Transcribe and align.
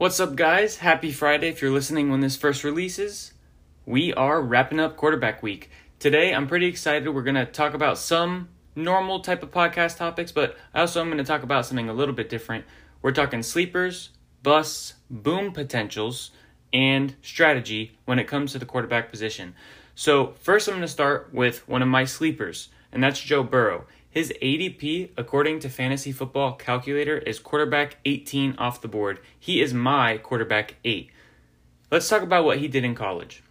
What's 0.00 0.18
up, 0.18 0.34
guys? 0.34 0.78
Happy 0.78 1.12
Friday 1.12 1.48
if 1.48 1.60
you're 1.60 1.70
listening 1.70 2.08
when 2.10 2.20
this 2.20 2.34
first 2.34 2.64
releases. 2.64 3.34
We 3.84 4.14
are 4.14 4.40
wrapping 4.40 4.80
up 4.80 4.96
quarterback 4.96 5.42
week. 5.42 5.68
Today, 5.98 6.32
I'm 6.32 6.48
pretty 6.48 6.68
excited. 6.68 7.06
We're 7.10 7.20
going 7.20 7.34
to 7.34 7.44
talk 7.44 7.74
about 7.74 7.98
some 7.98 8.48
normal 8.74 9.20
type 9.20 9.42
of 9.42 9.50
podcast 9.50 9.98
topics, 9.98 10.32
but 10.32 10.56
I 10.72 10.80
also 10.80 11.02
am 11.02 11.08
going 11.08 11.18
to 11.18 11.24
talk 11.24 11.42
about 11.42 11.66
something 11.66 11.90
a 11.90 11.92
little 11.92 12.14
bit 12.14 12.30
different. 12.30 12.64
We're 13.02 13.12
talking 13.12 13.42
sleepers, 13.42 14.08
busts, 14.42 14.94
boom 15.10 15.52
potentials, 15.52 16.30
and 16.72 17.14
strategy 17.20 17.98
when 18.06 18.18
it 18.18 18.26
comes 18.26 18.52
to 18.52 18.58
the 18.58 18.64
quarterback 18.64 19.10
position. 19.10 19.54
So, 19.94 20.28
first, 20.40 20.66
I'm 20.66 20.76
going 20.76 20.80
to 20.80 20.88
start 20.88 21.28
with 21.34 21.68
one 21.68 21.82
of 21.82 21.88
my 21.88 22.06
sleepers, 22.06 22.70
and 22.90 23.04
that's 23.04 23.20
Joe 23.20 23.42
Burrow. 23.42 23.84
His 24.10 24.32
ADP, 24.42 25.10
according 25.16 25.60
to 25.60 25.68
Fantasy 25.68 26.10
Football 26.10 26.54
Calculator, 26.54 27.18
is 27.18 27.38
quarterback 27.38 27.98
18 28.04 28.56
off 28.58 28.80
the 28.80 28.88
board. 28.88 29.20
He 29.38 29.62
is 29.62 29.72
my 29.72 30.18
quarterback 30.18 30.74
8. 30.84 31.10
Let's 31.92 32.08
talk 32.08 32.22
about 32.22 32.44
what 32.44 32.58
he 32.58 32.66
did 32.66 32.84
in 32.84 32.96
college. 32.96 33.44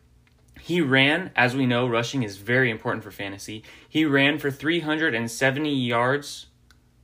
He 0.59 0.81
ran, 0.81 1.31
as 1.35 1.55
we 1.55 1.65
know, 1.65 1.87
rushing 1.87 2.23
is 2.23 2.37
very 2.37 2.69
important 2.69 3.05
for 3.05 3.11
fantasy. 3.11 3.63
He 3.87 4.03
ran 4.03 4.37
for 4.37 4.51
370 4.51 5.73
yards 5.73 6.47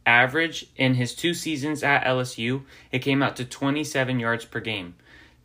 average 0.05 0.67
in 0.75 0.95
his 0.95 1.15
two 1.15 1.33
seasons 1.33 1.81
at 1.81 2.03
LSU. 2.03 2.63
It 2.91 2.99
came 2.99 3.23
out 3.23 3.37
to 3.37 3.45
27 3.45 4.19
yards 4.19 4.45
per 4.45 4.59
game. 4.59 4.95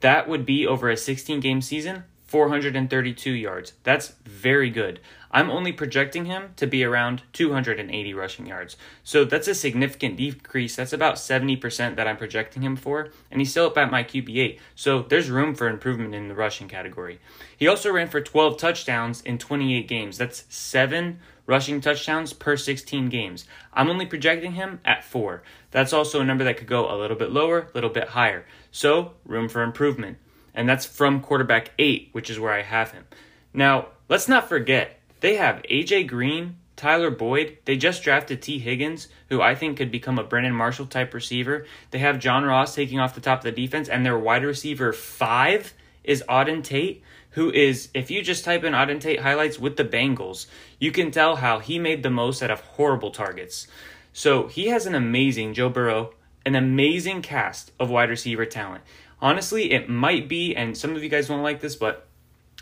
That 0.01 0.29
would 0.29 0.45
be 0.45 0.67
over 0.67 0.91
a 0.91 0.97
16 0.97 1.41
game 1.41 1.63
season, 1.63 2.05
432 2.31 3.33
yards. 3.33 3.73
That's 3.83 4.15
very 4.25 4.71
good. 4.71 5.01
I'm 5.33 5.51
only 5.51 5.73
projecting 5.73 6.27
him 6.27 6.51
to 6.57 6.67
be 6.69 6.85
around 6.85 7.23
280 7.33 8.15
rushing 8.15 8.47
yards. 8.47 8.77
So 9.03 9.25
that's 9.25 9.49
a 9.49 9.55
significant 9.55 10.17
decrease. 10.17 10.77
That's 10.77 10.93
about 10.93 11.17
70% 11.17 11.97
that 11.97 12.07
I'm 12.07 12.17
projecting 12.17 12.63
him 12.63 12.77
for, 12.77 13.09
and 13.33 13.41
he's 13.41 13.51
still 13.51 13.67
up 13.67 13.79
at 13.79 13.91
my 13.91 14.05
QB8. 14.05 14.61
So 14.77 15.03
there's 15.03 15.29
room 15.29 15.57
for 15.57 15.67
improvement 15.67 16.15
in 16.15 16.29
the 16.29 16.37
rushing 16.37 16.69
category. 16.69 17.19
He 17.57 17.67
also 17.67 17.91
ran 17.91 18.07
for 18.07 18.21
12 18.21 18.57
touchdowns 18.59 19.23
in 19.23 19.37
28 19.37 19.89
games. 19.89 20.17
That's 20.17 20.45
7 20.49 21.19
rushing 21.47 21.81
touchdowns 21.81 22.33
per 22.33 22.57
16 22.57 23.09
games. 23.09 23.45
I'm 23.75 23.91
only 23.91 24.07
projecting 24.07 24.53
him 24.53 24.79
at 24.85 25.03
4. 25.03 25.43
That's 25.73 25.93
also 25.93 26.21
a 26.21 26.25
number 26.25 26.45
that 26.45 26.59
could 26.59 26.69
go 26.69 26.89
a 26.89 26.95
little 26.95 27.17
bit 27.17 27.33
lower, 27.33 27.59
a 27.63 27.71
little 27.75 27.91
bit 27.91 28.11
higher. 28.11 28.47
So, 28.71 29.15
room 29.25 29.49
for 29.49 29.65
improvement. 29.65 30.19
And 30.55 30.69
that's 30.69 30.87
from 30.87 31.21
quarterback 31.21 31.71
8, 31.79 32.11
which 32.13 32.31
is 32.31 32.39
where 32.39 32.53
I 32.53 32.63
have 32.63 32.93
him. 32.93 33.05
Now, 33.53 33.89
let's 34.09 34.29
not 34.29 34.49
forget 34.49 34.99
they 35.21 35.37
have 35.37 35.63
AJ 35.71 36.09
Green, 36.09 36.57
Tyler 36.77 37.11
Boyd. 37.11 37.59
They 37.67 37.77
just 37.77 38.03
drafted 38.03 38.41
Tee 38.41 38.59
Higgins, 38.59 39.09
who 39.29 39.43
I 39.43 39.55
think 39.55 39.77
could 39.77 39.91
become 39.91 40.19
a 40.19 40.25
Brandon 40.25 40.55
Marshall 40.55 40.87
type 40.87 41.13
receiver. 41.13 41.67
They 41.91 41.99
have 41.99 42.19
John 42.19 42.45
Ross 42.45 42.75
taking 42.75 42.99
off 42.99 43.15
the 43.15 43.21
top 43.21 43.41
of 43.41 43.45
the 43.45 43.53
defense, 43.53 43.89
and 43.89 44.05
their 44.05 44.19
wide 44.19 44.45
receiver 44.45 44.93
five 44.93 45.75
is 46.05 46.25
Auden 46.29 46.65
Tate, 46.65 47.03
who 47.31 47.51
is, 47.53 47.91
if 47.95 48.11
you 48.11 48.23
just 48.23 48.45
type 48.45 48.65
in 48.65 48.73
Auden 48.73 49.01
Tate 49.01 49.21
highlights 49.21 49.59
with 49.59 49.77
the 49.77 49.85
Bengals, 49.85 50.47
you 50.79 50.91
can 50.91 51.11
tell 51.11 51.37
how 51.37 51.59
he 51.59 51.79
made 51.79 52.03
the 52.03 52.11
most 52.11 52.43
out 52.43 52.51
of 52.51 52.61
horrible 52.61 53.11
targets. 53.11 53.67
So 54.13 54.49
he 54.49 54.69
has 54.69 54.87
an 54.87 54.95
amazing, 54.95 55.55
Joe 55.55 55.69
Burrow, 55.69 56.15
an 56.45 56.55
amazing 56.55 57.23
cast 57.23 57.73
of 57.79 57.91
wide 57.91 58.11
receiver 58.11 58.47
talent. 58.47 58.83
Honestly, 59.23 59.73
it 59.73 59.89
might 59.89 60.29
be, 60.29 60.55
and 60.55 60.77
some 60.77 60.97
of 60.97 61.03
you 61.03 61.09
guys 61.09 61.29
won't 61.29 61.43
like 61.43 61.61
this, 61.61 61.77
but 61.77 62.07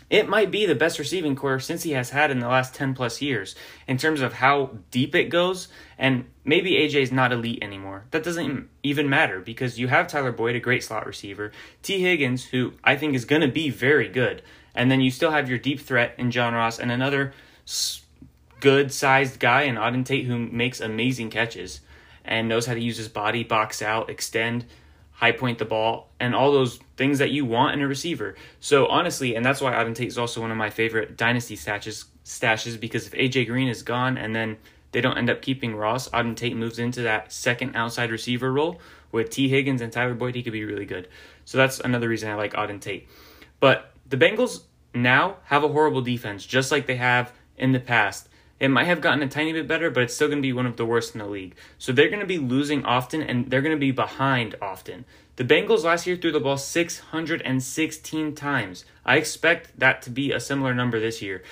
it 0.09 0.27
might 0.27 0.49
be 0.49 0.65
the 0.65 0.75
best 0.75 0.97
receiving 0.97 1.35
core 1.35 1.59
since 1.59 1.83
he 1.83 1.91
has 1.91 2.09
had 2.09 2.31
in 2.31 2.39
the 2.39 2.47
last 2.47 2.73
10 2.73 2.95
plus 2.95 3.21
years 3.21 3.55
in 3.87 3.97
terms 3.97 4.21
of 4.21 4.33
how 4.33 4.71
deep 4.89 5.13
it 5.13 5.25
goes. 5.25 5.67
And 5.97 6.25
maybe 6.43 6.71
AJ 6.71 7.03
is 7.03 7.11
not 7.11 7.31
elite 7.31 7.59
anymore. 7.61 8.05
That 8.11 8.23
doesn't 8.23 8.69
even 8.81 9.09
matter 9.09 9.39
because 9.39 9.79
you 9.79 9.87
have 9.87 10.07
Tyler 10.07 10.31
Boyd, 10.31 10.55
a 10.55 10.59
great 10.59 10.83
slot 10.83 11.05
receiver, 11.05 11.51
Tee 11.83 12.01
Higgins, 12.01 12.45
who 12.45 12.73
I 12.83 12.95
think 12.95 13.13
is 13.13 13.25
going 13.25 13.43
to 13.43 13.47
be 13.47 13.69
very 13.69 14.09
good. 14.09 14.41
And 14.73 14.89
then 14.89 15.01
you 15.01 15.11
still 15.11 15.31
have 15.31 15.49
your 15.49 15.59
deep 15.59 15.79
threat 15.79 16.15
in 16.17 16.31
John 16.31 16.53
Ross 16.53 16.79
and 16.79 16.91
another 16.91 17.33
good 18.59 18.91
sized 18.91 19.39
guy 19.39 19.63
in 19.63 19.75
Auden 19.75 20.05
Tate 20.05 20.25
who 20.25 20.39
makes 20.39 20.79
amazing 20.79 21.29
catches 21.29 21.81
and 22.25 22.49
knows 22.49 22.65
how 22.65 22.73
to 22.73 22.81
use 22.81 22.97
his 22.97 23.07
body, 23.07 23.43
box 23.43 23.81
out, 23.81 24.09
extend 24.09 24.65
high 25.19 25.33
point 25.33 25.59
the 25.59 25.65
ball, 25.65 26.09
and 26.21 26.33
all 26.33 26.53
those 26.53 26.79
things 26.95 27.19
that 27.19 27.29
you 27.29 27.43
want 27.43 27.73
in 27.73 27.81
a 27.81 27.87
receiver. 27.87 28.35
So 28.61 28.87
honestly, 28.87 29.35
and 29.35 29.45
that's 29.45 29.59
why 29.59 29.73
Auden 29.73 29.93
Tate 29.93 30.07
is 30.07 30.17
also 30.17 30.39
one 30.39 30.49
of 30.49 30.55
my 30.55 30.69
favorite 30.69 31.17
dynasty 31.17 31.57
stashes, 31.57 32.05
stashes 32.23 32.79
because 32.79 33.05
if 33.05 33.11
AJ 33.11 33.47
Green 33.47 33.67
is 33.67 33.83
gone 33.83 34.17
and 34.17 34.33
then 34.33 34.55
they 34.93 35.01
don't 35.01 35.17
end 35.17 35.29
up 35.29 35.41
keeping 35.41 35.75
Ross, 35.75 36.07
Auden 36.09 36.37
Tate 36.37 36.55
moves 36.55 36.79
into 36.79 37.01
that 37.01 37.33
second 37.33 37.75
outside 37.75 38.11
receiver 38.11 38.53
role 38.53 38.79
with 39.11 39.29
Tee 39.29 39.49
Higgins 39.49 39.81
and 39.81 39.91
Tyler 39.91 40.13
Boyd. 40.13 40.35
He 40.35 40.41
could 40.41 40.53
be 40.53 40.63
really 40.63 40.85
good. 40.85 41.09
So 41.43 41.57
that's 41.57 41.81
another 41.81 42.07
reason 42.07 42.29
I 42.29 42.35
like 42.35 42.53
Auden 42.53 42.79
Tate. 42.79 43.09
But 43.59 43.91
the 44.07 44.15
Bengals 44.15 44.61
now 44.93 45.35
have 45.43 45.65
a 45.65 45.67
horrible 45.67 46.01
defense, 46.01 46.45
just 46.45 46.71
like 46.71 46.87
they 46.87 46.95
have 46.95 47.33
in 47.57 47.73
the 47.73 47.79
past. 47.81 48.28
It 48.59 48.69
might 48.69 48.85
have 48.85 49.01
gotten 49.01 49.23
a 49.23 49.27
tiny 49.27 49.53
bit 49.53 49.67
better, 49.67 49.89
but 49.89 50.03
it's 50.03 50.13
still 50.13 50.27
going 50.27 50.39
to 50.39 50.45
be 50.45 50.53
one 50.53 50.65
of 50.65 50.75
the 50.75 50.85
worst 50.85 51.15
in 51.15 51.19
the 51.19 51.27
league. 51.27 51.55
So 51.77 51.91
they're 51.91 52.09
going 52.09 52.19
to 52.19 52.25
be 52.25 52.37
losing 52.37 52.83
often 52.85 53.21
and 53.21 53.49
they're 53.49 53.61
going 53.61 53.75
to 53.75 53.79
be 53.79 53.91
behind 53.91 54.55
often. 54.61 55.05
The 55.37 55.45
Bengals 55.45 55.85
last 55.85 56.05
year 56.05 56.17
threw 56.17 56.33
the 56.33 56.41
ball 56.41 56.57
616 56.57 58.35
times. 58.35 58.85
I 59.05 59.15
expect 59.15 59.79
that 59.79 60.01
to 60.01 60.09
be 60.09 60.33
a 60.33 60.39
similar 60.39 60.73
number 60.73 60.99
this 60.99 61.21
year. 61.21 61.43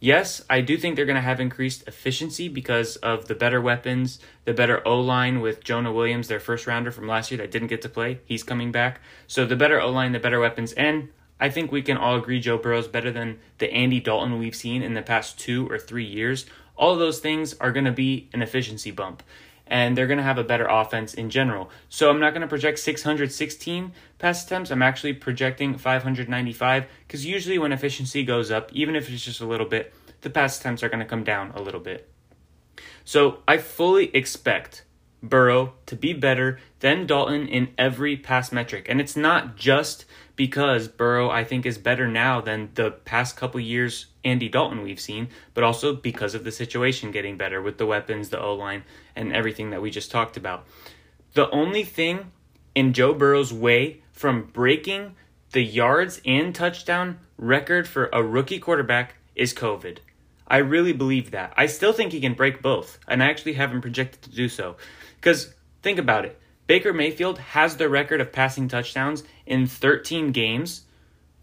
Yes, 0.00 0.44
I 0.50 0.60
do 0.60 0.76
think 0.76 0.96
they're 0.96 1.06
going 1.06 1.14
to 1.14 1.22
have 1.22 1.40
increased 1.40 1.86
efficiency 1.86 2.48
because 2.48 2.96
of 2.96 3.28
the 3.28 3.34
better 3.34 3.62
weapons, 3.62 4.18
the 4.44 4.52
better 4.52 4.86
O 4.86 5.00
line 5.00 5.40
with 5.40 5.64
Jonah 5.64 5.92
Williams, 5.92 6.28
their 6.28 6.40
first 6.40 6.66
rounder 6.66 6.90
from 6.90 7.08
last 7.08 7.30
year 7.30 7.38
that 7.38 7.50
didn't 7.50 7.68
get 7.68 7.80
to 7.82 7.88
play. 7.88 8.20
He's 8.26 8.42
coming 8.42 8.72
back. 8.72 9.00
So 9.26 9.46
the 9.46 9.56
better 9.56 9.80
O 9.80 9.90
line, 9.90 10.12
the 10.12 10.18
better 10.18 10.38
weapons, 10.38 10.72
and 10.72 11.08
I 11.38 11.50
think 11.50 11.70
we 11.70 11.82
can 11.82 11.96
all 11.96 12.16
agree 12.16 12.40
Joe 12.40 12.58
Burrow 12.58 12.78
is 12.78 12.88
better 12.88 13.10
than 13.10 13.38
the 13.58 13.70
Andy 13.72 14.00
Dalton 14.00 14.38
we've 14.38 14.56
seen 14.56 14.82
in 14.82 14.94
the 14.94 15.02
past 15.02 15.38
two 15.38 15.68
or 15.70 15.78
three 15.78 16.04
years. 16.04 16.46
All 16.76 16.96
those 16.96 17.20
things 17.20 17.54
are 17.54 17.72
going 17.72 17.84
to 17.84 17.92
be 17.92 18.28
an 18.32 18.42
efficiency 18.42 18.90
bump, 18.90 19.22
and 19.66 19.96
they're 19.96 20.06
going 20.06 20.18
to 20.18 20.22
have 20.22 20.38
a 20.38 20.44
better 20.44 20.66
offense 20.66 21.12
in 21.14 21.28
general. 21.28 21.70
So 21.88 22.08
I'm 22.10 22.20
not 22.20 22.30
going 22.30 22.42
to 22.42 22.46
project 22.46 22.78
616 22.78 23.92
pass 24.18 24.46
attempts. 24.46 24.70
I'm 24.70 24.82
actually 24.82 25.12
projecting 25.12 25.76
595 25.76 26.86
because 27.06 27.26
usually 27.26 27.58
when 27.58 27.72
efficiency 27.72 28.24
goes 28.24 28.50
up, 28.50 28.72
even 28.72 28.96
if 28.96 29.10
it's 29.10 29.24
just 29.24 29.40
a 29.40 29.46
little 29.46 29.66
bit, 29.66 29.92
the 30.22 30.30
pass 30.30 30.58
attempts 30.58 30.82
are 30.82 30.88
going 30.88 31.00
to 31.00 31.04
come 31.04 31.24
down 31.24 31.52
a 31.54 31.60
little 31.60 31.80
bit. 31.80 32.10
So 33.04 33.42
I 33.46 33.58
fully 33.58 34.14
expect 34.14 34.84
Burrow 35.22 35.74
to 35.86 35.96
be 35.96 36.12
better 36.12 36.58
than 36.80 37.06
Dalton 37.06 37.46
in 37.46 37.68
every 37.76 38.16
pass 38.16 38.52
metric. 38.52 38.86
And 38.88 39.00
it's 39.00 39.16
not 39.16 39.56
just 39.56 40.05
because 40.36 40.86
Burrow, 40.86 41.30
I 41.30 41.44
think, 41.44 41.66
is 41.66 41.78
better 41.78 42.06
now 42.06 42.40
than 42.40 42.70
the 42.74 42.90
past 42.90 43.36
couple 43.36 43.58
years 43.58 44.06
Andy 44.22 44.48
Dalton 44.48 44.82
we've 44.82 45.00
seen, 45.00 45.28
but 45.54 45.64
also 45.64 45.94
because 45.94 46.34
of 46.34 46.44
the 46.44 46.52
situation 46.52 47.10
getting 47.10 47.36
better 47.36 47.60
with 47.62 47.78
the 47.78 47.86
weapons, 47.86 48.28
the 48.28 48.40
O 48.40 48.54
line, 48.54 48.84
and 49.16 49.32
everything 49.32 49.70
that 49.70 49.80
we 49.80 49.90
just 49.90 50.10
talked 50.10 50.36
about. 50.36 50.66
The 51.32 51.50
only 51.50 51.84
thing 51.84 52.32
in 52.74 52.92
Joe 52.92 53.14
Burrow's 53.14 53.52
way 53.52 54.02
from 54.12 54.44
breaking 54.52 55.16
the 55.52 55.62
yards 55.62 56.20
and 56.26 56.54
touchdown 56.54 57.18
record 57.38 57.88
for 57.88 58.10
a 58.12 58.22
rookie 58.22 58.58
quarterback 58.58 59.14
is 59.34 59.54
COVID. 59.54 59.98
I 60.48 60.58
really 60.58 60.92
believe 60.92 61.30
that. 61.30 61.52
I 61.56 61.66
still 61.66 61.92
think 61.92 62.12
he 62.12 62.20
can 62.20 62.34
break 62.34 62.62
both, 62.62 62.98
and 63.08 63.22
I 63.22 63.26
actually 63.26 63.54
have 63.54 63.72
him 63.72 63.80
projected 63.80 64.22
to 64.22 64.30
do 64.30 64.48
so. 64.48 64.76
Because 65.16 65.54
think 65.82 65.98
about 65.98 66.24
it 66.24 66.38
Baker 66.66 66.92
Mayfield 66.92 67.38
has 67.38 67.76
the 67.76 67.88
record 67.88 68.20
of 68.20 68.32
passing 68.32 68.68
touchdowns 68.68 69.22
in 69.46 69.66
13 69.66 70.32
games 70.32 70.82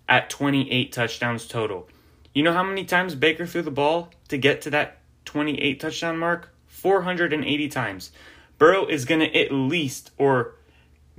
at 0.10 0.30
28 0.30 0.92
touchdowns 0.92 1.48
total. 1.48 1.88
You 2.34 2.44
know 2.44 2.54
how 2.54 2.64
many 2.64 2.84
times 2.84 3.16
Baker 3.16 3.46
threw 3.46 3.62
the 3.62 3.72
ball 3.72 4.10
to 4.28 4.38
get 4.38 4.62
to 4.64 4.70
that 4.72 5.00
28 5.25 5.80
touchdown 5.80 6.18
mark? 6.18 6.50
480 6.68 7.70
times. 7.70 8.12
Burrow 8.58 8.86
is 8.86 9.06
going 9.06 9.22
to 9.22 9.36
at 9.40 9.52
least 9.52 10.12
or 10.18 10.56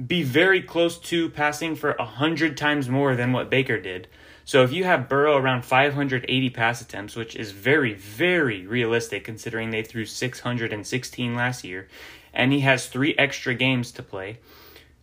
be 0.05 0.23
very 0.23 0.61
close 0.61 0.99
to 0.99 1.31
passing 1.31 1.77
for 1.77 1.95
100 1.99 2.57
times 2.57 2.89
more 2.89 3.15
than 3.15 3.33
what 3.33 3.49
Baker 3.49 3.81
did. 3.81 4.09
So 4.45 4.63
if 4.63 4.73
you 4.73 4.85
have 4.85 5.09
Burrow 5.09 5.37
around 5.37 5.65
580 5.65 6.51
pass 6.51 6.83
attempts, 6.83 7.17
which 7.17 7.37
is 7.37 7.53
very, 7.53 7.95
very 7.95 8.67
realistic 8.67 9.25
considering 9.25 9.71
they 9.71 9.83
threw 9.83 10.05
616 10.05 11.35
last 11.35 11.65
year, 11.65 11.89
and 12.35 12.53
he 12.53 12.61
has 12.61 12.87
three 12.87 13.15
extra 13.17 13.55
games 13.55 13.93
to 13.93 14.03
play. 14.03 14.39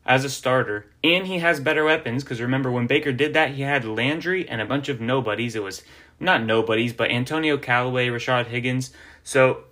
as 0.05 0.25
a 0.25 0.29
starter, 0.29 0.87
and 1.03 1.27
he 1.27 1.39
has 1.39 1.59
better 1.59 1.83
weapons. 1.83 2.23
Because 2.23 2.41
remember, 2.41 2.71
when 2.71 2.87
Baker 2.87 3.11
did 3.11 3.33
that, 3.33 3.51
he 3.51 3.61
had 3.61 3.85
Landry 3.85 4.47
and 4.47 4.61
a 4.61 4.65
bunch 4.65 4.89
of 4.89 4.99
nobodies. 4.99 5.55
It 5.55 5.63
was 5.63 5.83
not 6.19 6.43
nobodies, 6.43 6.93
but 6.93 7.11
Antonio 7.11 7.57
Callaway, 7.57 8.07
Rashard 8.07 8.47
Higgins. 8.47 8.91
So 9.23 9.63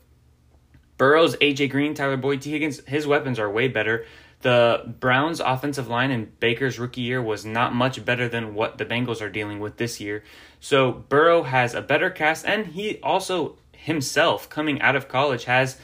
Burrow's 0.97 1.35
AJ 1.37 1.71
Green, 1.71 1.93
Tyler 1.93 2.17
Boyd, 2.17 2.41
Tee 2.41 2.51
Higgins, 2.51 2.85
his 2.87 3.07
weapons 3.07 3.39
are 3.39 3.49
way 3.49 3.67
better. 3.67 4.05
The 4.41 4.95
Browns' 4.99 5.41
offensive 5.41 5.89
line 5.89 6.11
in 6.11 6.31
Baker's 6.39 6.79
rookie 6.79 7.01
year 7.01 7.21
was 7.21 7.45
not 7.45 7.75
much 7.75 8.05
better 8.05 8.29
than 8.29 8.53
what 8.53 8.77
the 8.77 8.85
Bengals 8.85 9.21
are 9.21 9.29
dealing 9.29 9.59
with 9.59 9.77
this 9.77 9.99
year. 9.99 10.23
So 10.61 10.91
Burrow 10.91 11.43
has 11.43 11.73
a 11.73 11.81
better 11.81 12.09
cast, 12.09 12.45
and 12.45 12.67
he 12.67 12.99
also 13.03 13.57
himself, 13.73 14.49
coming 14.49 14.81
out 14.81 14.95
of 14.95 15.09
college, 15.09 15.43
has 15.45 15.77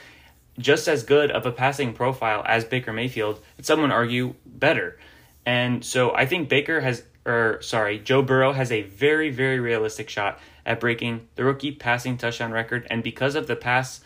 just 0.57 0.87
as 0.87 1.03
good 1.03 1.31
of 1.31 1.45
a 1.45 1.51
passing 1.51 1.93
profile 1.93 2.43
as 2.47 2.63
Baker 2.65 2.93
Mayfield, 2.93 3.41
and 3.57 3.65
some 3.65 3.81
would 3.81 3.91
argue 3.91 4.35
better. 4.45 4.97
And 5.45 5.83
so 5.83 6.15
I 6.15 6.25
think 6.25 6.49
Baker 6.49 6.81
has, 6.81 7.03
or 7.25 7.61
sorry, 7.61 7.99
Joe 7.99 8.21
Burrow 8.21 8.53
has 8.53 8.71
a 8.71 8.83
very, 8.83 9.29
very 9.29 9.59
realistic 9.59 10.09
shot 10.09 10.39
at 10.65 10.79
breaking 10.79 11.27
the 11.35 11.43
rookie 11.43 11.71
passing 11.71 12.17
touchdown 12.17 12.51
record. 12.51 12.87
And 12.89 13.03
because 13.03 13.35
of 13.35 13.47
the 13.47 13.55
pass 13.55 14.01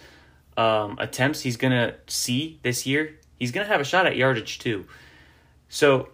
um, 0.57 0.97
attempts 0.99 1.41
he's 1.41 1.55
going 1.55 1.71
to 1.71 1.95
see 2.07 2.59
this 2.63 2.85
year, 2.85 3.15
he's 3.39 3.51
going 3.51 3.65
to 3.65 3.71
have 3.71 3.81
a 3.81 3.85
shot 3.85 4.05
at 4.05 4.17
yardage 4.17 4.59
too. 4.59 4.85
So, 5.69 6.09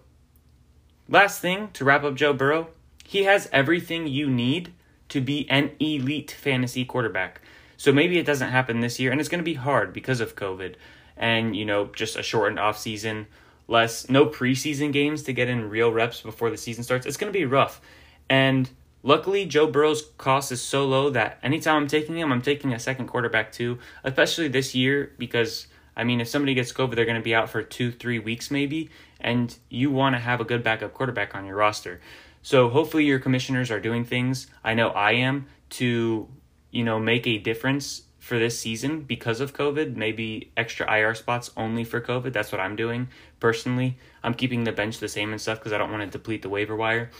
last 1.07 1.41
thing 1.41 1.69
to 1.73 1.85
wrap 1.85 2.03
up 2.03 2.15
Joe 2.15 2.33
Burrow, 2.33 2.67
he 3.05 3.23
has 3.23 3.49
everything 3.51 4.05
you 4.07 4.29
need 4.29 4.73
to 5.09 5.21
be 5.21 5.49
an 5.49 5.71
elite 5.79 6.31
fantasy 6.31 6.83
quarterback. 6.83 7.41
So 7.77 7.91
maybe 7.91 8.17
it 8.17 8.25
doesn't 8.25 8.49
happen 8.49 8.79
this 8.79 8.99
year, 8.99 9.11
and 9.11 9.19
it's 9.19 9.29
going 9.29 9.39
to 9.39 9.45
be 9.45 9.53
hard 9.55 9.93
because 9.93 10.21
of 10.21 10.35
COVID 10.35 10.75
and, 11.17 11.55
you 11.55 11.65
know, 11.65 11.87
just 11.87 12.15
a 12.15 12.23
shortened 12.23 12.59
off 12.59 12.77
season, 12.77 13.27
less, 13.67 14.09
no 14.09 14.25
preseason 14.25 14.91
games 14.91 15.23
to 15.23 15.33
get 15.33 15.49
in 15.49 15.69
real 15.69 15.91
reps 15.91 16.21
before 16.21 16.49
the 16.49 16.57
season 16.57 16.83
starts. 16.83 17.05
It's 17.05 17.17
going 17.17 17.31
to 17.31 17.37
be 17.37 17.45
rough. 17.45 17.81
And 18.29 18.69
luckily, 19.03 19.45
Joe 19.45 19.67
Burrow's 19.67 20.03
cost 20.17 20.51
is 20.51 20.61
so 20.61 20.85
low 20.85 21.09
that 21.11 21.39
anytime 21.43 21.77
I'm 21.77 21.87
taking 21.87 22.17
him, 22.17 22.31
I'm 22.31 22.41
taking 22.41 22.73
a 22.73 22.79
second 22.79 23.07
quarterback 23.07 23.51
too, 23.51 23.79
especially 24.03 24.47
this 24.47 24.75
year 24.75 25.13
because. 25.17 25.67
I 25.97 26.03
mean, 26.03 26.19
if 26.19 26.27
somebody 26.27 26.53
gets 26.53 26.73
COVID, 26.73 26.93
they're 26.95 27.05
going 27.05 27.15
to 27.15 27.23
be 27.23 27.33
out 27.33 27.49
for 27.49 27.63
two, 27.63 27.89
three 27.89 28.19
weeks 28.19 28.51
maybe, 28.51 28.89
and 29.21 29.57
you 29.69 29.89
want 29.89 30.13
to 30.13 30.19
have 30.19 30.41
a 30.41 30.43
good 30.43 30.61
backup 30.61 30.93
quarterback 30.93 31.33
on 31.35 31.45
your 31.45 31.55
roster. 31.55 32.01
So 32.41 32.67
hopefully 32.67 33.05
your 33.05 33.19
commissioners 33.19 33.71
are 33.71 33.79
doing 33.79 34.03
things. 34.03 34.47
I 34.61 34.73
know 34.73 34.89
I 34.89 35.13
am 35.13 35.47
to 35.69 36.27
you 36.75 36.83
know, 36.83 36.99
make 36.99 37.25
a 37.25 37.37
difference 37.37 38.01
for 38.19 38.37
this 38.37 38.59
season 38.59 38.99
because 39.01 39.39
of 39.39 39.53
COVID, 39.53 39.95
maybe 39.95 40.51
extra 40.57 40.91
IR 40.93 41.15
spots 41.15 41.51
only 41.55 41.85
for 41.85 42.01
COVID. 42.01 42.33
That's 42.33 42.51
what 42.51 42.59
I'm 42.59 42.75
doing 42.75 43.07
personally. 43.39 43.97
I'm 44.21 44.33
keeping 44.33 44.65
the 44.65 44.73
bench 44.73 44.99
the 44.99 45.07
same 45.07 45.31
and 45.31 45.39
stuff 45.39 45.59
because 45.59 45.71
I 45.71 45.77
don't 45.77 45.89
want 45.89 46.03
to 46.03 46.17
deplete 46.17 46.41
the 46.41 46.49
waiver 46.49 46.75
wire. 46.75 47.11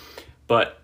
But 0.48 0.81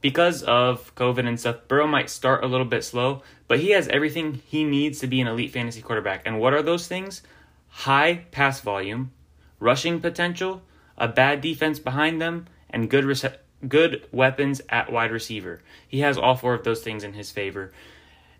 because 0.00 0.44
of 0.44 0.94
COVID 0.94 1.26
and 1.26 1.40
stuff, 1.40 1.66
Burrow 1.66 1.88
might 1.88 2.10
start 2.10 2.44
a 2.44 2.46
little 2.46 2.66
bit 2.66 2.84
slow, 2.84 3.22
but 3.48 3.58
he 3.58 3.70
has 3.70 3.88
everything 3.88 4.40
he 4.46 4.62
needs 4.62 5.00
to 5.00 5.08
be 5.08 5.20
an 5.20 5.26
elite 5.26 5.50
fantasy 5.50 5.82
quarterback. 5.82 6.22
And 6.24 6.38
what 6.38 6.54
are 6.54 6.62
those 6.62 6.86
things? 6.86 7.22
High 7.68 8.26
pass 8.30 8.60
volume, 8.60 9.10
rushing 9.58 9.98
potential, 9.98 10.62
a 10.96 11.08
bad 11.08 11.40
defense 11.40 11.80
behind 11.80 12.22
them, 12.22 12.46
and 12.70 12.88
good 12.88 13.04
rece- 13.04 13.36
good 13.66 14.06
weapons 14.12 14.60
at 14.68 14.92
wide 14.92 15.12
receiver. 15.12 15.60
He 15.88 16.00
has 16.00 16.18
all 16.18 16.36
four 16.36 16.54
of 16.54 16.64
those 16.64 16.82
things 16.82 17.04
in 17.04 17.14
his 17.14 17.30
favor. 17.30 17.72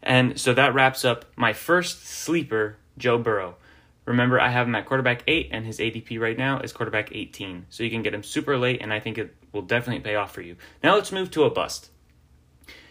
And 0.02 0.38
so 0.38 0.52
that 0.54 0.74
wraps 0.74 1.04
up 1.04 1.26
my 1.36 1.52
first 1.52 2.06
sleeper, 2.06 2.76
Joe 2.98 3.18
Burrow. 3.18 3.56
Remember, 4.04 4.40
I 4.40 4.48
have 4.48 4.66
him 4.66 4.74
at 4.74 4.86
quarterback 4.86 5.22
8, 5.26 5.50
and 5.52 5.64
his 5.64 5.78
ADP 5.78 6.18
right 6.18 6.36
now 6.36 6.58
is 6.60 6.72
quarterback 6.72 7.14
18. 7.14 7.66
So 7.70 7.84
you 7.84 7.90
can 7.90 8.02
get 8.02 8.14
him 8.14 8.24
super 8.24 8.58
late, 8.58 8.82
and 8.82 8.92
I 8.92 8.98
think 8.98 9.16
it 9.16 9.34
will 9.52 9.62
definitely 9.62 10.02
pay 10.02 10.16
off 10.16 10.32
for 10.32 10.42
you. 10.42 10.56
Now 10.82 10.96
let's 10.96 11.12
move 11.12 11.30
to 11.32 11.44
a 11.44 11.50
bust. 11.50 11.90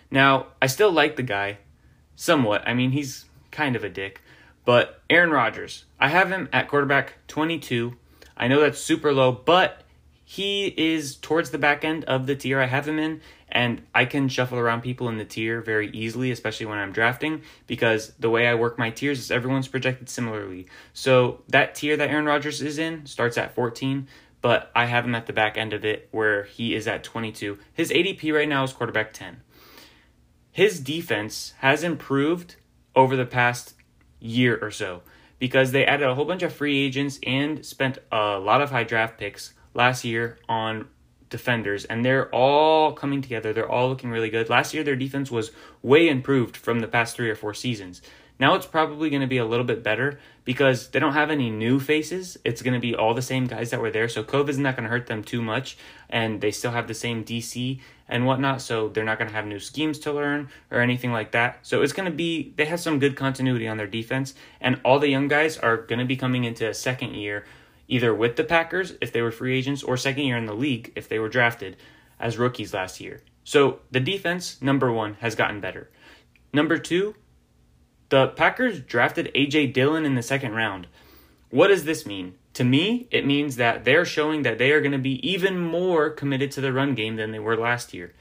Now, 0.09 0.47
I 0.61 0.67
still 0.67 0.91
like 0.91 1.15
the 1.15 1.23
guy 1.23 1.57
somewhat. 2.15 2.63
I 2.65 2.73
mean, 2.73 2.91
he's 2.91 3.25
kind 3.49 3.75
of 3.75 3.83
a 3.83 3.89
dick. 3.89 4.21
But 4.63 5.01
Aaron 5.09 5.31
Rodgers, 5.31 5.85
I 5.99 6.09
have 6.09 6.29
him 6.29 6.47
at 6.53 6.67
quarterback 6.67 7.15
22. 7.27 7.97
I 8.37 8.47
know 8.47 8.61
that's 8.61 8.79
super 8.79 9.13
low, 9.13 9.31
but 9.31 9.83
he 10.23 10.67
is 10.77 11.15
towards 11.15 11.49
the 11.49 11.57
back 11.57 11.83
end 11.83 12.05
of 12.05 12.25
the 12.25 12.35
tier 12.35 12.59
I 12.61 12.67
have 12.67 12.87
him 12.87 12.99
in, 12.99 13.21
and 13.51 13.81
I 13.93 14.05
can 14.05 14.29
shuffle 14.29 14.57
around 14.57 14.81
people 14.81 15.09
in 15.09 15.17
the 15.17 15.25
tier 15.25 15.61
very 15.61 15.89
easily, 15.91 16.31
especially 16.31 16.65
when 16.65 16.77
I'm 16.77 16.91
drafting, 16.91 17.41
because 17.67 18.13
the 18.19 18.29
way 18.29 18.47
I 18.47 18.55
work 18.55 18.79
my 18.79 18.89
tiers 18.89 19.19
is 19.19 19.31
everyone's 19.31 19.67
projected 19.67 20.09
similarly. 20.09 20.67
So 20.93 21.41
that 21.49 21.75
tier 21.75 21.97
that 21.97 22.09
Aaron 22.09 22.25
Rodgers 22.25 22.61
is 22.61 22.77
in 22.77 23.05
starts 23.05 23.37
at 23.37 23.53
14, 23.53 24.07
but 24.41 24.71
I 24.75 24.85
have 24.85 25.05
him 25.05 25.15
at 25.15 25.27
the 25.27 25.33
back 25.33 25.57
end 25.57 25.73
of 25.73 25.83
it 25.83 26.07
where 26.11 26.43
he 26.43 26.73
is 26.73 26.87
at 26.87 27.03
22. 27.03 27.57
His 27.73 27.91
ADP 27.91 28.33
right 28.33 28.49
now 28.49 28.63
is 28.63 28.73
quarterback 28.73 29.13
10. 29.13 29.41
His 30.51 30.79
defense 30.79 31.53
has 31.59 31.83
improved 31.83 32.55
over 32.95 33.15
the 33.15 33.25
past 33.25 33.73
year 34.19 34.57
or 34.61 34.71
so 34.71 35.01
because 35.39 35.71
they 35.71 35.85
added 35.85 36.07
a 36.07 36.15
whole 36.15 36.25
bunch 36.25 36.43
of 36.43 36.53
free 36.53 36.85
agents 36.85 37.19
and 37.25 37.65
spent 37.65 37.97
a 38.11 38.37
lot 38.37 38.61
of 38.61 38.69
high 38.71 38.83
draft 38.83 39.17
picks 39.17 39.53
last 39.73 40.03
year 40.03 40.37
on 40.47 40.87
defenders, 41.31 41.85
and 41.85 42.05
they're 42.05 42.29
all 42.29 42.93
coming 42.93 43.23
together. 43.23 43.53
They're 43.53 43.69
all 43.69 43.89
looking 43.89 44.11
really 44.11 44.29
good. 44.29 44.49
Last 44.49 44.75
year, 44.75 44.83
their 44.83 44.95
defense 44.95 45.31
was 45.31 45.51
way 45.81 46.07
improved 46.07 46.55
from 46.55 46.81
the 46.81 46.87
past 46.87 47.15
three 47.15 47.31
or 47.31 47.35
four 47.35 47.55
seasons. 47.55 48.03
Now 48.41 48.55
it's 48.55 48.65
probably 48.65 49.11
going 49.11 49.21
to 49.21 49.27
be 49.27 49.37
a 49.37 49.45
little 49.45 49.65
bit 49.65 49.83
better 49.83 50.19
because 50.45 50.87
they 50.89 50.99
don't 50.99 51.13
have 51.13 51.29
any 51.29 51.51
new 51.51 51.79
faces. 51.79 52.37
It's 52.43 52.63
going 52.63 52.73
to 52.73 52.79
be 52.79 52.95
all 52.95 53.13
the 53.13 53.21
same 53.21 53.45
guys 53.45 53.69
that 53.69 53.79
were 53.79 53.91
there. 53.91 54.09
So 54.09 54.23
COVID's 54.23 54.57
not 54.57 54.75
going 54.75 54.85
to 54.85 54.89
hurt 54.89 55.05
them 55.05 55.23
too 55.23 55.43
much. 55.43 55.77
And 56.09 56.41
they 56.41 56.49
still 56.49 56.71
have 56.71 56.87
the 56.87 56.95
same 56.95 57.23
DC 57.23 57.79
and 58.09 58.25
whatnot. 58.25 58.63
So 58.63 58.89
they're 58.89 59.03
not 59.03 59.19
going 59.19 59.29
to 59.29 59.35
have 59.35 59.45
new 59.45 59.59
schemes 59.59 59.99
to 59.99 60.11
learn 60.11 60.49
or 60.71 60.79
anything 60.79 61.11
like 61.11 61.33
that. 61.33 61.59
So 61.61 61.83
it's 61.83 61.93
going 61.93 62.09
to 62.09 62.15
be, 62.15 62.51
they 62.57 62.65
have 62.65 62.79
some 62.79 62.97
good 62.97 63.15
continuity 63.15 63.67
on 63.67 63.77
their 63.77 63.85
defense. 63.85 64.33
And 64.59 64.81
all 64.83 64.97
the 64.97 65.09
young 65.09 65.27
guys 65.27 65.59
are 65.59 65.77
going 65.77 65.99
to 65.99 66.05
be 66.05 66.15
coming 66.15 66.43
into 66.43 66.67
a 66.67 66.73
second 66.73 67.13
year 67.13 67.45
either 67.87 68.13
with 68.13 68.35
the 68.35 68.43
Packers 68.43 68.93
if 69.01 69.11
they 69.11 69.21
were 69.21 69.31
free 69.31 69.57
agents 69.57 69.83
or 69.83 69.97
second 69.97 70.23
year 70.23 70.37
in 70.37 70.45
the 70.45 70.53
league 70.53 70.91
if 70.95 71.07
they 71.07 71.19
were 71.19 71.29
drafted 71.29 71.77
as 72.19 72.37
rookies 72.37 72.73
last 72.73 72.99
year. 72.99 73.21
So 73.43 73.79
the 73.89 73.99
defense, 73.99 74.61
number 74.61 74.91
one, 74.91 75.15
has 75.15 75.35
gotten 75.35 75.59
better. 75.59 75.89
Number 76.53 76.77
two, 76.77 77.15
the 78.09 78.27
Packers 78.27 78.79
drafted 78.81 79.31
A.J. 79.33 79.67
Dillon 79.67 80.05
in 80.05 80.15
the 80.15 80.21
second 80.21 80.53
round. 80.53 80.87
What 81.49 81.67
does 81.67 81.85
this 81.85 82.05
mean? 82.05 82.35
To 82.55 82.63
me, 82.63 83.07
it 83.11 83.25
means 83.25 83.55
that 83.55 83.85
they're 83.85 84.05
showing 84.05 84.41
that 84.41 84.57
they 84.57 84.71
are 84.71 84.81
going 84.81 84.91
to 84.91 84.97
be 84.97 85.25
even 85.27 85.57
more 85.57 86.09
committed 86.09 86.51
to 86.51 86.61
the 86.61 86.73
run 86.73 86.95
game 86.95 87.15
than 87.15 87.31
they 87.31 87.39
were 87.39 87.55
last 87.55 87.93
year. 87.93 88.13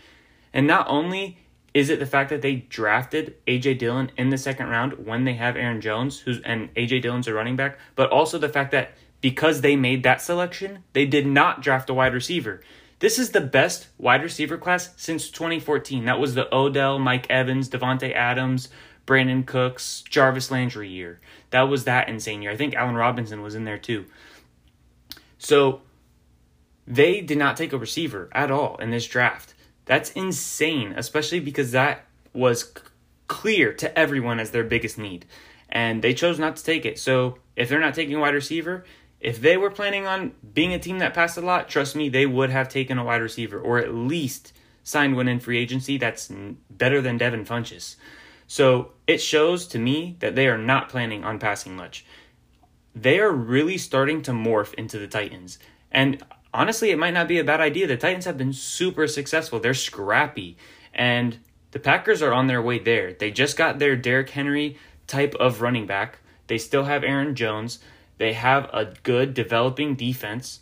And 0.52 0.66
not 0.66 0.87
only 0.88 1.38
is 1.73 1.90
it 1.90 1.99
the 2.00 2.06
fact 2.06 2.30
that 2.30 2.42
they 2.42 2.56
drafted 2.56 3.37
AJ 3.46 3.78
Dillon 3.78 4.11
in 4.16 4.30
the 4.30 4.38
second 4.38 4.68
round 4.68 5.06
when 5.06 5.25
they 5.25 5.35
have 5.35 5.56
Aaron 5.56 5.80
Jones, 5.80 6.20
who's 6.20 6.40
and 6.40 6.73
AJ 6.75 7.02
Dillon's 7.02 7.28
a 7.28 7.35
running 7.35 7.56
back, 7.56 7.78
but 7.94 8.11
also 8.11 8.38
the 8.38 8.49
fact 8.49 8.73
that 8.73 8.92
because 9.20 9.60
they 9.60 9.76
made 9.76 10.02
that 10.02 10.22
selection, 10.22 10.84
they 10.92 11.06
did 11.06 11.26
not 11.26 11.62
draft 11.62 11.90
a 11.90 11.94
wide 11.94 12.14
receiver. 12.14 12.62
This 13.00 13.18
is 13.18 13.30
the 13.30 13.40
best 13.40 13.88
wide 13.98 14.22
receiver 14.22 14.58
class 14.58 14.92
since 14.96 15.30
2014. 15.30 16.04
That 16.04 16.20
was 16.20 16.34
the 16.34 16.54
Odell, 16.54 16.98
Mike 16.98 17.26
Evans, 17.30 17.68
Davante 17.68 18.14
Adams, 18.14 18.68
Brandin 19.06 19.46
Cooks, 19.46 20.02
Jarvis 20.08 20.50
Landry 20.50 20.88
year. 20.88 21.20
That 21.50 21.62
was 21.62 21.84
that 21.84 22.08
insane 22.08 22.42
year. 22.42 22.52
I 22.52 22.56
think 22.56 22.74
Allen 22.74 22.94
Robinson 22.94 23.42
was 23.42 23.54
in 23.54 23.64
there 23.64 23.78
too. 23.78 24.04
So 25.38 25.80
they 26.86 27.20
did 27.20 27.38
not 27.38 27.56
take 27.56 27.72
a 27.72 27.78
receiver 27.78 28.28
at 28.32 28.50
all 28.50 28.76
in 28.76 28.90
this 28.90 29.06
draft. 29.06 29.54
That's 29.86 30.10
insane, 30.12 30.92
especially 30.96 31.40
because 31.40 31.72
that 31.72 32.04
was 32.32 32.72
clear 33.26 33.72
to 33.72 33.98
everyone 33.98 34.38
as 34.38 34.50
their 34.50 34.64
biggest 34.64 34.98
need. 34.98 35.24
And 35.68 36.02
they 36.02 36.14
chose 36.14 36.38
not 36.38 36.56
to 36.56 36.64
take 36.64 36.84
it. 36.84 36.98
So 36.98 37.38
if 37.56 37.68
they're 37.68 37.80
not 37.80 37.94
taking 37.94 38.16
a 38.16 38.20
wide 38.20 38.34
receiver, 38.34 38.84
if 39.20 39.40
they 39.40 39.56
were 39.56 39.70
planning 39.70 40.06
on 40.06 40.32
being 40.54 40.72
a 40.72 40.78
team 40.78 40.98
that 40.98 41.14
passed 41.14 41.36
a 41.36 41.42
lot, 41.42 41.68
trust 41.68 41.94
me, 41.94 42.08
they 42.08 42.26
would 42.26 42.50
have 42.50 42.68
taken 42.68 42.98
a 42.98 43.04
wide 43.04 43.20
receiver 43.20 43.60
or 43.60 43.78
at 43.78 43.94
least 43.94 44.52
signed 44.82 45.14
one 45.14 45.28
in 45.28 45.40
free 45.40 45.58
agency 45.58 45.98
that's 45.98 46.32
better 46.70 47.02
than 47.02 47.18
Devin 47.18 47.44
Funchess. 47.44 47.96
So 48.46 48.92
it 49.06 49.18
shows 49.18 49.66
to 49.68 49.78
me 49.78 50.16
that 50.20 50.34
they 50.34 50.48
are 50.48 50.58
not 50.58 50.88
planning 50.88 51.22
on 51.22 51.38
passing 51.38 51.76
much. 51.76 52.04
They 52.94 53.20
are 53.20 53.30
really 53.30 53.78
starting 53.78 54.22
to 54.22 54.32
morph 54.32 54.74
into 54.74 54.98
the 54.98 55.06
Titans. 55.06 55.58
And 55.92 56.22
honestly, 56.52 56.90
it 56.90 56.98
might 56.98 57.14
not 57.14 57.28
be 57.28 57.38
a 57.38 57.44
bad 57.44 57.60
idea. 57.60 57.86
The 57.86 57.96
Titans 57.96 58.24
have 58.24 58.38
been 58.38 58.52
super 58.52 59.06
successful. 59.06 59.60
They're 59.60 59.74
scrappy. 59.74 60.56
And 60.92 61.38
the 61.70 61.78
Packers 61.78 62.22
are 62.22 62.32
on 62.32 62.48
their 62.48 62.60
way 62.60 62.78
there. 62.78 63.12
They 63.12 63.30
just 63.30 63.56
got 63.56 63.78
their 63.78 63.94
Derrick 63.94 64.30
Henry 64.30 64.78
type 65.06 65.34
of 65.36 65.60
running 65.60 65.86
back. 65.86 66.18
They 66.48 66.58
still 66.58 66.84
have 66.84 67.04
Aaron 67.04 67.36
Jones. 67.36 67.78
They 68.20 68.34
have 68.34 68.68
a 68.74 68.92
good 69.02 69.32
developing 69.32 69.94
defense. 69.94 70.60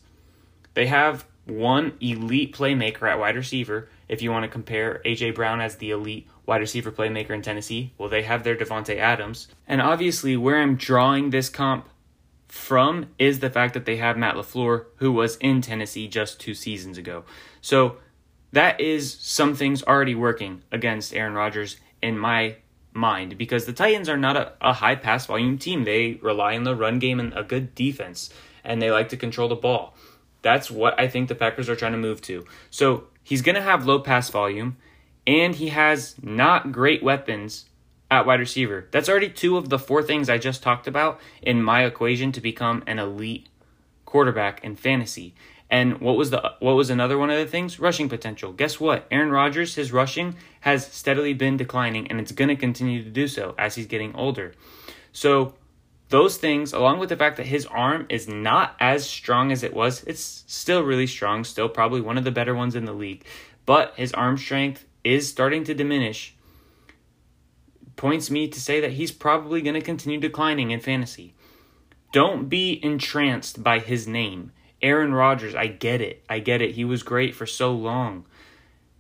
They 0.75 0.87
have 0.87 1.27
one 1.45 1.95
elite 2.01 2.55
playmaker 2.55 3.11
at 3.11 3.19
wide 3.19 3.35
receiver. 3.35 3.89
If 4.09 4.23
you 4.23 4.31
want 4.31 4.45
to 4.45 4.49
compare 4.49 5.03
AJ 5.05 5.35
Brown 5.35 5.61
as 5.61 5.75
the 5.75 5.91
elite 5.91 6.29
wide 6.47 6.61
receiver 6.61 6.93
playmaker 6.93 7.31
in 7.31 7.43
Tennessee, 7.43 7.93
well, 7.99 8.09
they 8.09 8.23
have 8.23 8.45
their 8.45 8.55
Davante 8.55 8.97
Adams. 8.97 9.49
And 9.67 9.83
obviously, 9.83 10.37
where 10.37 10.63
I'm 10.63 10.77
drawing 10.77 11.31
this 11.31 11.51
comp 11.51 11.89
from 12.47 13.09
is 13.19 13.41
the 13.41 13.51
fact 13.51 13.75
that 13.75 13.87
they 13.87 13.97
have 13.97 14.17
Matt 14.17 14.37
LaFleur, 14.37 14.85
who 14.99 15.11
was 15.11 15.35
in 15.39 15.61
Tennessee 15.61 16.07
just 16.07 16.39
two 16.39 16.55
seasons 16.55 16.97
ago. 16.97 17.25
So 17.61 17.97
that 18.53 18.81
is 18.81 19.13
some 19.15 19.57
things 19.57 19.83
already 19.83 20.15
working 20.15 20.63
against 20.71 21.13
Aaron 21.13 21.35
Rodgers 21.35 21.79
in 22.01 22.21
my 22.21 22.59
mind 22.99 23.39
because 23.39 23.65
the 23.65 23.73
Titans 23.73 24.09
are 24.09 24.17
not 24.17 24.37
a, 24.37 24.53
a 24.61 24.73
high 24.75 24.97
pass 24.97 25.27
volume 25.27 25.57
team. 25.57 25.85
They 25.85 26.19
rely 26.23 26.57
on 26.57 26.65
the 26.65 26.77
run 26.77 26.99
game 26.99 27.21
and 27.21 27.33
a 27.35 27.43
good 27.43 27.75
defense, 27.75 28.31
and 28.65 28.83
they 28.83 28.91
like 28.91 29.09
to 29.11 29.17
control 29.17 29.49
the 29.49 29.55
ball. 29.55 29.95
That's 30.43 30.71
what 30.71 30.99
I 31.01 31.09
think 31.09 31.29
the 31.29 31.35
Packers 31.35 31.69
are 31.69 31.77
trying 31.77 31.93
to 31.93 31.99
move 31.99 32.21
to. 32.23 32.45
So 32.71 33.05
he's 33.23 33.43
going 33.43 33.55
to 33.55 33.63
have 33.63 33.87
low 33.87 34.01
pass 34.01 34.29
volume, 34.29 34.77
and 35.27 35.55
he 35.55 35.69
has 35.69 36.17
not 36.23 36.73
great 36.73 37.03
weapons 37.03 37.67
at 38.11 38.27
wide 38.27 38.41
receiver. 38.41 38.89
That's 38.91 39.09
already 39.09 39.29
two 39.29 39.57
of 39.57 39.69
the 39.69 39.79
four 39.79 40.03
things 40.03 40.29
I 40.29 40.39
just 40.39 40.63
talked 40.63 40.87
about 40.87 41.21
in 41.43 41.63
my 41.63 41.85
equation 41.85 42.33
to 42.33 42.41
become 42.41 42.83
an 42.87 42.99
elite 42.99 43.49
quarterback 44.05 44.65
in 44.65 44.77
fantasy. 44.77 45.35
And 45.71 46.01
what 46.01 46.17
was 46.17 46.31
the 46.31 46.53
what 46.61 46.73
was 46.73 46.89
another 46.89 47.19
one 47.19 47.29
of 47.29 47.39
the 47.39 47.47
things? 47.47 47.79
Rushing 47.79 48.09
potential. 48.09 48.53
Guess 48.53 48.81
what? 48.81 49.07
Aaron 49.11 49.31
Rodgers, 49.31 49.75
his 49.75 49.93
rushing 49.93 50.37
has 50.69 50.87
steadily 50.87 51.33
been 51.33 51.57
declining 51.57 52.07
and 52.09 52.21
it's 52.21 52.31
going 52.31 52.49
to 52.49 52.57
continue 52.57 53.03
to 53.03 53.09
do 53.09 53.27
so 53.27 53.55
as 53.57 53.75
he's 53.75 53.87
getting 53.87 54.15
older. 54.15 54.53
So 55.13 55.55
those 56.11 56.37
things 56.37 56.75
along 56.75 56.99
with 56.99 57.09
the 57.09 57.17
fact 57.17 57.39
that 57.39 57.47
his 57.47 57.65
arm 57.65 58.05
is 58.11 58.29
not 58.29 58.77
as 58.79 59.09
strong 59.09 59.51
as 59.51 59.63
it 59.63 59.73
was, 59.73 60.05
it's 60.05 60.45
still 60.47 60.83
really 60.83 61.07
strong, 61.07 61.45
still 61.45 61.71
probably 61.71 62.03
one 62.03 62.19
of 62.19 62.25
the 62.25 62.31
better 62.31 62.55
ones 62.55 62.75
in 62.75 62.85
the 62.85 62.93
league, 62.93 63.25
but 63.65 63.95
his 63.97 64.13
arm 64.13 64.37
strength 64.37 64.85
is 65.05 65.27
starting 65.27 65.65
to 65.65 65.73
diminish 65.73 66.37
points 67.97 68.31
me 68.31 68.47
to 68.47 68.61
say 68.61 68.79
that 68.79 68.93
he's 68.93 69.11
probably 69.11 69.63
going 69.63 69.75
to 69.75 69.81
continue 69.81 70.21
declining 70.21 70.71
in 70.71 70.81
fantasy. 70.81 71.35
Don't 72.13 72.51
be 72.51 72.79
entranced 72.85 73.63
by 73.63 73.79
his 73.79 74.07
name. 74.07 74.53
Aaron 74.83 75.15
Rodgers, 75.15 75.55
I 75.55 75.67
get 75.67 76.03
it. 76.03 76.23
I 76.29 76.39
get 76.39 76.61
it. 76.61 76.75
He 76.75 76.85
was 76.85 77.03
great 77.03 77.35
for 77.35 77.47
so 77.47 77.73
long. 77.73 78.27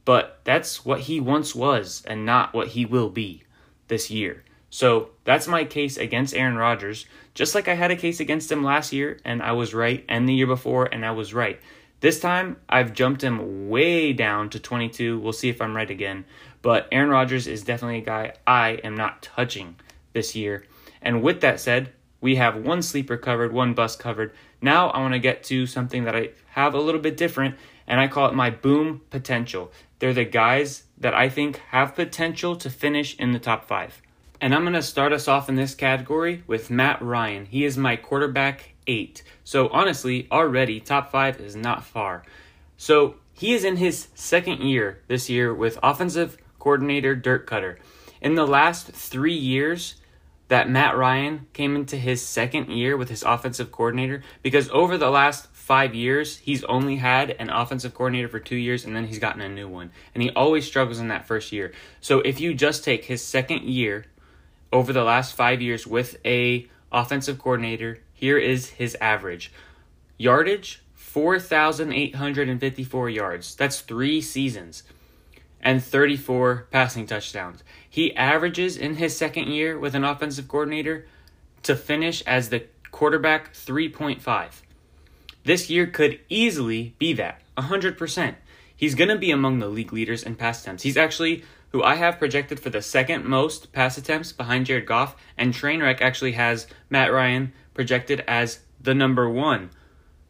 But 0.08 0.40
that's 0.44 0.86
what 0.86 1.00
he 1.00 1.20
once 1.20 1.54
was 1.54 2.02
and 2.06 2.24
not 2.24 2.54
what 2.54 2.68
he 2.68 2.86
will 2.86 3.10
be 3.10 3.42
this 3.88 4.10
year. 4.10 4.42
So 4.70 5.10
that's 5.24 5.46
my 5.46 5.66
case 5.66 5.98
against 5.98 6.34
Aaron 6.34 6.56
Rodgers. 6.56 7.04
Just 7.34 7.54
like 7.54 7.68
I 7.68 7.74
had 7.74 7.90
a 7.90 7.96
case 7.96 8.18
against 8.18 8.50
him 8.50 8.64
last 8.64 8.90
year 8.90 9.18
and 9.22 9.42
I 9.42 9.52
was 9.52 9.74
right, 9.74 10.06
and 10.08 10.26
the 10.26 10.32
year 10.32 10.46
before 10.46 10.86
and 10.86 11.04
I 11.04 11.10
was 11.10 11.34
right. 11.34 11.60
This 12.00 12.20
time 12.20 12.56
I've 12.70 12.94
jumped 12.94 13.22
him 13.22 13.68
way 13.68 14.14
down 14.14 14.48
to 14.48 14.58
22. 14.58 15.18
We'll 15.18 15.34
see 15.34 15.50
if 15.50 15.60
I'm 15.60 15.76
right 15.76 15.90
again. 15.90 16.24
But 16.62 16.88
Aaron 16.90 17.10
Rodgers 17.10 17.46
is 17.46 17.62
definitely 17.62 17.98
a 17.98 18.06
guy 18.06 18.32
I 18.46 18.80
am 18.82 18.96
not 18.96 19.20
touching 19.20 19.76
this 20.14 20.34
year. 20.34 20.64
And 21.02 21.22
with 21.22 21.42
that 21.42 21.60
said, 21.60 21.92
we 22.22 22.36
have 22.36 22.56
one 22.56 22.80
sleeper 22.80 23.18
covered, 23.18 23.52
one 23.52 23.74
bust 23.74 23.98
covered. 23.98 24.32
Now 24.62 24.88
I 24.88 25.00
want 25.00 25.12
to 25.12 25.20
get 25.20 25.44
to 25.44 25.66
something 25.66 26.04
that 26.04 26.16
I 26.16 26.30
have 26.46 26.72
a 26.72 26.80
little 26.80 27.00
bit 27.00 27.18
different, 27.18 27.56
and 27.86 28.00
I 28.00 28.08
call 28.08 28.28
it 28.28 28.34
my 28.34 28.50
boom 28.50 29.02
potential. 29.10 29.70
They're 29.98 30.14
the 30.14 30.24
guys 30.24 30.84
that 30.98 31.14
I 31.14 31.28
think 31.28 31.58
have 31.70 31.94
potential 31.94 32.56
to 32.56 32.70
finish 32.70 33.16
in 33.16 33.32
the 33.32 33.38
top 33.38 33.66
five. 33.66 34.00
And 34.40 34.54
I'm 34.54 34.62
going 34.62 34.74
to 34.74 34.82
start 34.82 35.12
us 35.12 35.26
off 35.26 35.48
in 35.48 35.56
this 35.56 35.74
category 35.74 36.44
with 36.46 36.70
Matt 36.70 37.02
Ryan. 37.02 37.46
He 37.46 37.64
is 37.64 37.76
my 37.76 37.96
quarterback 37.96 38.74
eight. 38.86 39.22
So 39.42 39.68
honestly, 39.68 40.28
already 40.30 40.80
top 40.80 41.10
five 41.10 41.40
is 41.40 41.56
not 41.56 41.84
far. 41.84 42.22
So 42.76 43.16
he 43.32 43.52
is 43.54 43.64
in 43.64 43.76
his 43.76 44.08
second 44.14 44.62
year 44.62 45.00
this 45.08 45.28
year 45.28 45.52
with 45.52 45.78
offensive 45.82 46.38
coordinator 46.58 47.16
Dirk 47.16 47.48
Koetter. 47.48 47.78
In 48.20 48.34
the 48.34 48.46
last 48.46 48.88
three 48.88 49.36
years 49.36 49.96
that 50.48 50.70
Matt 50.70 50.96
Ryan 50.96 51.46
came 51.52 51.76
into 51.76 51.96
his 51.96 52.26
second 52.26 52.70
year 52.70 52.96
with 52.96 53.10
his 53.10 53.22
offensive 53.22 53.70
coordinator, 53.70 54.22
because 54.42 54.70
over 54.70 54.96
the 54.96 55.10
last 55.10 55.52
five 55.68 55.94
years, 55.94 56.38
he's 56.38 56.64
only 56.64 56.96
had 56.96 57.30
an 57.32 57.50
offensive 57.50 57.92
coordinator 57.92 58.26
for 58.26 58.40
two 58.40 58.56
years 58.56 58.86
and 58.86 58.96
then 58.96 59.06
he's 59.06 59.18
gotten 59.18 59.42
a 59.42 59.48
new 59.50 59.68
one. 59.68 59.90
And 60.14 60.22
he 60.22 60.30
always 60.30 60.66
struggles 60.66 60.98
in 60.98 61.08
that 61.08 61.26
first 61.26 61.52
year. 61.52 61.72
So 62.00 62.20
if 62.20 62.40
you 62.40 62.54
just 62.54 62.84
take 62.84 63.04
his 63.04 63.22
second 63.22 63.64
year 63.64 64.06
over 64.72 64.94
the 64.94 65.04
last 65.04 65.34
five 65.34 65.60
years 65.60 65.86
with 65.86 66.16
a 66.24 66.66
offensive 66.90 67.38
coordinator, 67.38 67.98
here 68.14 68.38
is 68.38 68.70
his 68.70 68.96
average. 68.98 69.52
Yardage 70.16 70.82
4,854 70.94 73.10
yards. 73.10 73.54
That's 73.54 73.82
three 73.82 74.22
seasons 74.22 74.84
and 75.60 75.84
34 75.84 76.68
passing 76.70 77.04
touchdowns. 77.04 77.62
He 77.90 78.16
averages 78.16 78.78
in 78.78 78.94
his 78.94 79.14
second 79.14 79.48
year 79.48 79.78
with 79.78 79.94
an 79.94 80.04
offensive 80.04 80.48
coordinator 80.48 81.06
to 81.64 81.76
finish 81.76 82.22
as 82.22 82.48
the 82.48 82.64
quarterback 82.90 83.52
3.5. 83.52 84.62
This 85.44 85.70
year 85.70 85.86
could 85.86 86.20
easily 86.28 86.94
be 86.98 87.12
that 87.14 87.40
100%. 87.56 88.34
He's 88.76 88.94
going 88.94 89.08
to 89.08 89.16
be 89.16 89.30
among 89.30 89.58
the 89.58 89.68
league 89.68 89.92
leaders 89.92 90.22
in 90.22 90.36
pass 90.36 90.62
attempts. 90.62 90.82
He's 90.82 90.96
actually 90.96 91.42
who 91.70 91.82
I 91.82 91.96
have 91.96 92.18
projected 92.18 92.60
for 92.60 92.70
the 92.70 92.82
second 92.82 93.24
most 93.24 93.72
pass 93.72 93.98
attempts 93.98 94.32
behind 94.32 94.66
Jared 94.66 94.86
Goff, 94.86 95.16
and 95.36 95.52
Trainwreck 95.52 96.00
actually 96.00 96.32
has 96.32 96.66
Matt 96.88 97.12
Ryan 97.12 97.52
projected 97.74 98.24
as 98.26 98.60
the 98.80 98.94
number 98.94 99.28
one 99.28 99.70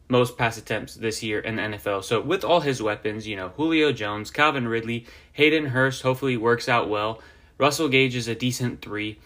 most 0.09 0.37
pass 0.37 0.57
attempts 0.57 0.95
this 0.95 1.21
year 1.21 1.39
in 1.39 1.55
the 1.55 1.61
NFL. 1.61 2.03
So 2.03 2.19
with 2.19 2.43
all 2.43 2.61
his 2.61 2.81
weapons, 2.81 3.27
you 3.27 3.35
know, 3.35 3.49
Julio 3.49 3.91
Jones, 3.91 4.31
Calvin 4.31 4.67
Ridley, 4.67 5.05
Hayden 5.33 5.67
Hurst 5.67 6.01
hopefully 6.01 6.35
works 6.35 6.67
out 6.67 6.89
well. 6.89 7.21
Russell 7.59 7.89
Gage 7.89 8.15
is 8.15 8.27
a 8.27 8.35
decent 8.35 8.81
three. 8.81 9.19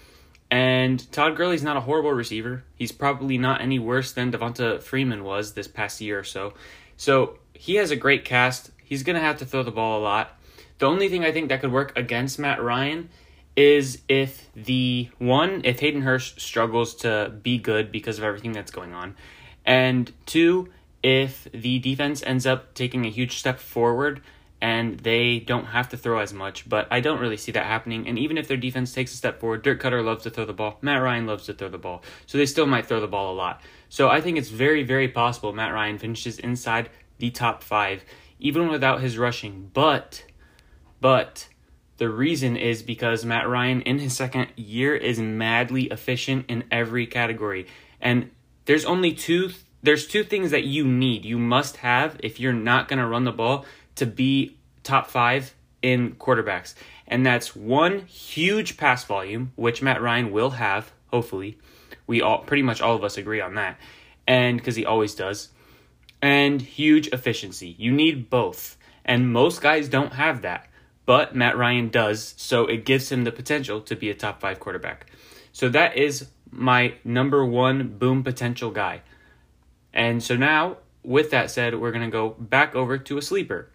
And 0.54 1.12
Todd 1.12 1.36
Gurley's 1.36 1.64
not 1.64 1.78
a 1.78 1.82
horrible 1.82 2.12
receiver. 2.12 2.64
He's 2.76 2.92
probably 2.92 3.40
not 3.40 3.60
any 3.60 3.80
worse 3.80 4.12
than 4.12 4.32
Devonta 4.32 4.84
Freeman 4.84 5.24
was 5.24 5.54
this 5.56 5.68
past 5.68 6.00
year 6.00 6.20
or 6.20 6.24
so. 6.24 6.54
So 6.96 7.40
he 7.56 7.74
has 7.78 7.90
a 7.90 7.96
great 7.96 8.24
cast. 8.24 8.70
He's 8.84 9.02
going 9.02 9.16
to 9.16 9.20
have 9.20 9.40
to 9.40 9.48
throw 9.48 9.64
the 9.64 9.72
ball 9.72 10.00
a 10.00 10.04
lot. 10.04 10.40
The 10.78 10.86
only 10.86 11.10
thing 11.10 11.26
I 11.26 11.32
think 11.32 11.50
that 11.50 11.62
could 11.62 11.72
work 11.72 11.98
against 11.98 12.38
Matt 12.38 12.62
Ryan 12.62 13.10
is 13.56 14.04
if 14.08 14.54
the 14.54 15.10
one, 15.18 15.62
if 15.64 15.80
Hayden 15.80 16.04
Hurst 16.04 16.40
struggles 16.40 16.94
to 16.98 17.34
be 17.42 17.58
good 17.58 17.92
because 17.92 18.20
of 18.20 18.24
everything 18.24 18.52
that's 18.52 18.70
going 18.70 18.94
on, 18.94 19.16
and 19.66 20.14
two, 20.28 20.70
if 21.02 21.48
the 21.52 21.80
defense 21.80 22.22
ends 22.28 22.46
up 22.46 22.76
taking 22.76 23.08
a 23.08 23.10
huge 23.10 23.40
step 23.40 23.58
forward 23.58 24.22
and 24.64 24.98
they 25.02 25.40
don't 25.40 25.66
have 25.66 25.90
to 25.90 25.98
throw 25.98 26.20
as 26.20 26.34
much, 26.34 26.70
but 26.70 26.88
I 26.90 27.02
don't 27.02 27.20
really 27.20 27.36
see 27.36 27.52
that 27.52 27.66
happening. 27.66 28.08
And 28.08 28.18
even 28.18 28.38
if 28.38 28.48
their 28.48 28.56
defense 28.56 28.94
takes 28.94 29.14
a 29.14 29.18
step 29.18 29.42
forward, 29.42 29.62
Dirk 29.62 29.82
Koetter 29.82 30.02
loves 30.02 30.24
to 30.24 30.30
throw 30.30 30.46
the 30.46 30.54
ball. 30.54 30.78
Matt 30.82 31.02
Ryan 31.02 31.28
loves 31.28 31.48
to 31.48 31.54
throw 31.54 31.68
the 31.68 31.78
ball. 31.78 32.02
So 32.28 32.38
they 32.38 32.46
still 32.46 32.66
might 32.66 32.86
throw 32.86 33.02
the 33.02 33.08
ball 33.08 33.34
a 33.34 33.36
lot. 33.36 33.62
So 33.90 34.08
I 34.08 34.22
think 34.22 34.38
it's 34.38 34.48
very, 34.48 34.84
very 34.84 35.10
possible 35.10 35.52
Matt 35.52 35.74
Ryan 35.74 35.98
finishes 35.98 36.40
inside 36.40 36.90
the 37.18 37.30
top 37.30 37.62
five, 37.62 38.06
even 38.40 38.70
without 38.70 39.02
his 39.02 39.18
rushing. 39.18 39.70
But, 39.74 40.24
but, 41.02 41.50
the 41.98 42.10
reason 42.10 42.56
is 42.56 42.84
because 42.84 43.26
Matt 43.26 43.50
Ryan 43.50 43.82
in 43.82 44.00
his 44.00 44.16
second 44.16 44.48
year 44.56 44.96
is 44.96 45.20
madly 45.20 45.84
efficient 45.88 46.46
in 46.48 46.64
every 46.72 47.06
category. 47.06 47.68
And 48.00 48.32
there's 48.64 48.86
only 48.86 49.12
two 49.12 49.52
there's 49.84 50.08
two 50.08 50.24
things 50.24 50.52
that 50.52 50.64
you 50.64 50.86
need 50.86 51.26
you 51.26 51.38
must 51.38 51.78
have 51.78 52.16
if 52.24 52.40
you're 52.40 52.54
not 52.54 52.88
going 52.88 53.00
to 53.00 53.06
run 53.06 53.26
the 53.26 53.34
ball 53.34 53.66
to 53.96 54.06
be 54.06 54.58
top 54.84 55.10
5 55.10 55.54
in 55.82 56.16
quarterbacks. 56.16 56.74
And 57.08 57.26
that's 57.26 57.56
one 57.56 58.06
huge 58.06 58.78
pass 58.78 59.04
volume 59.04 59.52
which 59.56 59.82
Matt 59.82 60.02
Ryan 60.02 60.32
will 60.32 60.52
have 60.52 60.92
hopefully. 61.08 61.58
We 62.08 62.22
all 62.22 62.40
pretty 62.40 62.64
much 62.64 62.82
all 62.82 62.96
of 62.96 63.04
us 63.04 63.18
agree 63.18 63.42
on 63.42 63.56
that. 63.56 63.78
And 64.28 64.64
cuz 64.64 64.76
he 64.76 64.86
always 64.86 65.14
does. 65.14 65.50
And 66.22 66.62
huge 66.62 67.08
efficiency. 67.10 67.76
You 67.78 67.92
need 67.92 68.30
both. 68.30 68.78
And 69.06 69.32
most 69.32 69.62
guys 69.62 69.90
don't 69.90 70.14
have 70.14 70.42
that. 70.42 70.68
But 71.06 71.36
Matt 71.36 71.58
Ryan 71.58 71.90
does 71.90 72.34
so 72.38 72.66
it 72.66 72.86
gives 72.86 73.12
him 73.12 73.26
the 73.26 73.32
potential 73.32 73.82
to 73.82 73.96
be 73.96 74.10
a 74.10 74.14
top 74.14 74.40
5 74.40 74.60
quarterback. 74.60 75.08
So 75.52 75.70
that 75.70 75.98
is 75.98 76.30
my 76.50 76.96
number 77.04 77.46
one 77.46 77.98
boom 77.98 78.24
potential 78.24 78.72
guy. 78.72 79.02
And 79.94 80.24
so 80.24 80.36
now, 80.36 80.78
with 81.04 81.32
that 81.32 81.52
said, 81.52 81.80
we're 81.80 81.92
going 81.92 82.06
to 82.06 82.12
go 82.12 82.30
back 82.30 82.76
over 82.76 82.98
to 82.98 83.18
a 83.18 83.22
sleeper. 83.22 83.70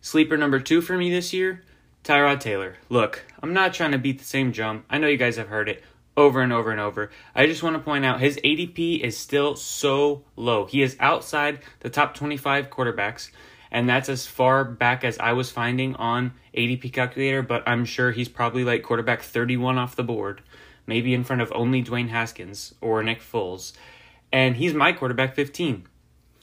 Sleeper 0.00 0.36
number 0.36 0.60
two 0.60 0.80
for 0.80 0.96
me 0.96 1.10
this 1.10 1.32
year, 1.32 1.62
Tyrod 2.04 2.40
Taylor. 2.40 2.76
Look, 2.88 3.24
I'm 3.42 3.52
not 3.52 3.74
trying 3.74 3.92
to 3.92 3.98
beat 3.98 4.18
the 4.18 4.24
same 4.24 4.50
drum. 4.50 4.84
I 4.88 4.98
know 4.98 5.08
you 5.08 5.16
guys 5.16 5.36
have 5.36 5.48
heard 5.48 5.68
it 5.68 5.82
over 6.16 6.40
and 6.40 6.52
over 6.52 6.70
and 6.70 6.80
over. 6.80 7.10
I 7.34 7.46
just 7.46 7.62
want 7.62 7.76
to 7.76 7.82
point 7.82 8.04
out 8.04 8.20
his 8.20 8.36
ADP 8.38 9.00
is 9.00 9.16
still 9.16 9.56
so 9.56 10.24
low. 10.36 10.66
He 10.66 10.82
is 10.82 10.96
outside 11.00 11.60
the 11.80 11.90
top 11.90 12.14
25 12.14 12.70
quarterbacks, 12.70 13.30
and 13.70 13.88
that's 13.88 14.08
as 14.08 14.26
far 14.26 14.64
back 14.64 15.04
as 15.04 15.18
I 15.18 15.32
was 15.32 15.50
finding 15.50 15.94
on 15.96 16.32
ADP 16.56 16.92
calculator, 16.92 17.42
but 17.42 17.62
I'm 17.66 17.84
sure 17.84 18.10
he's 18.10 18.28
probably 18.28 18.64
like 18.64 18.82
quarterback 18.82 19.22
31 19.22 19.78
off 19.78 19.96
the 19.96 20.02
board 20.02 20.42
maybe 20.90 21.14
in 21.14 21.22
front 21.22 21.40
of 21.40 21.52
only 21.54 21.82
Dwayne 21.84 22.08
Haskins 22.08 22.74
or 22.80 23.02
Nick 23.02 23.20
Foles. 23.20 23.72
And 24.32 24.56
he's 24.56 24.74
my 24.74 24.92
quarterback 24.92 25.36
15. 25.36 25.86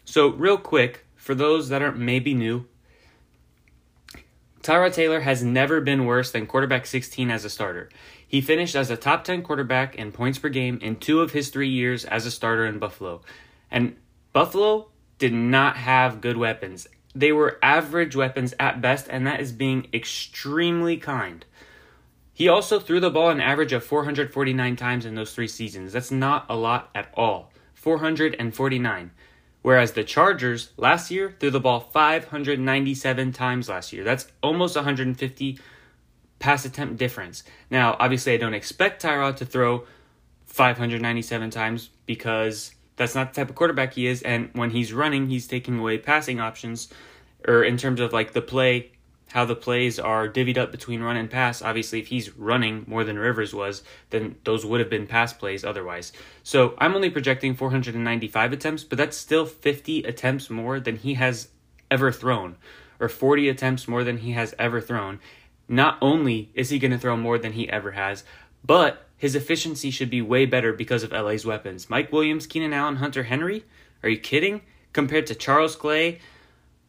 So, 0.06 0.30
real 0.30 0.58
quick, 0.58 1.06
for 1.16 1.36
those 1.36 1.68
that 1.68 1.82
are 1.82 1.92
maybe 1.92 2.34
new, 2.34 2.66
Tyrod 4.68 4.92
Taylor 4.92 5.22
has 5.22 5.42
never 5.42 5.80
been 5.80 6.06
worse 6.06 6.32
than 6.32 6.46
quarterback 6.46 6.86
16 6.86 7.32
as 7.32 7.46
a 7.46 7.50
starter. 7.50 7.88
He 8.28 8.42
finished 8.42 8.76
as 8.76 8.90
a 8.90 8.98
top 8.98 9.24
10 9.24 9.42
quarterback 9.42 9.96
in 9.96 10.12
points 10.12 10.40
per 10.40 10.50
game 10.50 10.78
in 10.82 10.98
two 10.98 11.22
of 11.22 11.32
his 11.32 11.48
three 11.48 11.70
years 11.70 12.04
as 12.04 12.26
a 12.26 12.32
starter 12.32 12.66
in 12.66 12.78
Buffalo. 12.78 13.22
And 13.72 13.96
Buffalo 14.34 14.90
did 15.20 15.32
not 15.32 15.78
have 15.78 16.20
good 16.20 16.36
weapons. 16.36 16.86
They 17.16 17.32
were 17.32 17.58
average 17.64 18.14
weapons 18.14 18.54
at 18.60 18.82
best, 18.82 19.08
and 19.10 19.26
that 19.26 19.40
is 19.40 19.54
being 19.54 19.88
extremely 19.94 20.98
kind. 20.98 21.46
He 22.34 22.50
also 22.50 22.78
threw 22.78 23.00
the 23.00 23.10
ball 23.10 23.30
an 23.30 23.40
average 23.40 23.72
of 23.72 23.86
449 23.86 24.76
times 24.76 25.06
in 25.06 25.16
those 25.16 25.34
three 25.34 25.48
seasons. 25.48 25.94
That's 25.94 26.12
not 26.12 26.46
a 26.50 26.58
lot 26.58 26.90
at 26.94 27.10
all. 27.14 27.54
449. 27.74 29.12
Whereas 29.68 29.92
the 29.92 30.06
Chargers 30.06 30.72
last 30.78 31.12
year 31.12 31.36
threw 31.42 31.52
the 31.52 31.60
ball 31.60 31.82
597 31.82 33.34
times 33.34 33.68
last 33.68 33.92
year. 33.92 34.06
That's 34.06 34.32
almost 34.42 34.78
150 34.78 35.60
pass 36.40 36.64
attempt 36.64 36.96
difference. 36.96 37.44
Now, 37.70 37.98
obviously, 38.00 38.34
I 38.34 38.38
don't 38.38 38.54
expect 38.54 39.04
Tyrod 39.04 39.36
to 39.36 39.46
throw 39.46 39.84
597 40.46 41.50
times 41.50 41.90
because 42.06 42.76
that's 42.96 43.14
not 43.14 43.34
the 43.34 43.42
type 43.42 43.50
of 43.50 43.58
quarterback 43.58 43.96
he 43.96 44.08
is. 44.08 44.22
And 44.22 44.52
when 44.54 44.70
he's 44.70 44.94
running, 44.94 45.28
he's 45.28 45.48
taking 45.48 45.80
away 45.80 45.98
passing 45.98 46.40
options, 46.40 46.88
or 47.46 47.62
in 47.62 47.76
terms 47.76 48.00
of 48.00 48.14
like 48.14 48.32
the 48.32 48.42
play, 48.42 48.92
how 49.32 49.46
the 49.46 49.56
plays 49.56 50.00
are 50.00 50.28
divvied 50.28 50.58
up 50.58 50.72
between 50.72 51.02
run 51.02 51.18
and 51.18 51.30
pass. 51.30 51.62
Obviously, 51.62 52.00
if 52.00 52.08
he's 52.08 52.36
running 52.38 52.86
more 52.88 53.04
than 53.04 53.20
Rivers 53.20 53.54
was, 53.54 53.84
then 54.10 54.36
those 54.44 54.66
would 54.66 54.80
have 54.80 54.90
been 54.90 55.08
pass 55.08 55.34
plays 55.34 55.64
otherwise. 55.64 56.14
So 56.44 56.76
I'm 56.78 56.96
only 56.96 57.10
projecting 57.10 57.56
495 57.56 58.54
attempts, 58.54 58.84
but 58.84 58.98
that's 58.98 59.18
still 59.18 59.46
50 59.46 60.04
attempts 60.04 60.50
more 60.50 60.80
than 60.80 60.98
he 60.98 61.16
has 61.16 61.50
ever 61.92 62.12
thrown, 62.12 62.56
or 63.00 63.10
40 63.10 63.50
attempts 63.50 63.88
more 63.88 64.04
than 64.04 64.18
he 64.18 64.32
has 64.32 64.56
ever 64.58 64.80
thrown. 64.82 65.20
Not 65.68 65.98
only 66.02 66.50
is 66.54 66.70
he 66.70 66.80
going 66.80 66.92
to 66.92 66.98
throw 66.98 67.18
more 67.18 67.38
than 67.38 67.54
he 67.54 67.70
ever 67.70 67.92
has, 67.92 68.24
but 68.64 69.06
his 69.18 69.36
efficiency 69.36 69.92
should 69.92 70.10
be 70.10 70.22
way 70.22 70.46
better 70.46 70.72
because 70.72 71.04
of 71.04 71.12
LA's 71.12 71.46
weapons. 71.46 71.90
Mike 71.90 72.12
Williams, 72.12 72.48
Keenan 72.48 72.74
Allen, 72.74 72.98
Hunter 72.98 73.24
Henry? 73.24 73.66
Are 74.04 74.10
you 74.10 74.20
kidding? 74.20 74.62
Compared 74.94 75.28
to 75.28 75.36
Charles 75.36 75.76
Clay, 75.76 76.20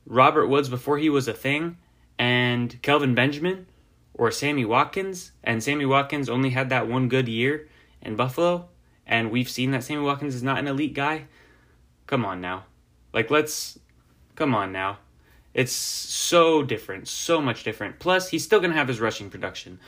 Robert 0.07 0.47
Woods 0.47 0.69
before 0.69 0.99
he 0.99 1.11
was 1.11 1.27
a 1.27 1.33
thing, 1.33 1.77
and 2.19 2.81
Kelvin 2.83 3.15
Benjamin 3.15 3.67
or 4.15 4.31
Sammy 4.31 4.65
Watkins, 4.65 5.33
and 5.45 5.63
Sammy 5.63 5.87
Watkins 5.87 6.29
only 6.29 6.51
had 6.51 6.69
that 6.71 6.89
one 6.89 7.09
good 7.09 7.29
year 7.29 7.69
in 8.03 8.17
Buffalo, 8.17 8.69
and 9.07 9.31
we've 9.31 9.49
seen 9.49 9.71
that 9.71 9.85
Sammy 9.85 10.03
Watkins 10.03 10.35
is 10.35 10.43
not 10.43 10.59
an 10.59 10.67
elite 10.67 10.95
guy. 10.95 11.27
Come 12.07 12.25
on 12.25 12.41
now. 12.41 12.65
Like, 13.13 13.31
let's. 13.31 13.79
Come 14.35 14.55
on 14.55 14.71
now. 14.71 14.99
It's 15.55 15.73
so 15.73 16.63
different, 16.63 17.09
so 17.09 17.41
much 17.41 17.65
different. 17.65 17.99
Plus, 17.99 18.29
he's 18.29 18.45
still 18.45 18.61
going 18.61 18.71
to 18.71 18.77
have 18.77 18.87
his 18.87 19.01
rushing 19.01 19.31
production. 19.31 19.81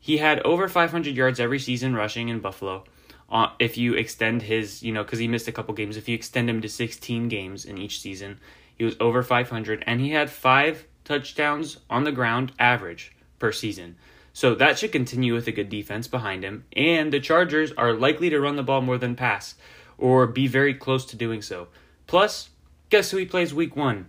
He 0.00 0.16
had 0.16 0.40
over 0.40 0.68
500 0.68 1.14
yards 1.14 1.38
every 1.38 1.60
season 1.60 1.94
rushing 1.94 2.28
in 2.28 2.40
Buffalo. 2.40 2.84
Uh, 3.30 3.48
if 3.58 3.78
you 3.78 3.94
extend 3.94 4.42
his, 4.42 4.82
you 4.82 4.92
know, 4.92 5.02
because 5.02 5.18
he 5.18 5.28
missed 5.28 5.48
a 5.48 5.52
couple 5.52 5.74
games, 5.74 5.96
if 5.96 6.08
you 6.08 6.14
extend 6.14 6.50
him 6.50 6.60
to 6.60 6.68
16 6.68 7.28
games 7.28 7.64
in 7.64 7.78
each 7.78 8.00
season, 8.00 8.40
he 8.76 8.84
was 8.84 8.96
over 8.98 9.22
500, 9.22 9.84
and 9.86 10.00
he 10.00 10.10
had 10.10 10.30
five 10.30 10.86
touchdowns 11.04 11.78
on 11.88 12.04
the 12.04 12.12
ground 12.12 12.52
average 12.58 13.14
per 13.38 13.52
season. 13.52 13.96
So 14.32 14.54
that 14.56 14.78
should 14.78 14.90
continue 14.90 15.34
with 15.34 15.46
a 15.46 15.52
good 15.52 15.68
defense 15.68 16.08
behind 16.08 16.42
him, 16.42 16.64
and 16.74 17.12
the 17.12 17.20
Chargers 17.20 17.72
are 17.72 17.92
likely 17.92 18.30
to 18.30 18.40
run 18.40 18.56
the 18.56 18.62
ball 18.62 18.80
more 18.80 18.98
than 18.98 19.14
pass, 19.14 19.54
or 19.96 20.26
be 20.26 20.48
very 20.48 20.74
close 20.74 21.04
to 21.06 21.16
doing 21.16 21.40
so. 21.40 21.68
Plus, 22.06 22.50
guess 22.90 23.10
who 23.10 23.16
he 23.18 23.26
plays 23.26 23.54
week 23.54 23.76
one? 23.76 24.08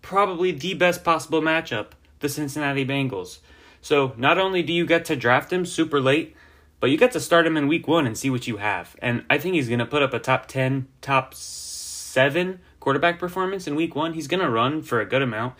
Probably 0.00 0.50
the 0.50 0.74
best 0.74 1.04
possible 1.04 1.40
matchup, 1.40 1.92
the 2.18 2.28
Cincinnati 2.28 2.84
Bengals. 2.84 3.38
So 3.80 4.14
not 4.16 4.38
only 4.38 4.62
do 4.62 4.72
you 4.72 4.84
get 4.84 5.04
to 5.06 5.16
draft 5.16 5.52
him 5.52 5.64
super 5.64 6.00
late, 6.00 6.34
but 6.80 6.90
you 6.90 6.98
get 6.98 7.12
to 7.12 7.20
start 7.20 7.46
him 7.46 7.56
in 7.56 7.68
week 7.68 7.86
one 7.86 8.08
and 8.08 8.18
see 8.18 8.30
what 8.30 8.48
you 8.48 8.56
have. 8.56 8.96
And 9.00 9.24
I 9.30 9.38
think 9.38 9.54
he's 9.54 9.68
going 9.68 9.78
to 9.78 9.86
put 9.86 10.02
up 10.02 10.12
a 10.12 10.18
top 10.18 10.46
10, 10.46 10.88
top 11.00 11.34
7 11.34 12.58
quarterback 12.80 13.20
performance 13.20 13.68
in 13.68 13.76
week 13.76 13.94
one. 13.94 14.14
He's 14.14 14.26
going 14.26 14.42
to 14.42 14.50
run 14.50 14.82
for 14.82 15.00
a 15.00 15.06
good 15.06 15.22
amount. 15.22 15.54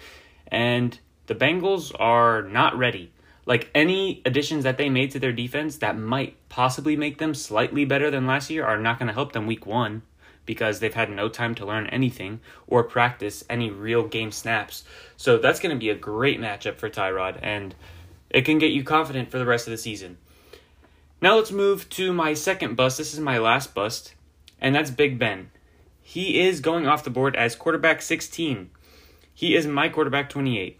And 0.52 0.96
the 1.26 1.34
Bengals 1.34 1.92
are 1.98 2.42
not 2.42 2.78
ready. 2.78 3.10
Like 3.46 3.70
any 3.74 4.22
additions 4.24 4.62
that 4.62 4.76
they 4.78 4.88
made 4.88 5.10
to 5.12 5.18
their 5.18 5.32
defense 5.32 5.78
that 5.78 5.98
might 5.98 6.36
possibly 6.48 6.94
make 6.94 7.18
them 7.18 7.34
slightly 7.34 7.84
better 7.84 8.10
than 8.10 8.26
last 8.26 8.50
year 8.50 8.64
are 8.64 8.78
not 8.78 8.98
going 9.00 9.08
to 9.08 9.14
help 9.14 9.32
them 9.32 9.48
week 9.48 9.66
one 9.66 10.02
because 10.44 10.78
they've 10.78 10.94
had 10.94 11.10
no 11.10 11.28
time 11.28 11.54
to 11.54 11.66
learn 11.66 11.86
anything 11.86 12.40
or 12.66 12.84
practice 12.84 13.44
any 13.48 13.70
real 13.70 14.06
game 14.06 14.30
snaps. 14.30 14.84
So 15.16 15.38
that's 15.38 15.58
going 15.58 15.74
to 15.74 15.80
be 15.80 15.90
a 15.90 15.94
great 15.94 16.40
matchup 16.40 16.76
for 16.76 16.90
Tyrod. 16.90 17.38
And 17.42 17.74
it 18.30 18.44
can 18.44 18.58
get 18.58 18.72
you 18.72 18.84
confident 18.84 19.30
for 19.30 19.38
the 19.38 19.46
rest 19.46 19.66
of 19.66 19.70
the 19.70 19.78
season. 19.78 20.18
Now 21.20 21.36
let's 21.36 21.52
move 21.52 21.88
to 21.90 22.12
my 22.12 22.34
second 22.34 22.76
bust. 22.76 22.98
This 22.98 23.14
is 23.14 23.20
my 23.20 23.38
last 23.38 23.74
bust, 23.74 24.14
and 24.60 24.74
that's 24.74 24.90
Big 24.90 25.18
Ben. 25.18 25.50
He 26.02 26.40
is 26.40 26.60
going 26.60 26.88
off 26.88 27.04
the 27.04 27.10
board 27.10 27.36
as 27.36 27.54
quarterback 27.54 28.02
16. 28.02 28.70
He 29.34 29.54
is 29.54 29.66
my 29.66 29.88
quarterback 29.88 30.28
28. 30.28 30.78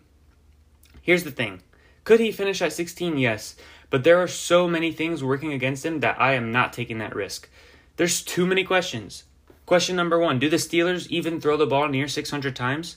Here's 1.00 1.24
the 1.24 1.30
thing 1.30 1.62
could 2.04 2.20
he 2.20 2.32
finish 2.32 2.60
at 2.62 2.72
16? 2.72 3.18
Yes, 3.18 3.56
but 3.90 4.04
there 4.04 4.18
are 4.18 4.28
so 4.28 4.66
many 4.66 4.90
things 4.90 5.22
working 5.22 5.52
against 5.52 5.84
him 5.84 6.00
that 6.00 6.20
I 6.20 6.32
am 6.32 6.50
not 6.50 6.72
taking 6.72 6.98
that 6.98 7.14
risk. 7.14 7.48
There's 7.96 8.22
too 8.22 8.46
many 8.46 8.64
questions. 8.64 9.24
Question 9.66 9.96
number 9.96 10.18
one 10.18 10.38
Do 10.38 10.48
the 10.48 10.56
Steelers 10.56 11.06
even 11.08 11.40
throw 11.40 11.56
the 11.56 11.66
ball 11.66 11.88
near 11.88 12.08
600 12.08 12.56
times? 12.56 12.96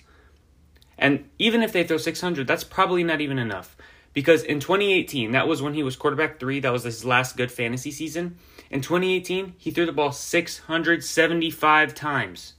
And 0.97 1.29
even 1.37 1.61
if 1.61 1.73
they 1.73 1.83
throw 1.83 1.97
600, 1.97 2.47
that's 2.47 2.63
probably 2.63 3.03
not 3.03 3.21
even 3.21 3.37
enough. 3.37 3.75
Because 4.13 4.43
in 4.43 4.61
2018, 4.61 5.33
that 5.33 5.47
was 5.47 5.61
when 5.61 5.73
he 5.73 5.83
was 5.83 5.97
quarterback 5.97 6.39
three. 6.39 6.61
That 6.61 6.71
was 6.71 6.83
his 6.83 7.03
last 7.03 7.35
good 7.35 7.51
fantasy 7.51 7.91
season. 7.91 8.37
In 8.71 8.81
2018, 8.81 9.55
he 9.57 9.71
threw 9.71 9.85
the 9.85 9.91
ball 9.91 10.13
675 10.13 11.93
times. 11.93 12.53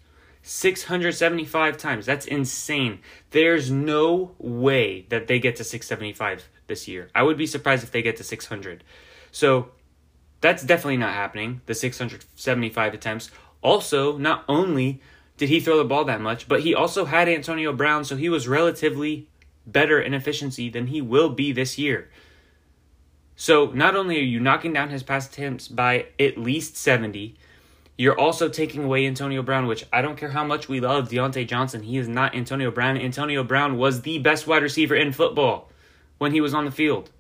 675 0.49 1.77
times. 1.77 2.07
That's 2.07 2.25
insane. 2.25 3.01
There's 3.31 3.69
no 3.69 4.37
way 4.39 5.05
that 5.09 5.27
they 5.27 5.41
get 5.41 5.57
to 5.57 5.65
675 5.65 6.49
this 6.69 6.87
year. 6.87 7.09
I 7.17 7.25
would 7.25 7.37
be 7.37 7.49
surprised 7.49 7.83
if 7.83 7.91
they 7.91 8.01
get 8.01 8.17
to 8.19 8.25
600. 8.25 8.85
So 9.33 9.71
that's 10.41 10.63
definitely 10.63 10.99
not 10.99 11.15
happening, 11.15 11.63
the 11.67 11.75
675 11.75 12.95
attempts. 12.95 13.31
Also, 13.61 14.17
not 14.19 14.45
only 14.49 15.01
did 15.37 15.49
he 15.49 15.59
throw 15.59 15.79
the 15.79 15.85
ball 15.85 16.05
that 16.05 16.21
much, 16.21 16.47
but 16.47 16.61
he 16.61 16.77
also 16.77 17.07
had 17.07 17.29
Antonio 17.29 17.73
Brown, 17.73 18.05
so 18.05 18.15
he 18.15 18.29
was 18.29 18.47
relatively 18.47 19.29
better 19.67 20.01
in 20.01 20.15
efficiency 20.15 20.71
than 20.71 20.87
he 20.87 21.03
will 21.03 21.29
be 21.29 21.51
this 21.51 21.77
year. 21.77 22.09
So 23.35 23.73
not 23.73 23.97
only 23.97 24.17
are 24.19 24.23
you 24.23 24.39
knocking 24.39 24.73
down 24.73 24.91
his 24.91 25.03
pass 25.03 25.27
attempts 25.27 25.67
by 25.67 26.07
at 26.21 26.39
least 26.39 26.77
70, 26.77 27.37
you're 27.99 28.19
also 28.19 28.49
taking 28.49 28.85
away 28.85 29.07
Antonio 29.07 29.43
Brown, 29.43 29.67
which 29.67 29.87
I 29.93 30.03
don't 30.03 30.17
care 30.17 30.31
how 30.31 30.45
much 30.45 30.69
we 30.69 30.81
love 30.81 31.09
Diontae 31.09 31.49
Johnson. 31.49 31.83
He 31.83 31.97
is 31.97 32.09
not 32.09 32.35
Antonio 32.35 32.71
Brown. 32.71 32.99
Antonio 32.99 33.43
Brown 33.43 33.79
was 33.79 34.03
the 34.03 34.19
best 34.19 34.47
wide 34.47 34.63
receiver 34.63 34.95
in 34.95 35.13
football 35.13 35.71
when 36.19 36.33
he 36.33 36.41
was 36.41 36.53
on 36.53 36.67
the 36.67 36.71
field. 36.71 37.11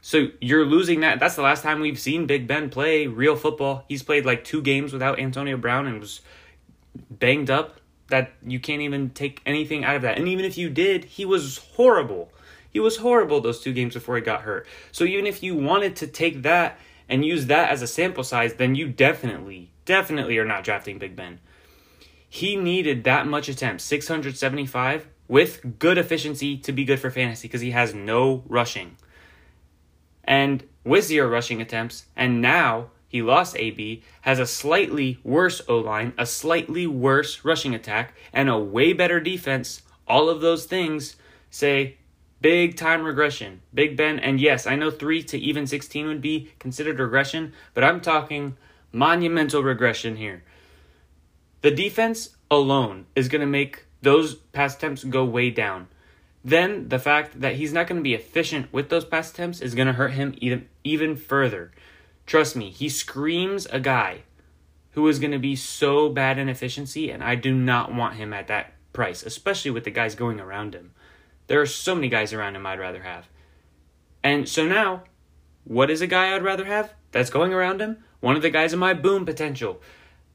So 0.00 0.28
you're 0.40 0.64
losing 0.64 1.00
that. 1.00 1.20
That's 1.20 1.36
the 1.36 1.42
last 1.42 1.62
time 1.62 1.80
we've 1.80 1.98
seen 1.98 2.26
Big 2.26 2.46
Ben 2.46 2.70
play 2.70 3.06
real 3.06 3.36
football. 3.36 3.84
He's 3.88 4.02
played 4.02 4.26
like 4.26 4.44
two 4.44 4.62
games 4.62 4.92
without 4.92 5.18
Antonio 5.18 5.56
Brown 5.56 5.86
and 5.86 6.00
was 6.00 6.20
banged 7.10 7.50
up 7.50 7.80
that 8.08 8.32
you 8.44 8.58
can't 8.58 8.82
even 8.82 9.10
take 9.10 9.40
anything 9.46 9.84
out 9.84 9.96
of 9.96 10.02
that. 10.02 10.18
And 10.18 10.28
even 10.28 10.44
if 10.44 10.56
you 10.56 10.70
did, 10.70 11.04
he 11.04 11.24
was 11.24 11.58
horrible. 11.58 12.32
He 12.70 12.80
was 12.80 12.98
horrible 12.98 13.40
those 13.40 13.60
two 13.60 13.72
games 13.72 13.94
before 13.94 14.16
he 14.16 14.22
got 14.22 14.42
hurt. 14.42 14.66
So 14.92 15.04
even 15.04 15.26
if 15.26 15.42
you 15.42 15.54
wanted 15.54 15.96
to 15.96 16.06
take 16.06 16.42
that 16.42 16.78
and 17.08 17.24
use 17.24 17.46
that 17.46 17.70
as 17.70 17.82
a 17.82 17.86
sample 17.86 18.24
size, 18.24 18.54
then 18.54 18.74
you 18.74 18.88
definitely, 18.88 19.70
definitely 19.84 20.38
are 20.38 20.44
not 20.44 20.64
drafting 20.64 20.98
Big 20.98 21.16
Ben. 21.16 21.40
He 22.28 22.56
needed 22.56 23.04
that 23.04 23.26
much 23.26 23.48
attempts, 23.48 23.84
675, 23.84 25.08
with 25.28 25.78
good 25.78 25.98
efficiency 25.98 26.56
to 26.58 26.72
be 26.72 26.84
good 26.84 27.00
for 27.00 27.10
fantasy 27.10 27.48
because 27.48 27.60
he 27.60 27.70
has 27.70 27.94
no 27.94 28.42
rushing. 28.46 28.96
And 30.24 30.64
with 30.84 31.04
zero 31.04 31.28
rushing 31.28 31.60
attempts, 31.60 32.06
and 32.16 32.42
now 32.42 32.90
he 33.08 33.22
lost 33.22 33.56
AB, 33.56 34.02
has 34.22 34.38
a 34.38 34.46
slightly 34.46 35.18
worse 35.22 35.62
O 35.68 35.78
line, 35.78 36.12
a 36.18 36.26
slightly 36.26 36.86
worse 36.86 37.44
rushing 37.44 37.74
attack, 37.74 38.14
and 38.32 38.48
a 38.48 38.58
way 38.58 38.92
better 38.92 39.20
defense. 39.20 39.82
All 40.06 40.28
of 40.28 40.40
those 40.40 40.66
things 40.66 41.16
say 41.50 41.97
big 42.40 42.76
time 42.76 43.02
regression. 43.02 43.62
Big 43.72 43.96
Ben, 43.96 44.18
and 44.18 44.40
yes, 44.40 44.66
I 44.66 44.76
know 44.76 44.90
3 44.90 45.22
to 45.24 45.38
even 45.38 45.66
16 45.66 46.06
would 46.06 46.20
be 46.20 46.50
considered 46.58 46.98
regression, 46.98 47.52
but 47.74 47.84
I'm 47.84 48.00
talking 48.00 48.56
monumental 48.92 49.62
regression 49.62 50.16
here. 50.16 50.42
The 51.62 51.70
defense 51.70 52.36
alone 52.50 53.06
is 53.14 53.28
going 53.28 53.40
to 53.40 53.46
make 53.46 53.84
those 54.02 54.34
pass 54.34 54.76
attempts 54.76 55.04
go 55.04 55.24
way 55.24 55.50
down. 55.50 55.88
Then 56.44 56.88
the 56.88 56.98
fact 56.98 57.40
that 57.40 57.56
he's 57.56 57.72
not 57.72 57.88
going 57.88 57.98
to 57.98 58.02
be 58.02 58.14
efficient 58.14 58.72
with 58.72 58.88
those 58.88 59.04
pass 59.04 59.30
attempts 59.30 59.60
is 59.60 59.74
going 59.74 59.88
to 59.88 59.92
hurt 59.92 60.12
him 60.12 60.34
even, 60.38 60.68
even 60.84 61.16
further. 61.16 61.72
Trust 62.26 62.56
me, 62.56 62.70
he 62.70 62.88
screams 62.88 63.66
a 63.66 63.80
guy 63.80 64.22
who 64.92 65.06
is 65.08 65.18
going 65.18 65.32
to 65.32 65.38
be 65.38 65.56
so 65.56 66.08
bad 66.08 66.38
in 66.38 66.48
efficiency, 66.48 67.10
and 67.10 67.22
I 67.22 67.34
do 67.34 67.52
not 67.52 67.92
want 67.92 68.14
him 68.14 68.32
at 68.32 68.48
that 68.48 68.74
price, 68.92 69.22
especially 69.22 69.70
with 69.70 69.84
the 69.84 69.90
guys 69.90 70.14
going 70.14 70.40
around 70.40 70.74
him. 70.74 70.92
There 71.48 71.60
are 71.60 71.66
so 71.66 71.94
many 71.94 72.08
guys 72.08 72.32
around 72.32 72.56
him 72.56 72.66
I'd 72.66 72.78
rather 72.78 73.02
have. 73.02 73.26
And 74.22 74.48
so 74.48 74.66
now, 74.66 75.04
what 75.64 75.90
is 75.90 76.00
a 76.00 76.06
guy 76.06 76.34
I'd 76.34 76.42
rather 76.42 76.66
have 76.66 76.94
that's 77.10 77.30
going 77.30 77.52
around 77.52 77.80
him? 77.80 78.04
One 78.20 78.36
of 78.36 78.42
the 78.42 78.50
guys 78.50 78.72
in 78.72 78.78
my 78.78 78.94
boom 78.94 79.24
potential. 79.24 79.82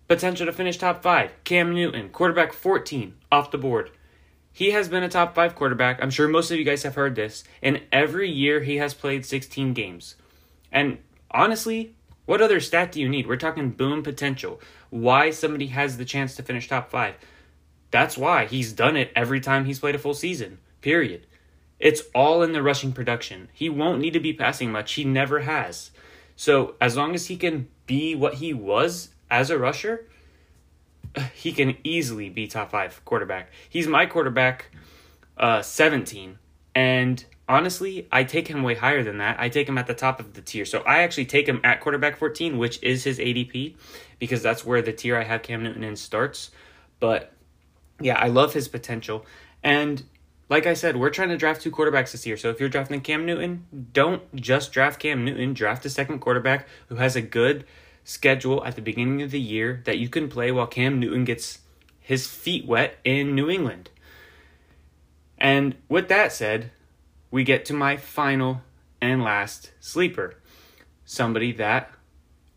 Potential 0.07 0.45
to 0.45 0.51
finish 0.51 0.77
top 0.77 1.01
five. 1.01 1.31
Cam 1.43 1.73
Newton, 1.73 2.09
quarterback 2.09 2.51
14, 2.51 3.15
off 3.31 3.51
the 3.51 3.57
board. 3.57 3.91
He 4.51 4.71
has 4.71 4.89
been 4.89 5.03
a 5.03 5.09
top 5.09 5.33
five 5.33 5.55
quarterback. 5.55 6.01
I'm 6.01 6.11
sure 6.11 6.27
most 6.27 6.51
of 6.51 6.57
you 6.57 6.63
guys 6.63 6.83
have 6.83 6.95
heard 6.95 7.15
this. 7.15 7.43
And 7.61 7.81
every 7.91 8.29
year 8.29 8.61
he 8.61 8.77
has 8.77 8.93
played 8.93 9.25
16 9.25 9.73
games. 9.73 10.15
And 10.71 10.97
honestly, 11.31 11.95
what 12.25 12.41
other 12.41 12.59
stat 12.59 12.91
do 12.91 13.01
you 13.01 13.09
need? 13.09 13.27
We're 13.27 13.37
talking 13.37 13.71
boom 13.71 14.03
potential. 14.03 14.61
Why 14.89 15.31
somebody 15.31 15.67
has 15.67 15.97
the 15.97 16.05
chance 16.05 16.35
to 16.35 16.43
finish 16.43 16.67
top 16.67 16.89
five. 16.89 17.15
That's 17.91 18.17
why 18.17 18.45
he's 18.45 18.73
done 18.73 18.95
it 18.95 19.11
every 19.15 19.39
time 19.39 19.65
he's 19.65 19.79
played 19.79 19.95
a 19.95 19.99
full 19.99 20.13
season. 20.13 20.59
Period. 20.83 21.25
It's 21.79 22.03
all 22.13 22.43
in 22.43 22.51
the 22.51 22.61
rushing 22.61 22.91
production. 22.91 23.47
He 23.53 23.69
won't 23.69 24.01
need 24.01 24.11
to 24.13 24.19
be 24.19 24.33
passing 24.33 24.69
much. 24.69 24.93
He 24.93 25.05
never 25.05 25.39
has. 25.39 25.91
So 26.35 26.75
as 26.81 26.97
long 26.97 27.15
as 27.15 27.27
he 27.27 27.37
can 27.37 27.69
be 27.85 28.15
what 28.15 28.35
he 28.35 28.53
was 28.53 29.09
as 29.31 29.49
a 29.49 29.57
rusher, 29.57 30.05
he 31.33 31.53
can 31.53 31.77
easily 31.85 32.29
be 32.29 32.47
top 32.47 32.71
five 32.71 33.03
quarterback. 33.05 33.49
He's 33.69 33.87
my 33.87 34.05
quarterback, 34.05 34.71
uh, 35.37 35.61
17. 35.61 36.37
And 36.75 37.23
honestly, 37.47 38.09
I 38.11 38.25
take 38.25 38.49
him 38.49 38.61
way 38.61 38.75
higher 38.75 39.03
than 39.03 39.19
that. 39.19 39.39
I 39.39 39.47
take 39.47 39.69
him 39.69 39.77
at 39.77 39.87
the 39.87 39.93
top 39.93 40.19
of 40.19 40.33
the 40.33 40.41
tier. 40.41 40.65
So 40.65 40.81
I 40.81 41.03
actually 41.03 41.27
take 41.27 41.47
him 41.47 41.61
at 41.63 41.79
quarterback 41.79 42.17
14, 42.17 42.57
which 42.57 42.83
is 42.83 43.05
his 43.05 43.19
ADP, 43.19 43.75
because 44.19 44.43
that's 44.43 44.65
where 44.65 44.81
the 44.81 44.91
tier 44.91 45.15
I 45.15 45.23
have 45.23 45.43
Cam 45.43 45.63
Newton 45.63 45.85
in 45.85 45.95
starts. 45.95 46.51
But 46.99 47.31
yeah, 48.01 48.17
I 48.17 48.27
love 48.27 48.53
his 48.53 48.67
potential. 48.67 49.25
And 49.63 50.03
like 50.49 50.65
I 50.65 50.73
said, 50.73 50.97
we're 50.97 51.09
trying 51.09 51.29
to 51.29 51.37
draft 51.37 51.61
two 51.61 51.71
quarterbacks 51.71 52.11
this 52.11 52.25
year. 52.25 52.37
So 52.37 52.49
if 52.49 52.59
you're 52.59 52.69
drafting 52.69 53.01
Cam 53.01 53.25
Newton, 53.25 53.65
don't 53.93 54.35
just 54.35 54.71
draft 54.71 54.99
Cam 54.99 55.23
Newton. 55.23 55.53
Draft 55.53 55.85
a 55.85 55.89
second 55.89 56.19
quarterback 56.19 56.67
who 56.89 56.95
has 56.95 57.15
a 57.15 57.21
good 57.21 57.65
schedule 58.03 58.63
at 58.65 58.75
the 58.75 58.81
beginning 58.81 59.21
of 59.21 59.31
the 59.31 59.39
year 59.39 59.81
that 59.85 59.97
you 59.97 60.09
can 60.09 60.27
play 60.27 60.51
while 60.51 60.67
Cam 60.67 60.99
Newton 60.99 61.23
gets 61.23 61.59
his 61.99 62.27
feet 62.27 62.65
wet 62.65 62.97
in 63.03 63.33
New 63.33 63.49
England. 63.49 63.89
And 65.37 65.75
with 65.89 66.09
that 66.09 66.33
said, 66.33 66.71
we 67.31 67.43
get 67.43 67.65
to 67.65 67.73
my 67.73 67.97
final 67.97 68.61
and 69.01 69.23
last 69.23 69.71
sleeper. 69.79 70.35
Somebody 71.05 71.51
that 71.53 71.91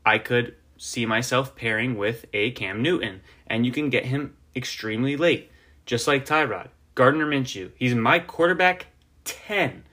I 0.05 0.19
could 0.19 0.55
see 0.77 1.07
myself 1.07 1.57
pairing 1.57 1.97
with 1.97 2.27
a 2.33 2.51
Cam 2.51 2.83
Newton. 2.83 3.21
And 3.47 3.65
you 3.65 3.73
can 3.73 3.91
get 3.91 4.07
him 4.07 4.37
extremely 4.55 5.17
late, 5.17 5.51
just 5.85 6.07
like 6.07 6.27
Tyrod. 6.27 6.69
Gardner 6.97 7.27
Minshew. 7.27 7.71
He's 7.77 7.95
my 7.95 8.19
quarterback 8.19 8.87
10. 9.25 9.85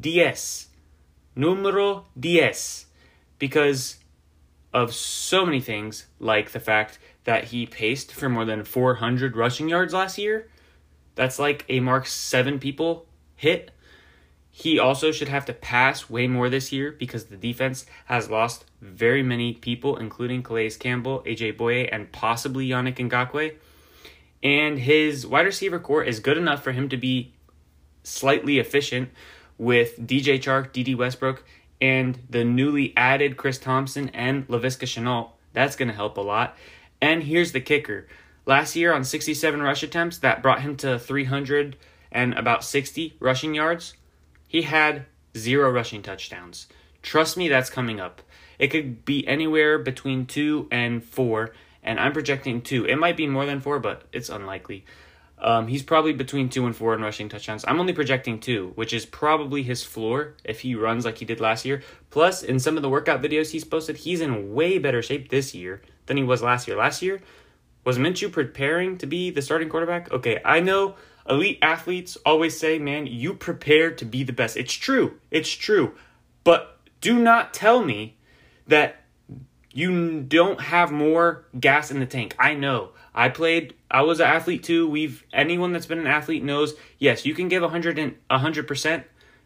DS. 0.00 0.68
Numero 1.36 2.06
10. 2.18 2.52
Because 3.38 3.96
of 4.72 4.94
so 4.94 5.44
many 5.44 5.60
things, 5.60 6.06
like 6.20 6.52
the 6.52 6.60
fact 6.60 6.98
that 7.24 7.44
he 7.44 7.66
paced 7.66 8.12
for 8.12 8.28
more 8.28 8.44
than 8.44 8.64
400 8.64 9.36
rushing 9.36 9.68
yards 9.68 9.92
last 9.92 10.16
year. 10.16 10.48
That's 11.16 11.38
like 11.38 11.64
a 11.68 11.80
mark 11.80 12.06
seven 12.06 12.60
people 12.60 13.06
hit. 13.34 13.72
He 14.50 14.78
also 14.78 15.10
should 15.10 15.28
have 15.28 15.44
to 15.46 15.52
pass 15.52 16.08
way 16.08 16.28
more 16.28 16.48
this 16.48 16.72
year 16.72 16.92
because 16.92 17.24
the 17.24 17.36
defense 17.36 17.84
has 18.06 18.30
lost 18.30 18.64
very 18.80 19.22
many 19.24 19.54
people, 19.54 19.96
including 19.96 20.42
Calais 20.44 20.70
Campbell, 20.70 21.22
AJ 21.26 21.56
Bouye, 21.56 21.88
and 21.90 22.12
possibly 22.12 22.68
Yannick 22.68 22.96
Ngakoue. 22.96 23.54
And 24.42 24.78
his 24.78 25.26
wide 25.26 25.46
receiver 25.46 25.78
core 25.78 26.04
is 26.04 26.20
good 26.20 26.38
enough 26.38 26.62
for 26.62 26.72
him 26.72 26.88
to 26.90 26.96
be 26.96 27.34
slightly 28.02 28.58
efficient 28.58 29.10
with 29.56 29.98
DJ 29.98 30.40
Chark, 30.40 30.72
Dede 30.72 30.96
Westbrook, 30.96 31.44
and 31.80 32.18
the 32.30 32.44
newly 32.44 32.96
added 32.96 33.36
Chris 33.36 33.58
Thompson 33.58 34.08
and 34.10 34.46
Laviska 34.48 34.86
Shenault. 34.86 35.30
That's 35.52 35.76
going 35.76 35.88
to 35.88 35.94
help 35.94 36.16
a 36.16 36.22
lot. 36.22 36.56
And 37.00 37.22
here's 37.22 37.52
the 37.52 37.60
kicker. 37.60 38.06
Last 38.46 38.76
year 38.76 38.92
on 38.92 39.04
67 39.04 39.60
rush 39.60 39.82
attempts, 39.82 40.18
that 40.18 40.42
brought 40.42 40.62
him 40.62 40.76
to 40.78 40.98
300 40.98 41.76
and 42.10 42.34
about 42.34 42.64
60 42.64 43.16
rushing 43.20 43.54
yards. 43.54 43.94
He 44.46 44.62
had 44.62 45.04
zero 45.36 45.70
rushing 45.70 46.02
touchdowns. 46.02 46.66
Trust 47.02 47.36
me, 47.36 47.48
that's 47.48 47.70
coming 47.70 48.00
up. 48.00 48.22
It 48.58 48.68
could 48.68 49.04
be 49.04 49.26
anywhere 49.26 49.78
between 49.78 50.26
two 50.26 50.66
and 50.70 51.04
four, 51.04 51.52
and 51.88 51.98
I'm 51.98 52.12
projecting 52.12 52.60
two. 52.60 52.84
It 52.84 52.96
might 52.96 53.16
be 53.16 53.26
more 53.26 53.46
than 53.46 53.60
four, 53.60 53.78
but 53.78 54.02
it's 54.12 54.28
unlikely. 54.28 54.84
Um, 55.38 55.68
he's 55.68 55.82
probably 55.82 56.12
between 56.12 56.50
two 56.50 56.66
and 56.66 56.76
four 56.76 56.94
in 56.94 57.00
rushing 57.00 57.30
touchdowns. 57.30 57.64
I'm 57.66 57.80
only 57.80 57.94
projecting 57.94 58.40
two, 58.40 58.72
which 58.74 58.92
is 58.92 59.06
probably 59.06 59.62
his 59.62 59.82
floor 59.82 60.34
if 60.44 60.60
he 60.60 60.74
runs 60.74 61.06
like 61.06 61.16
he 61.16 61.24
did 61.24 61.40
last 61.40 61.64
year. 61.64 61.82
Plus, 62.10 62.42
in 62.42 62.58
some 62.58 62.76
of 62.76 62.82
the 62.82 62.90
workout 62.90 63.22
videos 63.22 63.52
he's 63.52 63.64
posted, 63.64 63.96
he's 63.96 64.20
in 64.20 64.52
way 64.52 64.78
better 64.78 65.00
shape 65.00 65.30
this 65.30 65.54
year 65.54 65.80
than 66.04 66.18
he 66.18 66.22
was 66.22 66.42
last 66.42 66.68
year. 66.68 66.76
Last 66.76 67.00
year, 67.00 67.20
was 67.84 67.96
Minshew 67.96 68.30
preparing 68.30 68.98
to 68.98 69.06
be 69.06 69.30
the 69.30 69.40
starting 69.40 69.70
quarterback? 69.70 70.12
Okay, 70.12 70.42
I 70.44 70.60
know 70.60 70.96
elite 71.26 71.58
athletes 71.62 72.18
always 72.26 72.58
say, 72.58 72.78
man, 72.78 73.06
you 73.06 73.32
prepare 73.32 73.92
to 73.92 74.04
be 74.04 74.24
the 74.24 74.34
best. 74.34 74.58
It's 74.58 74.74
true. 74.74 75.14
It's 75.30 75.50
true. 75.50 75.94
But 76.44 76.78
do 77.00 77.18
not 77.18 77.54
tell 77.54 77.82
me 77.82 78.18
that 78.66 79.04
you 79.78 80.22
don't 80.22 80.60
have 80.60 80.90
more 80.90 81.44
gas 81.58 81.92
in 81.92 82.00
the 82.00 82.06
tank. 82.06 82.34
I 82.36 82.54
know. 82.54 82.90
I 83.14 83.28
played 83.28 83.74
I 83.88 84.02
was 84.02 84.18
an 84.18 84.26
athlete 84.26 84.64
too. 84.64 84.90
We've 84.90 85.24
anyone 85.32 85.72
that's 85.72 85.86
been 85.86 86.00
an 86.00 86.08
athlete 86.08 86.42
knows, 86.42 86.74
yes, 86.98 87.24
you 87.24 87.32
can 87.32 87.48
give 87.48 87.62
100 87.62 87.96
and 87.96 88.16
100%, 88.28 89.04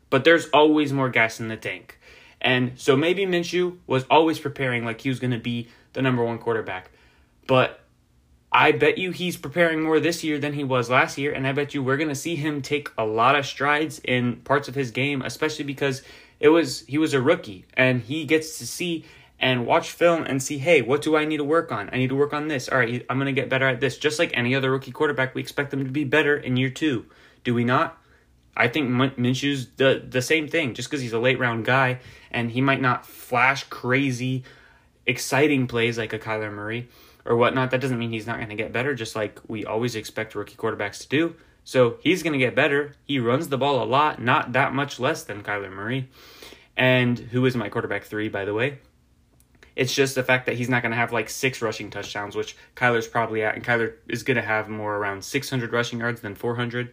but 0.08 0.24
there's 0.24 0.48
always 0.48 0.90
more 0.90 1.10
gas 1.10 1.38
in 1.38 1.48
the 1.48 1.56
tank. 1.58 1.98
And 2.40 2.72
so 2.76 2.96
maybe 2.96 3.26
Minshew 3.26 3.76
was 3.86 4.04
always 4.10 4.38
preparing 4.38 4.86
like 4.86 5.02
he 5.02 5.10
was 5.10 5.20
going 5.20 5.32
to 5.32 5.38
be 5.38 5.68
the 5.92 6.00
number 6.00 6.24
1 6.24 6.38
quarterback. 6.38 6.90
But 7.46 7.80
I 8.50 8.72
bet 8.72 8.96
you 8.96 9.10
he's 9.10 9.36
preparing 9.36 9.82
more 9.82 10.00
this 10.00 10.24
year 10.24 10.38
than 10.38 10.54
he 10.54 10.64
was 10.64 10.88
last 10.88 11.18
year, 11.18 11.32
and 11.32 11.46
I 11.46 11.52
bet 11.52 11.74
you 11.74 11.82
we're 11.82 11.98
going 11.98 12.08
to 12.08 12.14
see 12.14 12.36
him 12.36 12.62
take 12.62 12.88
a 12.96 13.04
lot 13.04 13.36
of 13.36 13.44
strides 13.44 14.00
in 14.02 14.36
parts 14.36 14.66
of 14.66 14.74
his 14.74 14.90
game, 14.90 15.20
especially 15.22 15.64
because 15.64 16.02
it 16.40 16.48
was 16.48 16.84
he 16.86 16.98
was 16.98 17.14
a 17.14 17.20
rookie 17.20 17.64
and 17.74 18.00
he 18.02 18.24
gets 18.24 18.58
to 18.58 18.66
see 18.66 19.04
and 19.42 19.66
watch 19.66 19.90
film 19.90 20.22
and 20.22 20.40
see, 20.40 20.58
hey, 20.58 20.80
what 20.82 21.02
do 21.02 21.16
I 21.16 21.24
need 21.24 21.38
to 21.38 21.44
work 21.44 21.72
on? 21.72 21.90
I 21.92 21.96
need 21.96 22.10
to 22.10 22.14
work 22.14 22.32
on 22.32 22.46
this. 22.46 22.68
All 22.68 22.78
right, 22.78 23.04
I'm 23.10 23.18
going 23.18 23.26
to 23.26 23.38
get 23.38 23.48
better 23.48 23.66
at 23.66 23.80
this. 23.80 23.98
Just 23.98 24.20
like 24.20 24.30
any 24.34 24.54
other 24.54 24.70
rookie 24.70 24.92
quarterback, 24.92 25.34
we 25.34 25.40
expect 25.40 25.72
them 25.72 25.84
to 25.84 25.90
be 25.90 26.04
better 26.04 26.36
in 26.36 26.56
year 26.56 26.70
two. 26.70 27.06
Do 27.42 27.52
we 27.52 27.64
not? 27.64 27.98
I 28.56 28.68
think 28.68 28.88
Minshew's 28.88 29.66
the 29.76 30.04
the 30.08 30.22
same 30.22 30.46
thing. 30.46 30.74
Just 30.74 30.88
because 30.88 31.00
he's 31.00 31.12
a 31.12 31.18
late 31.18 31.40
round 31.40 31.64
guy 31.64 31.98
and 32.30 32.52
he 32.52 32.60
might 32.60 32.80
not 32.80 33.04
flash 33.04 33.64
crazy, 33.64 34.44
exciting 35.06 35.66
plays 35.66 35.98
like 35.98 36.12
a 36.12 36.18
Kyler 36.18 36.52
Murray 36.52 36.88
or 37.24 37.36
whatnot, 37.36 37.72
that 37.72 37.80
doesn't 37.80 37.98
mean 37.98 38.12
he's 38.12 38.26
not 38.26 38.36
going 38.36 38.50
to 38.50 38.54
get 38.54 38.72
better. 38.72 38.94
Just 38.94 39.16
like 39.16 39.40
we 39.48 39.64
always 39.64 39.96
expect 39.96 40.36
rookie 40.36 40.54
quarterbacks 40.54 41.00
to 41.00 41.08
do. 41.08 41.34
So 41.64 41.96
he's 42.00 42.22
going 42.22 42.34
to 42.34 42.38
get 42.38 42.54
better. 42.54 42.94
He 43.04 43.18
runs 43.18 43.48
the 43.48 43.58
ball 43.58 43.82
a 43.82 43.86
lot, 43.86 44.22
not 44.22 44.52
that 44.52 44.72
much 44.72 45.00
less 45.00 45.24
than 45.24 45.42
Kyler 45.42 45.72
Murray, 45.72 46.10
and 46.76 47.18
who 47.18 47.44
is 47.46 47.56
my 47.56 47.68
quarterback 47.68 48.04
three, 48.04 48.28
by 48.28 48.44
the 48.44 48.54
way. 48.54 48.78
It's 49.74 49.94
just 49.94 50.14
the 50.14 50.22
fact 50.22 50.46
that 50.46 50.56
he's 50.56 50.68
not 50.68 50.82
going 50.82 50.92
to 50.92 50.96
have 50.96 51.12
like 51.12 51.30
six 51.30 51.62
rushing 51.62 51.90
touchdowns, 51.90 52.36
which 52.36 52.56
Kyler's 52.76 53.06
probably 53.06 53.42
at, 53.42 53.54
and 53.54 53.64
Kyler 53.64 53.94
is 54.08 54.22
going 54.22 54.36
to 54.36 54.42
have 54.42 54.68
more 54.68 54.96
around 54.96 55.24
600 55.24 55.72
rushing 55.72 56.00
yards 56.00 56.20
than 56.20 56.34
400. 56.34 56.92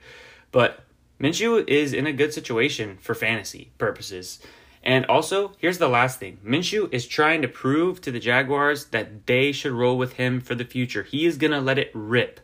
But 0.51 0.83
Minshew 1.19 1.67
is 1.67 1.93
in 1.93 2.07
a 2.07 2.13
good 2.13 2.33
situation 2.33 2.97
for 3.01 3.13
fantasy 3.13 3.71
purposes. 3.77 4.39
And 4.81 5.05
also, 5.07 5.53
here's 5.57 5.77
the 5.77 5.89
last 5.89 6.19
thing 6.19 6.39
Minshew 6.45 6.91
is 6.93 7.05
trying 7.05 7.41
to 7.41 7.47
prove 7.47 7.99
to 8.01 8.11
the 8.11 8.19
Jaguars 8.19 8.85
that 8.85 9.25
they 9.25 9.51
should 9.51 9.73
roll 9.73 9.97
with 9.97 10.13
him 10.13 10.39
for 10.39 10.55
the 10.55 10.63
future. 10.63 11.03
He 11.03 11.25
is 11.25 11.37
going 11.37 11.51
to 11.51 11.59
let 11.59 11.77
it 11.77 11.91
rip. 11.93 12.39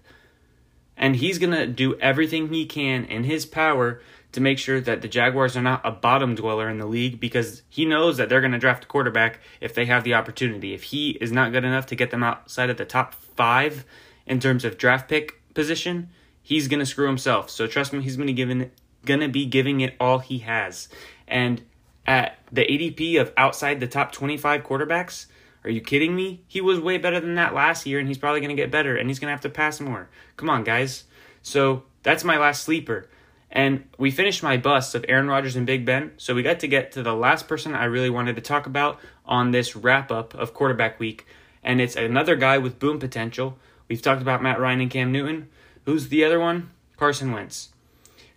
And 0.97 1.17
he's 1.17 1.39
going 1.39 1.53
to 1.53 1.67
do 1.67 1.97
everything 1.99 2.51
he 2.51 2.65
can 2.65 3.05
in 3.05 3.25
his 3.25 3.45
power 3.45 4.01
to 4.35 4.41
make 4.41 4.59
sure 4.59 4.79
that 4.79 5.01
the 5.01 5.07
Jaguars 5.07 5.57
are 5.57 5.61
not 5.61 5.81
a 5.83 5.91
bottom 5.91 6.35
dweller 6.35 6.69
in 6.69 6.77
the 6.77 6.85
league 6.85 7.19
because 7.19 7.63
he 7.69 7.85
knows 7.85 8.17
that 8.17 8.29
they're 8.29 8.41
going 8.41 8.51
to 8.51 8.59
draft 8.59 8.83
a 8.83 8.87
quarterback 8.87 9.39
if 9.59 9.73
they 9.73 9.85
have 9.85 10.03
the 10.03 10.13
opportunity. 10.13 10.73
If 10.73 10.83
he 10.83 11.11
is 11.11 11.31
not 11.31 11.51
good 11.51 11.65
enough 11.65 11.87
to 11.87 11.95
get 11.95 12.11
them 12.11 12.23
outside 12.23 12.69
of 12.69 12.77
the 12.77 12.85
top 12.85 13.13
five 13.13 13.85
in 14.25 14.39
terms 14.39 14.63
of 14.63 14.77
draft 14.77 15.09
pick 15.09 15.41
position, 15.53 16.09
he's 16.41 16.67
going 16.67 16.79
to 16.79 16.85
screw 16.85 17.07
himself. 17.07 17.49
So 17.49 17.65
trust 17.65 17.91
me, 17.91 18.01
he's 18.03 18.17
going 18.17 18.27
to 18.27 19.27
be 19.29 19.45
giving 19.45 19.81
it 19.81 19.95
all 19.99 20.19
he 20.19 20.39
has. 20.39 20.89
And 21.27 21.63
at 22.05 22.37
the 22.51 22.65
ADP 22.65 23.19
of 23.19 23.33
outside 23.35 23.79
the 23.79 23.87
top 23.87 24.11
25 24.11 24.63
quarterbacks, 24.63 25.25
are 25.63 25.71
you 25.71 25.81
kidding 25.81 26.15
me? 26.15 26.43
He 26.47 26.61
was 26.61 26.79
way 26.79 26.99
better 26.99 27.19
than 27.19 27.35
that 27.35 27.55
last 27.55 27.87
year, 27.87 27.97
and 27.97 28.07
he's 28.07 28.19
probably 28.19 28.39
going 28.39 28.55
to 28.55 28.61
get 28.61 28.69
better, 28.69 28.95
and 28.95 29.09
he's 29.09 29.17
going 29.17 29.29
to 29.29 29.33
have 29.33 29.41
to 29.41 29.49
pass 29.49 29.79
more. 29.79 30.09
Come 30.37 30.49
on, 30.49 30.63
guys. 30.63 31.05
So 31.41 31.83
that's 32.03 32.23
my 32.23 32.37
last 32.37 32.63
sleeper. 32.63 33.09
And 33.55 33.85
we 33.97 34.11
finished 34.11 34.43
my 34.43 34.57
bust 34.57 34.95
of 34.95 35.05
Aaron 35.07 35.29
Rodgers 35.29 35.55
and 35.55 35.65
Big 35.65 35.85
Ben, 35.85 36.11
so 36.17 36.35
we 36.35 36.43
got 36.43 36.59
to 36.59 36.67
get 36.67 36.91
to 36.91 37.01
the 37.01 37.15
last 37.15 37.47
person 37.47 37.73
I 37.73 37.85
really 37.85 38.09
wanted 38.09 38.35
to 38.35 38.41
talk 38.41 38.65
about 38.65 38.99
on 39.25 39.51
this 39.51 39.77
wrap 39.77 40.11
up 40.11 40.35
of 40.35 40.53
quarterback 40.53 40.99
week. 40.99 41.25
And 41.63 41.79
it's 41.79 41.95
another 41.95 42.35
guy 42.35 42.57
with 42.57 42.79
boom 42.79 42.99
potential. 42.99 43.57
We've 43.87 44.01
talked 44.01 44.21
about 44.21 44.43
Matt 44.43 44.59
Ryan 44.59 44.81
and 44.81 44.91
Cam 44.91 45.13
Newton. 45.13 45.47
Who's 45.85 46.09
the 46.09 46.25
other 46.25 46.37
one? 46.37 46.71
Carson 46.97 47.31
Wentz. 47.31 47.69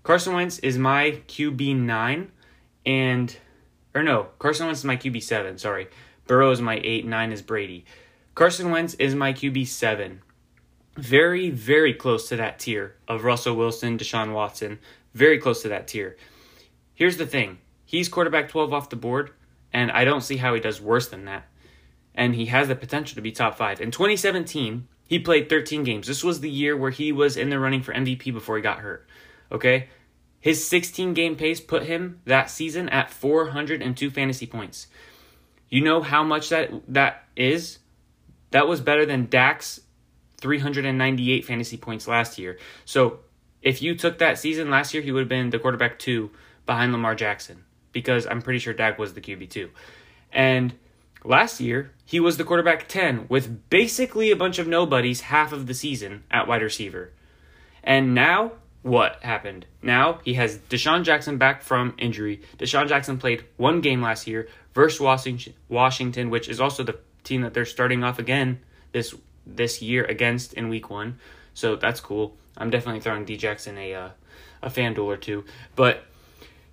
Carson 0.05 0.35
Wentz 0.35 0.61
is 0.61 0.79
my 0.79 1.21
QB 1.27 1.77
nine, 1.77 2.31
and 2.87 3.37
or 3.95 4.05
no, 4.05 4.29
Carson 4.39 4.67
Wentz 4.67 4.81
is 4.81 4.85
my 4.85 4.97
QB 4.97 5.21
seven. 5.21 5.59
Sorry, 5.59 5.89
Burrow 6.29 6.53
is 6.53 6.61
my 6.61 6.81
eight. 6.85 7.05
Nine 7.05 7.33
is 7.33 7.43
Brady. 7.43 7.85
Carson 8.37 8.71
Wentz 8.71 8.95
is 8.95 9.17
my 9.17 9.33
QB 9.33 9.67
seven. 9.67 10.23
Very, 10.97 11.51
very 11.51 11.95
close 11.95 12.29
to 12.29 12.37
that 12.37 12.59
tier 12.59 12.97
of 13.07 13.23
Russell 13.23 13.55
Wilson, 13.55 13.99
Deshaun 13.99 14.33
Watson. 14.33 14.81
Very 15.15 15.39
close 15.39 15.63
to 15.63 15.69
that 15.69 15.89
tier. 15.89 16.17
Here's 16.95 17.17
the 17.17 17.27
thing 17.27 17.59
he's 17.85 18.09
quarterback 18.09 18.49
12 18.49 18.73
off 18.73 18.91
the 18.91 18.97
board, 18.97 19.31
and 19.73 19.91
I 19.91 20.05
don't 20.05 20.23
see 20.23 20.37
how 20.37 20.55
he 20.55 20.61
does 20.61 20.81
worse 20.81 21.09
than 21.09 21.25
that. 21.27 21.47
And 22.15 22.35
he 22.35 22.47
has 22.47 22.69
the 22.69 22.75
potential 22.75 23.15
to 23.15 23.21
be 23.21 23.31
top 23.31 23.57
five. 23.57 23.81
In 23.81 23.91
2017, 23.91 24.89
he 25.09 25.19
played 25.19 25.49
13 25.49 25.85
games. 25.85 26.07
This 26.07 26.25
was 26.25 26.41
the 26.41 26.51
year 26.51 26.77
where 26.77 26.91
he 26.91 27.13
was 27.13 27.37
in 27.37 27.51
the 27.51 27.59
running 27.59 27.83
for 27.83 27.95
MVP 27.95 28.33
before 28.33 28.57
he 28.57 28.63
got 28.63 28.81
hurt. 28.81 29.07
Okay? 29.51 29.89
His 30.41 30.69
16 30.69 31.15
game 31.15 31.37
pace 31.37 31.61
put 31.61 31.85
him 31.85 32.21
that 32.25 32.51
season 32.51 32.89
at 32.89 33.11
402 33.11 34.11
fantasy 34.11 34.47
points. 34.47 34.89
You 35.69 35.83
know 35.83 36.03
how 36.03 36.23
much 36.23 36.49
that 36.49 36.71
that 36.89 37.25
is? 37.37 37.79
That 38.51 38.69
was 38.69 38.81
better 38.81 39.05
than 39.05 39.29
Dak's 39.29 39.81
398 40.39 41.45
fantasy 41.45 41.77
points 41.77 42.09
last 42.09 42.39
year. 42.39 42.59
So 42.85 43.21
if 43.63 43.83
you 43.83 43.97
took 43.97 44.19
that 44.19 44.39
season 44.39 44.71
last 44.71 44.95
year, 44.95 45.03
he 45.03 45.13
would 45.13 45.21
have 45.21 45.29
been 45.29 45.51
the 45.51 45.59
quarterback 45.59 45.99
two 45.99 46.31
behind 46.67 46.93
Lamar 46.93 47.15
Jackson 47.15 47.65
because 47.93 48.27
I'm 48.27 48.43
pretty 48.43 48.59
sure 48.59 48.73
Dak 48.73 48.99
was 48.99 49.15
the 49.15 49.21
QB2. 49.21 49.71
And 50.33 50.75
last 51.25 51.61
year, 51.61 51.93
he 52.05 52.21
was 52.21 52.37
the 52.37 52.45
quarterback 52.45 52.89
10 52.89 53.27
with 53.29 53.69
basically 53.71 54.31
a 54.31 54.37
bunch 54.37 54.59
of 54.59 54.69
nobodies 54.69 55.23
half 55.23 55.53
of 55.53 55.67
the 55.67 55.75
season 55.75 56.25
at 56.31 56.47
wide 56.47 56.63
receiver. 56.63 57.13
And 57.83 58.15
now, 58.15 58.53
what 58.83 59.23
happened? 59.23 59.67
Now 59.83 60.21
he 60.25 60.35
has 60.35 60.59
DeSean 60.59 61.05
Jackson 61.05 61.39
back 61.39 61.63
from 61.63 61.95
injury. 61.99 62.43
DeSean 62.59 62.89
Jackson 62.89 63.19
played 63.19 63.45
one 63.57 63.81
game 63.81 64.03
last 64.03 64.27
year 64.27 64.49
versus 64.75 65.01
Washington, 65.69 66.31
which 66.31 66.49
is 66.49 66.61
also 66.61 66.85
the 66.85 66.99
team 67.25 67.43
that 67.43 67.55
they're 67.55 67.65
starting 67.65 68.05
off 68.05 68.19
again 68.19 68.61
this 68.93 69.15
this 69.47 69.83
year 69.83 70.05
against 70.05 70.55
in 70.55 70.69
week 70.69 70.91
one. 70.91 71.19
So 71.59 71.75
that's 71.75 71.99
cool. 71.99 72.37
I'm 72.57 72.71
definitely 72.71 73.01
throwing 73.01 73.27
Djax 73.27 73.67
in 73.67 73.77
a 73.79 73.93
uh, 73.93 74.09
a 74.63 74.71
FanDuel 74.71 75.05
or 75.05 75.17
two. 75.17 75.45
But 75.75 76.05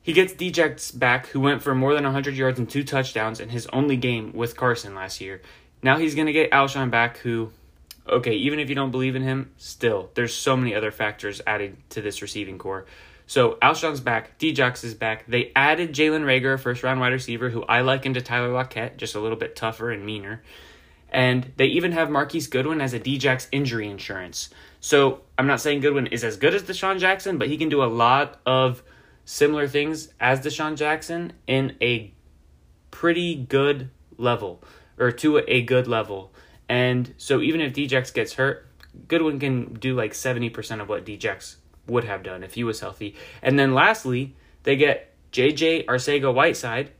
he 0.03 0.13
gets 0.13 0.33
Djax 0.33 0.97
back, 0.97 1.25
who 1.27 1.39
went 1.39 1.63
for 1.63 1.73
more 1.73 1.95
than 1.95 2.03
100 2.03 2.35
yards 2.35 2.59
and 2.59 2.69
two 2.69 2.83
touchdowns 2.83 3.39
in 3.39 3.49
his 3.49 3.65
only 3.73 3.97
game 3.97 4.31
with 4.33 4.55
Carson 4.55 4.93
last 4.93 5.21
year. 5.21 5.41
Now 5.81 5.97
he's 5.97 6.13
going 6.13 6.27
to 6.27 6.33
get 6.33 6.51
Alshon 6.51 6.91
back, 6.91 7.17
who, 7.17 7.51
okay, 8.07 8.33
even 8.33 8.59
if 8.59 8.69
you 8.69 8.75
don't 8.75 8.91
believe 8.91 9.15
in 9.15 9.23
him, 9.23 9.51
still, 9.57 10.11
there's 10.13 10.35
so 10.35 10.55
many 10.55 10.75
other 10.75 10.91
factors 10.91 11.41
added 11.47 11.77
to 11.89 12.01
this 12.01 12.21
receiving 12.21 12.59
core. 12.59 12.85
So 13.25 13.57
Alshon's 13.63 14.01
back, 14.01 14.37
Djax 14.37 14.83
is 14.83 14.93
back. 14.93 15.25
They 15.27 15.51
added 15.55 15.93
Jalen 15.93 16.25
Reagor, 16.25 16.53
a 16.53 16.57
first 16.59 16.83
round 16.83 16.99
wide 16.99 17.13
receiver, 17.13 17.49
who 17.49 17.63
I 17.63 17.81
liken 17.81 18.13
to 18.13 18.21
Tyler 18.21 18.51
Lockett, 18.51 18.97
just 18.97 19.15
a 19.15 19.19
little 19.19 19.37
bit 19.37 19.55
tougher 19.55 19.89
and 19.89 20.05
meaner. 20.05 20.43
And 21.09 21.53
they 21.55 21.67
even 21.67 21.93
have 21.93 22.09
Marquise 22.09 22.47
Goodwin 22.47 22.81
as 22.81 22.93
a 22.93 22.99
Djax 22.99 23.47
injury 23.51 23.87
insurance. 23.87 24.49
So 24.85 25.21
I'm 25.35 25.47
not 25.47 25.61
saying 25.61 25.79
Goodwin 25.79 26.05
is 26.05 26.23
as 26.23 26.37
good 26.37 26.53
as 26.53 26.61
DeSean 26.61 26.99
Jackson, 26.99 27.39
but 27.39 27.47
he 27.47 27.57
can 27.57 27.69
do 27.69 27.83
a 27.83 27.89
lot 27.89 28.39
of 28.45 28.83
similar 29.25 29.67
things 29.67 30.09
as 30.19 30.41
DeSean 30.41 30.75
Jackson 30.75 31.33
in 31.47 31.75
a 31.81 32.13
pretty 32.91 33.33
good 33.33 33.89
level 34.17 34.63
or 34.99 35.11
to 35.11 35.39
a 35.47 35.63
good 35.63 35.87
level. 35.87 36.31
And 36.69 37.15
so 37.17 37.41
even 37.41 37.61
if 37.61 37.73
Djax 37.73 38.13
gets 38.13 38.33
hurt, 38.33 38.67
Goodwin 39.07 39.39
can 39.39 39.73
do 39.73 39.95
like 39.95 40.11
70% 40.11 40.79
of 40.79 40.87
what 40.87 41.03
Djax 41.03 41.55
would 41.87 42.03
have 42.03 42.21
done 42.21 42.43
if 42.43 42.53
he 42.53 42.63
was 42.63 42.79
healthy. 42.79 43.15
And 43.41 43.57
then 43.57 43.73
lastly, 43.73 44.35
they 44.61 44.75
get 44.75 45.15
JJ 45.31 45.87
Arcega 45.87 46.31
Whiteside, 46.31 46.91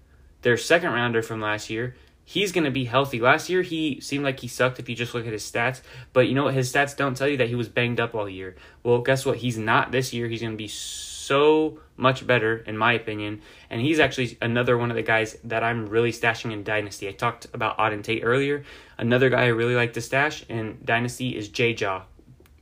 their 0.41 0.57
second 0.57 0.91
rounder 0.91 1.21
from 1.21 1.39
last 1.39 1.69
year. 1.69 1.95
He's 2.27 2.51
going 2.51 2.63
to 2.63 2.71
be 2.71 2.85
healthy. 2.85 3.19
Last 3.19 3.49
year, 3.49 3.61
he 3.61 3.99
seemed 4.01 4.23
like 4.23 4.39
he 4.39 4.47
sucked 4.47 4.79
if 4.79 4.89
you 4.89 4.95
just 4.95 5.13
look 5.13 5.27
at 5.27 5.31
his 5.31 5.49
stats. 5.49 5.81
But 6.11 6.27
you 6.27 6.33
know 6.33 6.45
what? 6.45 6.55
His 6.55 6.73
stats 6.73 6.97
don't 6.97 7.15
tell 7.15 7.27
you 7.27 7.37
that 7.37 7.49
he 7.49 7.55
was 7.55 7.69
banged 7.69 7.99
up 7.99 8.15
all 8.15 8.27
year. 8.27 8.55
Well, 8.81 8.99
guess 8.99 9.25
what? 9.25 9.37
He's 9.37 9.59
not 9.59 9.91
this 9.91 10.11
year. 10.11 10.27
He's 10.27 10.41
going 10.41 10.53
to 10.53 10.57
be 10.57 10.67
so 10.67 11.79
much 11.97 12.25
better, 12.25 12.57
in 12.57 12.77
my 12.77 12.93
opinion. 12.93 13.41
And 13.69 13.79
he's 13.79 13.99
actually 13.99 14.37
another 14.41 14.75
one 14.75 14.89
of 14.89 14.95
the 14.95 15.03
guys 15.03 15.37
that 15.43 15.63
I'm 15.63 15.85
really 15.85 16.11
stashing 16.11 16.51
in 16.51 16.63
Dynasty. 16.63 17.07
I 17.07 17.11
talked 17.11 17.45
about 17.53 17.77
Auden 17.77 18.03
Tate 18.03 18.23
earlier. 18.23 18.63
Another 18.97 19.29
guy 19.29 19.43
I 19.43 19.47
really 19.47 19.75
like 19.75 19.93
to 19.93 20.01
stash 20.01 20.43
in 20.49 20.79
Dynasty 20.83 21.37
is 21.37 21.47
J 21.49 21.73
Jaw. 21.75 22.05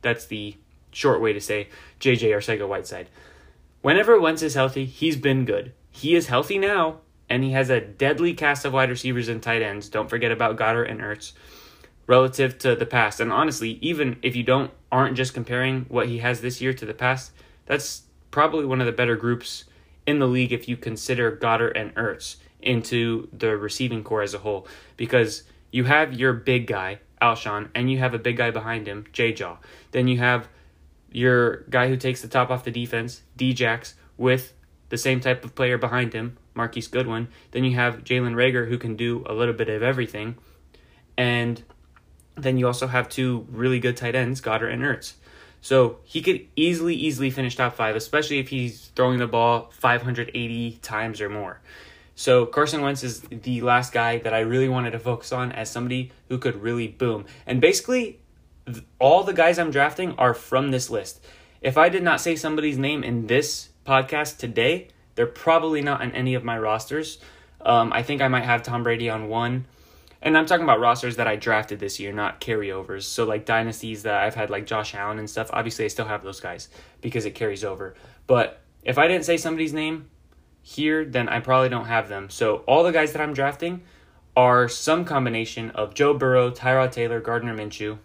That's 0.02 0.26
the 0.26 0.56
short 0.92 1.20
way 1.20 1.32
to 1.32 1.40
say 1.40 1.68
JJ 2.00 2.30
Arcega 2.30 2.68
Whiteside. 2.68 3.08
Whenever 3.82 4.20
Wentz 4.20 4.42
is 4.42 4.54
healthy, 4.54 4.84
he's 4.84 5.16
been 5.16 5.44
good. 5.44 5.72
He 5.90 6.14
is 6.14 6.28
healthy 6.28 6.58
now, 6.58 7.00
and 7.28 7.42
he 7.42 7.52
has 7.52 7.70
a 7.70 7.80
deadly 7.80 8.34
cast 8.34 8.64
of 8.64 8.72
wide 8.72 8.90
receivers 8.90 9.28
and 9.28 9.42
tight 9.42 9.62
ends. 9.62 9.88
Don't 9.88 10.10
forget 10.10 10.32
about 10.32 10.56
Goedert 10.56 10.90
and 10.90 11.00
Ertz 11.00 11.32
relative 12.06 12.58
to 12.58 12.76
the 12.76 12.86
past. 12.86 13.20
And 13.20 13.32
honestly, 13.32 13.78
even 13.80 14.18
if 14.22 14.36
you 14.36 14.42
don't 14.42 14.70
aren't 14.92 15.16
just 15.16 15.34
comparing 15.34 15.86
what 15.88 16.08
he 16.08 16.18
has 16.18 16.40
this 16.40 16.60
year 16.60 16.72
to 16.74 16.86
the 16.86 16.94
past, 16.94 17.32
that's 17.66 18.02
probably 18.30 18.64
one 18.64 18.80
of 18.80 18.86
the 18.86 18.92
better 18.92 19.16
groups 19.16 19.64
in 20.06 20.18
the 20.18 20.26
league 20.26 20.52
if 20.52 20.68
you 20.68 20.76
consider 20.76 21.36
Goedert 21.36 21.72
and 21.76 21.94
Ertz 21.94 22.36
into 22.60 23.28
the 23.32 23.56
receiving 23.56 24.04
core 24.04 24.22
as 24.22 24.34
a 24.34 24.38
whole. 24.38 24.66
Because 24.96 25.44
you 25.70 25.84
have 25.84 26.12
your 26.14 26.32
big 26.32 26.66
guy, 26.66 27.00
Alshon, 27.20 27.68
and 27.74 27.90
you 27.90 27.98
have 27.98 28.14
a 28.14 28.18
big 28.18 28.36
guy 28.36 28.50
behind 28.50 28.86
him, 28.86 29.06
J 29.12 29.32
Jaw. 29.32 29.56
Then 29.92 30.08
you 30.08 30.18
have 30.18 30.48
your 31.10 31.58
guy 31.70 31.88
who 31.88 31.96
takes 31.96 32.22
the 32.22 32.28
top 32.28 32.50
off 32.50 32.64
the 32.64 32.70
defense, 32.70 33.22
Djax, 33.38 33.94
with 34.16 34.52
the 34.94 34.98
same 34.98 35.18
type 35.18 35.44
of 35.44 35.56
player 35.56 35.76
behind 35.76 36.12
him, 36.12 36.36
Marquise 36.54 36.86
Goodwin. 36.86 37.26
Then 37.50 37.64
you 37.64 37.74
have 37.74 38.04
Jalen 38.04 38.34
Reagor, 38.34 38.68
who 38.68 38.78
can 38.78 38.94
do 38.94 39.24
a 39.26 39.34
little 39.34 39.52
bit 39.52 39.68
of 39.68 39.82
everything. 39.82 40.36
And 41.18 41.60
then 42.36 42.58
you 42.58 42.68
also 42.68 42.86
have 42.86 43.08
two 43.08 43.44
really 43.50 43.80
good 43.80 43.96
tight 43.96 44.14
ends, 44.14 44.40
Goedert 44.40 44.72
and 44.72 44.84
Ertz. 44.84 45.14
So 45.60 45.98
he 46.04 46.22
could 46.22 46.46
easily, 46.54 46.94
easily 46.94 47.30
finish 47.30 47.56
top 47.56 47.74
five, 47.74 47.96
especially 47.96 48.38
if 48.38 48.50
he's 48.50 48.92
throwing 48.94 49.18
the 49.18 49.26
ball 49.26 49.72
580 49.72 50.78
times 50.80 51.20
or 51.20 51.28
more. 51.28 51.60
So 52.14 52.46
Carson 52.46 52.80
Wentz 52.80 53.02
is 53.02 53.22
the 53.22 53.62
last 53.62 53.92
guy 53.92 54.18
that 54.18 54.32
I 54.32 54.40
really 54.40 54.68
wanted 54.68 54.92
to 54.92 55.00
focus 55.00 55.32
on 55.32 55.50
as 55.50 55.68
somebody 55.68 56.12
who 56.28 56.38
could 56.38 56.62
really 56.62 56.86
boom. 56.86 57.24
And 57.46 57.60
basically, 57.60 58.20
all 59.00 59.24
the 59.24 59.32
guys 59.32 59.58
I'm 59.58 59.72
drafting 59.72 60.12
are 60.18 60.34
from 60.34 60.70
this 60.70 60.88
list. 60.88 61.24
If 61.60 61.76
I 61.76 61.88
did 61.88 62.04
not 62.04 62.20
say 62.20 62.36
somebody's 62.36 62.78
name 62.78 63.02
in 63.02 63.26
this 63.26 63.70
podcast 63.84 64.38
today, 64.38 64.88
they're 65.14 65.26
probably 65.26 65.82
not 65.82 66.02
in 66.02 66.12
any 66.12 66.34
of 66.34 66.44
my 66.44 66.58
rosters. 66.58 67.18
Um, 67.60 67.92
I 67.92 68.02
think 68.02 68.20
I 68.20 68.28
might 68.28 68.44
have 68.44 68.62
Tom 68.62 68.82
Brady 68.82 69.08
on 69.08 69.28
one 69.28 69.66
and 70.24 70.38
I'm 70.38 70.46
talking 70.46 70.64
about 70.64 70.80
rosters 70.80 71.16
that 71.16 71.26
I 71.26 71.36
drafted 71.36 71.78
this 71.78 72.00
year, 72.00 72.10
not 72.10 72.40
carryovers. 72.40 73.02
So 73.02 73.24
like 73.24 73.44
dynasties 73.44 74.04
that 74.04 74.22
I've 74.22 74.34
had 74.34 74.48
like 74.48 74.64
Josh 74.64 74.94
Allen 74.94 75.18
and 75.18 75.28
stuff. 75.28 75.50
Obviously, 75.52 75.84
I 75.84 75.88
still 75.88 76.06
have 76.06 76.24
those 76.24 76.40
guys 76.40 76.70
because 77.02 77.26
it 77.26 77.32
carries 77.32 77.62
over. 77.62 77.94
But 78.26 78.62
if 78.82 78.96
I 78.96 79.06
didn't 79.06 79.26
say 79.26 79.36
somebody's 79.36 79.74
name 79.74 80.08
here, 80.62 81.04
then 81.04 81.28
I 81.28 81.40
probably 81.40 81.68
don't 81.68 81.84
have 81.84 82.08
them. 82.08 82.30
So 82.30 82.56
all 82.66 82.82
the 82.84 82.90
guys 82.90 83.12
that 83.12 83.20
I'm 83.20 83.34
drafting 83.34 83.82
are 84.34 84.66
some 84.66 85.04
combination 85.04 85.70
of 85.72 85.92
Joe 85.92 86.14
Burrow, 86.14 86.50
Tyrod 86.50 86.90
Taylor, 86.90 87.20
Gardner 87.20 87.54
Minshew, 87.54 87.98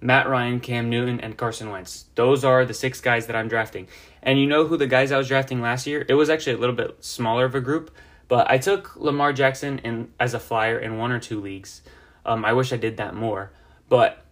Matt 0.00 0.28
Ryan, 0.28 0.60
Cam 0.60 0.90
Newton, 0.90 1.20
and 1.20 1.36
Carson 1.36 1.70
Wentz. 1.70 2.06
Those 2.14 2.44
are 2.44 2.64
the 2.64 2.74
six 2.74 3.00
guys 3.00 3.26
that 3.26 3.36
I'm 3.36 3.48
drafting. 3.48 3.88
And 4.22 4.38
you 4.38 4.46
know 4.46 4.66
who 4.66 4.76
the 4.76 4.86
guys 4.86 5.12
I 5.12 5.18
was 5.18 5.28
drafting 5.28 5.60
last 5.60 5.86
year? 5.86 6.04
It 6.08 6.14
was 6.14 6.28
actually 6.28 6.54
a 6.54 6.58
little 6.58 6.74
bit 6.74 7.02
smaller 7.04 7.44
of 7.44 7.54
a 7.54 7.60
group, 7.60 7.90
but 8.28 8.50
I 8.50 8.58
took 8.58 8.96
Lamar 8.96 9.32
Jackson 9.32 9.78
in 9.78 10.12
as 10.20 10.34
a 10.34 10.40
flyer 10.40 10.78
in 10.78 10.98
one 10.98 11.12
or 11.12 11.18
two 11.18 11.40
leagues. 11.40 11.82
Um, 12.24 12.44
I 12.44 12.52
wish 12.52 12.72
I 12.72 12.76
did 12.76 12.96
that 12.98 13.14
more. 13.14 13.52
But 13.88 14.24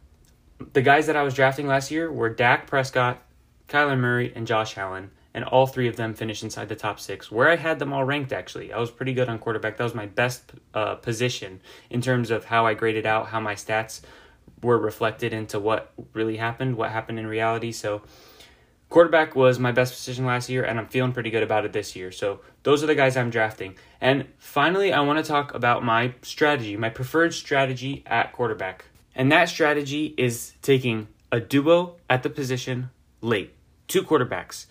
the 0.72 0.82
guys 0.82 1.06
that 1.06 1.16
I 1.16 1.22
was 1.22 1.34
drafting 1.34 1.66
last 1.66 1.90
year 1.90 2.10
were 2.10 2.28
Dak 2.28 2.66
Prescott, 2.66 3.22
Kyler 3.68 3.98
Murray, 3.98 4.32
and 4.34 4.46
Josh 4.46 4.76
Allen. 4.76 5.10
And 5.32 5.44
all 5.44 5.66
three 5.66 5.88
of 5.88 5.96
them 5.96 6.14
finished 6.14 6.44
inside 6.44 6.68
the 6.68 6.76
top 6.76 7.00
six, 7.00 7.28
where 7.30 7.50
I 7.50 7.56
had 7.56 7.80
them 7.80 7.92
all 7.92 8.04
ranked 8.04 8.32
actually. 8.32 8.72
I 8.72 8.78
was 8.78 8.92
pretty 8.92 9.12
good 9.12 9.28
on 9.28 9.40
quarterback. 9.40 9.76
That 9.76 9.84
was 9.84 9.94
my 9.94 10.06
best 10.06 10.52
uh, 10.74 10.94
position 10.94 11.60
in 11.90 12.00
terms 12.00 12.30
of 12.30 12.44
how 12.44 12.66
I 12.66 12.74
graded 12.74 13.04
out, 13.04 13.26
how 13.26 13.40
my 13.40 13.56
stats 13.56 14.00
were 14.62 14.78
reflected 14.78 15.32
into 15.32 15.58
what 15.58 15.92
really 16.12 16.36
happened, 16.36 16.76
what 16.76 16.90
happened 16.90 17.18
in 17.18 17.26
reality. 17.26 17.72
So 17.72 18.02
Quarterback 18.94 19.34
was 19.34 19.58
my 19.58 19.72
best 19.72 19.92
position 19.92 20.24
last 20.24 20.48
year, 20.48 20.62
and 20.62 20.78
I'm 20.78 20.86
feeling 20.86 21.10
pretty 21.10 21.30
good 21.30 21.42
about 21.42 21.64
it 21.64 21.72
this 21.72 21.96
year. 21.96 22.12
So 22.12 22.42
those 22.62 22.84
are 22.84 22.86
the 22.86 22.94
guys 22.94 23.16
I'm 23.16 23.28
drafting. 23.28 23.76
And 24.00 24.28
finally, 24.38 24.92
I 24.92 25.00
want 25.00 25.18
to 25.18 25.28
talk 25.28 25.52
about 25.52 25.82
my 25.82 26.14
strategy, 26.22 26.76
my 26.76 26.90
preferred 26.90 27.34
strategy 27.34 28.04
at 28.06 28.32
quarterback. 28.32 28.84
And 29.12 29.32
that 29.32 29.48
strategy 29.48 30.14
is 30.16 30.52
taking 30.62 31.08
a 31.32 31.40
duo 31.40 31.96
at 32.08 32.22
the 32.22 32.30
position 32.30 32.90
late, 33.20 33.54
two 33.88 34.04
quarterbacks. 34.04 34.66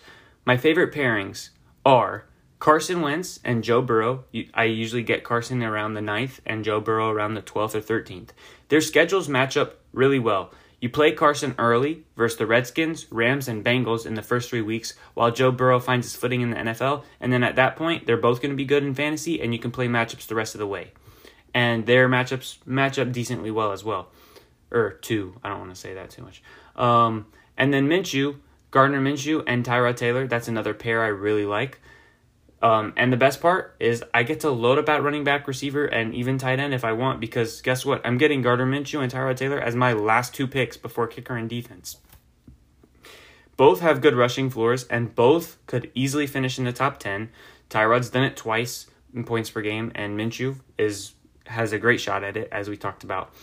My 0.46 0.56
favorite 0.56 0.94
pairings 0.94 1.50
are 1.84 2.24
Carson 2.64 3.02
Wentz 3.02 3.40
and 3.44 3.62
Joe 3.62 3.82
Burrow. 3.82 4.24
I 4.54 4.64
usually 4.64 5.02
get 5.02 5.22
Carson 5.22 5.62
around 5.62 5.92
the 5.92 6.00
9th 6.00 6.40
and 6.46 6.64
Joe 6.64 6.80
Burrow 6.80 7.10
around 7.10 7.34
the 7.34 7.42
12th 7.42 7.74
or 7.74 7.82
13th. 7.82 8.30
Their 8.70 8.80
schedules 8.80 9.28
match 9.28 9.58
up 9.58 9.80
really 9.92 10.18
well. 10.18 10.50
You 10.80 10.88
play 10.88 11.12
Carson 11.12 11.54
early 11.58 12.04
versus 12.16 12.38
the 12.38 12.46
Redskins, 12.46 13.04
Rams, 13.12 13.48
and 13.48 13.62
Bengals 13.62 14.06
in 14.06 14.14
the 14.14 14.22
first 14.22 14.48
three 14.48 14.62
weeks 14.62 14.94
while 15.12 15.30
Joe 15.30 15.50
Burrow 15.50 15.78
finds 15.78 16.06
his 16.06 16.16
footing 16.16 16.40
in 16.40 16.48
the 16.48 16.56
NFL. 16.56 17.04
And 17.20 17.30
then 17.30 17.42
at 17.42 17.56
that 17.56 17.76
point, 17.76 18.06
they're 18.06 18.16
both 18.16 18.40
going 18.40 18.52
to 18.52 18.56
be 18.56 18.64
good 18.64 18.82
in 18.82 18.94
fantasy, 18.94 19.42
and 19.42 19.52
you 19.52 19.60
can 19.60 19.70
play 19.70 19.86
matchups 19.86 20.26
the 20.26 20.34
rest 20.34 20.54
of 20.54 20.58
the 20.58 20.66
way. 20.66 20.92
And 21.52 21.84
their 21.84 22.08
matchups 22.08 22.66
match 22.66 22.98
up 22.98 23.12
decently 23.12 23.50
well 23.50 23.72
as 23.72 23.84
well. 23.84 24.08
Or 24.70 24.92
two. 25.02 25.38
I 25.44 25.50
don't 25.50 25.58
want 25.58 25.74
to 25.74 25.78
say 25.78 25.92
that 25.92 26.08
too 26.08 26.22
much. 26.22 26.42
Um, 26.76 27.26
and 27.58 27.74
then 27.74 27.90
Minshew, 27.90 28.36
Gardner 28.70 29.02
Minshew, 29.02 29.44
and 29.46 29.66
Tyrod 29.66 29.96
Taylor. 29.96 30.26
That's 30.26 30.48
another 30.48 30.72
pair 30.72 31.04
I 31.04 31.08
really 31.08 31.44
like. 31.44 31.82
Um, 32.64 32.94
and 32.96 33.12
the 33.12 33.18
best 33.18 33.42
part 33.42 33.76
is 33.78 34.02
I 34.14 34.22
get 34.22 34.40
to 34.40 34.50
load 34.50 34.78
up 34.78 34.88
at 34.88 35.02
running 35.02 35.22
back, 35.22 35.46
receiver, 35.46 35.84
and 35.84 36.14
even 36.14 36.38
tight 36.38 36.58
end 36.58 36.72
if 36.72 36.82
I 36.82 36.92
want 36.92 37.20
because 37.20 37.60
guess 37.60 37.84
what? 37.84 38.00
I'm 38.06 38.16
getting 38.16 38.40
Gardner 38.40 38.64
Minshew 38.64 39.02
and 39.02 39.12
Tyrod 39.12 39.36
Taylor 39.36 39.60
as 39.60 39.76
my 39.76 39.92
last 39.92 40.32
two 40.32 40.46
picks 40.46 40.78
before 40.78 41.06
kicker 41.06 41.36
and 41.36 41.46
defense. 41.46 41.98
Both 43.58 43.80
have 43.80 44.00
good 44.00 44.14
rushing 44.14 44.48
floors 44.48 44.84
and 44.84 45.14
both 45.14 45.58
could 45.66 45.90
easily 45.94 46.26
finish 46.26 46.58
in 46.58 46.64
the 46.64 46.72
top 46.72 46.98
10. 46.98 47.28
Tyrod's 47.68 48.08
done 48.08 48.24
it 48.24 48.34
twice 48.34 48.86
in 49.14 49.24
points 49.24 49.50
per 49.50 49.60
game, 49.60 49.92
and 49.94 50.18
Minshew 50.18 50.56
is 50.78 51.12
has 51.46 51.74
a 51.74 51.78
great 51.78 52.00
shot 52.00 52.24
at 52.24 52.38
it, 52.38 52.48
as 52.50 52.70
we 52.70 52.78
talked 52.78 53.04
about. 53.04 53.34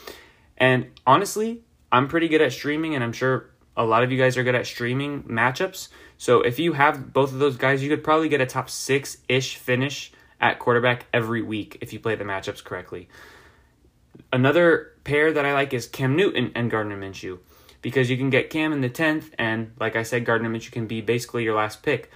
And 0.58 0.88
honestly, 1.06 1.62
I'm 1.92 2.08
pretty 2.08 2.28
good 2.28 2.42
at 2.42 2.54
streaming, 2.54 2.96
and 2.96 3.04
I'm 3.04 3.14
sure 3.14 3.52
a 3.76 3.86
lot 3.86 4.04
of 4.04 4.12
you 4.12 4.18
guys 4.18 4.38
are 4.38 4.44
good 4.44 4.56
at 4.56 4.68
streaming 4.68 5.24
matchups. 5.24 5.90
So 6.18 6.42
if 6.42 6.60
you 6.60 6.74
have 6.74 7.14
both 7.14 7.32
of 7.32 7.40
those 7.40 7.58
guys, 7.58 7.82
you 7.82 7.90
could 7.90 8.04
probably 8.04 8.30
get 8.30 8.42
a 8.42 8.46
top 8.46 8.70
six 8.70 9.18
ish 9.28 9.56
finish 9.56 10.12
at 10.40 10.60
quarterback 10.60 11.06
every 11.14 11.42
week 11.42 11.78
if 11.82 11.94
you 11.94 12.00
play 12.00 12.16
the 12.16 12.24
matchups 12.24 12.64
correctly. 12.64 13.08
Another 14.34 14.92
pair 15.04 15.32
that 15.32 15.46
I 15.46 15.54
like 15.54 15.74
is 15.74 15.88
Cam 15.88 16.16
Newton 16.16 16.52
and 16.56 16.70
Gardner 16.70 16.98
Minshew 16.98 17.40
because 17.82 18.10
you 18.10 18.18
can 18.18 18.30
get 18.30 18.50
Cam 18.50 18.74
in 18.74 18.82
the 18.82 18.90
10th, 18.90 19.32
and 19.40 19.72
like 19.80 19.96
I 19.96 20.04
said, 20.04 20.26
Gardner 20.26 20.50
Minshew 20.50 20.72
can 20.72 20.86
be 20.86 21.02
basically 21.02 21.44
your 21.44 21.56
last 21.56 21.82
pick. 21.82 22.12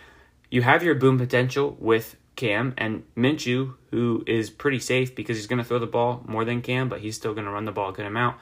You 0.51 0.61
have 0.61 0.83
your 0.83 0.93
boom 0.95 1.17
potential 1.17 1.75
with 1.79 2.15
Cam 2.35 2.73
and 2.77 3.03
Minshew, 3.17 3.73
who 3.89 4.23
is 4.27 4.49
pretty 4.49 4.79
safe 4.79 5.15
because 5.15 5.37
he's 5.37 5.47
going 5.47 5.57
to 5.57 5.63
throw 5.63 5.79
the 5.79 5.87
ball 5.87 6.23
more 6.27 6.45
than 6.45 6.61
Cam, 6.61 6.89
but 6.89 6.99
he's 6.99 7.15
still 7.15 7.33
going 7.33 7.45
to 7.45 7.51
run 7.51 7.65
the 7.65 7.71
ball 7.71 7.89
a 7.89 7.93
good 7.93 8.05
amount 8.05 8.37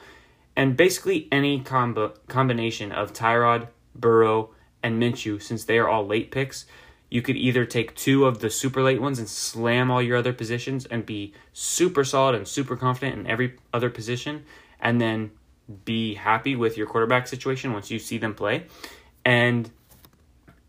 and 0.56 0.76
basically 0.76 1.28
any 1.32 1.60
combo 1.60 2.14
combination 2.28 2.92
of 2.92 3.12
Tyrod, 3.12 3.68
Burrow, 3.94 4.50
and 4.82 5.00
Minshew, 5.02 5.40
since 5.42 5.64
they 5.64 5.78
are 5.78 5.88
all 5.88 6.06
late 6.06 6.30
picks, 6.30 6.66
you 7.10 7.22
could 7.22 7.36
either 7.36 7.64
take 7.64 7.94
two 7.94 8.26
of 8.26 8.40
the 8.40 8.50
super 8.50 8.82
late 8.82 9.00
ones 9.00 9.18
and 9.18 9.28
slam 9.28 9.90
all 9.90 10.02
your 10.02 10.16
other 10.16 10.32
positions 10.32 10.84
and 10.86 11.06
be 11.06 11.32
super 11.52 12.04
solid 12.04 12.34
and 12.34 12.46
super 12.46 12.76
confident 12.76 13.18
in 13.18 13.26
every 13.26 13.56
other 13.72 13.90
position, 13.90 14.44
and 14.80 15.00
then 15.00 15.30
be 15.84 16.14
happy 16.14 16.56
with 16.56 16.76
your 16.76 16.86
quarterback 16.86 17.26
situation 17.26 17.72
once 17.72 17.90
you 17.90 17.98
see 17.98 18.18
them 18.18 18.34
play. 18.34 18.66
And 19.24 19.70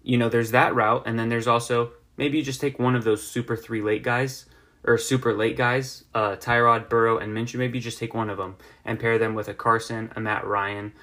you 0.04 0.18
know, 0.18 0.30
there's 0.30 0.52
that 0.52 0.76
route, 0.76 1.04
and 1.08 1.18
then 1.18 1.30
there's 1.30 1.48
also 1.48 1.92
maybe 2.16 2.38
you 2.38 2.44
just 2.44 2.62
take 2.62 2.80
one 2.80 2.96
of 2.96 3.04
those 3.04 3.26
super 3.26 3.56
three 3.56 3.82
late 3.82 4.04
guys 4.04 4.46
or 4.86 4.98
super 4.98 5.34
late 5.34 5.58
guys, 5.58 6.06
uh, 6.14 6.36
Tyrod, 6.36 6.90
Burrow, 6.90 7.18
and 7.18 7.36
Minshew. 7.36 7.58
Maybe 7.58 7.80
just 7.80 7.98
take 7.98 8.14
one 8.14 8.30
of 8.30 8.38
them 8.38 8.56
and 8.84 9.00
pair 9.00 9.18
them 9.18 9.34
with 9.34 9.48
a 9.48 9.54
Carson, 9.54 10.12
a 10.16 10.20
Matt 10.20 10.46
Ryan, 10.46 10.94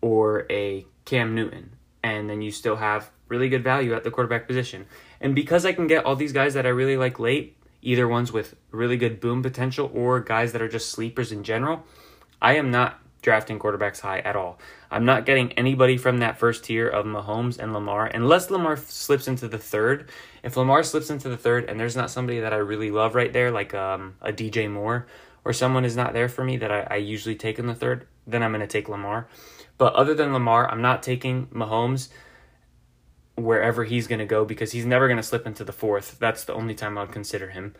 or 0.00 0.46
a 0.50 0.86
Cam 1.04 1.34
Newton, 1.34 1.76
and 2.02 2.30
then 2.30 2.42
you 2.42 2.50
still 2.50 2.76
have 2.76 3.10
really 3.28 3.48
good 3.48 3.64
value 3.64 3.94
at 3.94 4.04
the 4.04 4.10
quarterback 4.10 4.46
position. 4.46 4.86
And 5.20 5.34
because 5.34 5.66
I 5.66 5.72
can 5.72 5.86
get 5.86 6.04
all 6.04 6.16
these 6.16 6.32
guys 6.32 6.54
that 6.54 6.66
I 6.66 6.70
really 6.70 6.96
like 6.96 7.18
late, 7.18 7.56
either 7.82 8.06
ones 8.06 8.32
with 8.32 8.54
really 8.70 8.96
good 8.96 9.20
boom 9.20 9.42
potential 9.42 9.90
or 9.94 10.20
guys 10.20 10.52
that 10.52 10.62
are 10.62 10.68
just 10.68 10.90
sleepers 10.90 11.32
in 11.32 11.42
general, 11.42 11.84
I 12.40 12.56
am 12.56 12.70
not 12.70 13.00
drafting 13.22 13.58
quarterbacks 13.58 14.00
high 14.00 14.20
at 14.20 14.36
all. 14.36 14.58
I'm 14.90 15.04
not 15.04 15.26
getting 15.26 15.50
anybody 15.52 15.96
from 15.96 16.18
that 16.18 16.38
first 16.38 16.64
tier 16.64 16.88
of 16.88 17.06
Mahomes 17.06 17.58
and 17.58 17.72
Lamar 17.72 18.06
unless 18.06 18.50
Lamar 18.50 18.76
slips 18.76 19.26
into 19.26 19.48
the 19.48 19.58
third. 19.58 20.10
If 20.46 20.56
Lamar 20.56 20.84
slips 20.84 21.10
into 21.10 21.28
the 21.28 21.36
third 21.36 21.64
and 21.64 21.78
there's 21.78 21.96
not 21.96 22.08
somebody 22.08 22.38
that 22.38 22.52
I 22.52 22.58
really 22.58 22.92
love 22.92 23.16
right 23.16 23.32
there, 23.32 23.50
like 23.50 23.74
um, 23.74 24.14
a 24.20 24.32
DJ 24.32 24.70
Moore, 24.70 25.08
or 25.44 25.52
someone 25.52 25.84
is 25.84 25.96
not 25.96 26.12
there 26.12 26.28
for 26.28 26.44
me 26.44 26.56
that 26.58 26.70
I, 26.70 26.86
I 26.88 26.96
usually 26.98 27.34
take 27.34 27.58
in 27.58 27.66
the 27.66 27.74
third, 27.74 28.06
then 28.28 28.44
I'm 28.44 28.52
going 28.52 28.60
to 28.60 28.68
take 28.68 28.88
Lamar. 28.88 29.26
But 29.76 29.94
other 29.94 30.14
than 30.14 30.32
Lamar, 30.32 30.70
I'm 30.70 30.80
not 30.80 31.02
taking 31.02 31.48
Mahomes 31.48 32.10
wherever 33.34 33.82
he's 33.82 34.06
going 34.06 34.20
to 34.20 34.24
go 34.24 34.44
because 34.44 34.70
he's 34.70 34.86
never 34.86 35.08
going 35.08 35.16
to 35.16 35.22
slip 35.24 35.48
into 35.48 35.64
the 35.64 35.72
fourth. 35.72 36.16
That's 36.20 36.44
the 36.44 36.54
only 36.54 36.76
time 36.76 36.96
I'll 36.96 37.08
consider 37.08 37.50
him. 37.50 37.74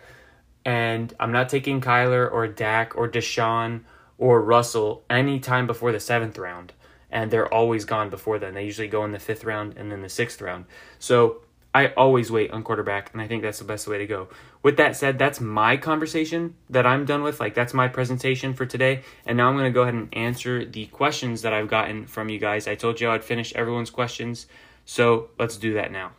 And 0.65 1.15
I'm 1.21 1.31
not 1.31 1.49
taking 1.49 1.81
Kyler 1.81 2.29
or 2.29 2.49
Dak 2.49 2.97
or 2.97 3.09
Deshaun 3.09 3.83
or 4.19 4.43
Russell 4.43 5.05
any 5.09 5.39
time 5.39 5.69
before 5.69 5.93
the 5.93 6.01
seventh 6.01 6.37
round. 6.37 6.73
And 7.13 7.31
they're 7.31 7.55
always 7.55 7.85
gone 7.85 8.11
before 8.11 8.41
then. 8.41 8.55
They 8.55 8.65
usually 8.65 8.89
go 8.89 9.05
in 9.05 9.13
the 9.13 9.21
fifth 9.21 9.45
round 9.45 9.77
and 9.77 9.93
then 9.93 10.03
the 10.03 10.09
sixth 10.09 10.43
round. 10.43 10.65
So 10.99 11.43
I 11.77 11.89
always 11.89 12.31
wait 12.31 12.53
on 12.53 12.63
quarterback, 12.63 13.13
and 13.13 13.21
I 13.21 13.29
think 13.29 13.43
that's 13.43 13.59
the 13.59 13.67
best 13.67 13.87
way 13.87 13.99
to 13.99 14.07
go. 14.07 14.29
With 14.63 14.79
that 14.79 14.97
said, 14.97 15.19
that's 15.19 15.43
my 15.43 15.77
conversation 15.77 16.55
that 16.71 16.87
I'm 16.87 17.05
done 17.05 17.23
with. 17.23 17.39
Like, 17.39 17.55
that's 17.55 17.75
my 17.75 17.87
presentation 17.87 18.55
for 18.55 18.65
today. 18.65 19.03
And 19.27 19.37
now 19.37 19.51
I'm 19.51 19.57
going 19.57 19.71
to 19.71 19.75
go 19.75 19.83
ahead 19.83 19.93
and 19.93 20.09
answer 20.15 20.65
the 20.65 20.87
questions 20.87 21.43
that 21.43 21.53
I've 21.53 21.69
gotten 21.69 22.07
from 22.07 22.31
you 22.31 22.39
guys. 22.39 22.67
I 22.67 22.77
told 22.77 22.99
you 22.99 23.11
I'd 23.11 23.23
finish 23.23 23.53
everyone's 23.53 23.91
questions. 23.91 24.47
So 24.87 25.29
let's 25.39 25.59
do 25.59 25.75
that 25.75 25.93
now. 25.93 26.13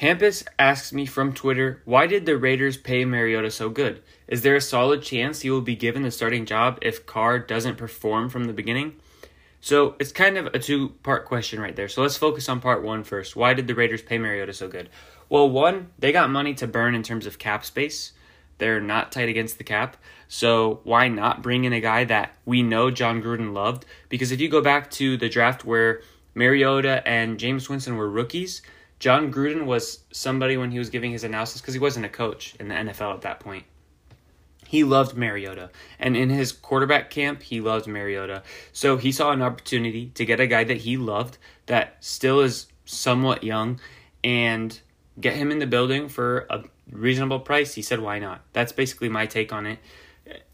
Hampus 0.00 0.44
asks 0.58 0.92
me 0.92 1.06
from 1.06 1.32
Twitter, 1.32 1.80
why 1.84 2.08
did 2.08 2.26
the 2.26 2.36
Raiders 2.36 2.76
pay 2.76 3.04
Mariota 3.04 3.52
so 3.52 3.68
good? 3.68 4.02
Is 4.26 4.42
there 4.42 4.56
a 4.56 4.60
solid 4.60 5.02
chance 5.02 5.42
he 5.42 5.50
will 5.50 5.60
be 5.60 5.76
given 5.76 6.02
the 6.02 6.10
starting 6.10 6.44
job 6.44 6.80
if 6.82 7.06
Carr 7.06 7.38
doesn't 7.38 7.78
perform 7.78 8.30
from 8.30 8.46
the 8.46 8.52
beginning? 8.52 8.96
So 9.64 9.96
it's 9.98 10.12
kind 10.12 10.36
of 10.36 10.48
a 10.48 10.58
two 10.58 10.90
part 11.02 11.24
question 11.24 11.58
right 11.58 11.74
there. 11.74 11.88
So 11.88 12.02
let's 12.02 12.18
focus 12.18 12.50
on 12.50 12.60
part 12.60 12.82
one 12.82 13.02
first. 13.02 13.34
Why 13.34 13.54
did 13.54 13.66
the 13.66 13.74
Raiders 13.74 14.02
pay 14.02 14.18
Mariota 14.18 14.52
so 14.52 14.68
good? 14.68 14.90
Well, 15.30 15.48
one, 15.48 15.88
they 15.98 16.12
got 16.12 16.28
money 16.28 16.52
to 16.56 16.66
burn 16.66 16.94
in 16.94 17.02
terms 17.02 17.24
of 17.24 17.38
cap 17.38 17.64
space. 17.64 18.12
They're 18.58 18.82
not 18.82 19.10
tight 19.10 19.30
against 19.30 19.56
the 19.56 19.64
cap. 19.64 19.96
So 20.28 20.80
why 20.84 21.08
not 21.08 21.42
bring 21.42 21.64
in 21.64 21.72
a 21.72 21.80
guy 21.80 22.04
that 22.04 22.34
we 22.44 22.62
know 22.62 22.90
Jon 22.90 23.22
Gruden 23.22 23.54
loved? 23.54 23.86
Because 24.10 24.32
if 24.32 24.40
you 24.42 24.50
go 24.50 24.60
back 24.60 24.90
to 24.90 25.16
the 25.16 25.30
draft 25.30 25.64
where 25.64 26.02
Mariota 26.34 27.02
and 27.08 27.38
Jameis 27.38 27.70
Winston 27.70 27.96
were 27.96 28.10
rookies, 28.10 28.60
Jon 28.98 29.32
Gruden 29.32 29.64
was 29.64 30.00
somebody 30.12 30.58
when 30.58 30.72
he 30.72 30.78
was 30.78 30.90
giving 30.90 31.12
his 31.12 31.24
analysis 31.24 31.62
because 31.62 31.72
he 31.72 31.80
wasn't 31.80 32.04
a 32.04 32.10
coach 32.10 32.54
in 32.60 32.68
the 32.68 32.74
NFL 32.74 33.14
at 33.14 33.22
that 33.22 33.40
point. 33.40 33.64
He 34.74 34.82
loved 34.82 35.16
Mariota. 35.16 35.70
And 36.00 36.16
in 36.16 36.30
his 36.30 36.50
quarterback 36.50 37.08
camp, 37.08 37.44
he 37.44 37.60
loved 37.60 37.86
Mariota. 37.86 38.42
So 38.72 38.96
he 38.96 39.12
saw 39.12 39.30
an 39.30 39.40
opportunity 39.40 40.06
to 40.16 40.24
get 40.24 40.40
a 40.40 40.48
guy 40.48 40.64
that 40.64 40.78
he 40.78 40.96
loved 40.96 41.38
that 41.66 41.96
still 42.00 42.40
is 42.40 42.66
somewhat 42.84 43.44
young 43.44 43.78
and 44.24 44.76
get 45.20 45.36
him 45.36 45.52
in 45.52 45.60
the 45.60 45.66
building 45.68 46.08
for 46.08 46.48
a 46.50 46.64
reasonable 46.90 47.38
price. 47.38 47.74
He 47.74 47.82
said, 47.82 48.00
why 48.00 48.18
not? 48.18 48.40
That's 48.52 48.72
basically 48.72 49.08
my 49.08 49.26
take 49.26 49.52
on 49.52 49.64
it. 49.66 49.78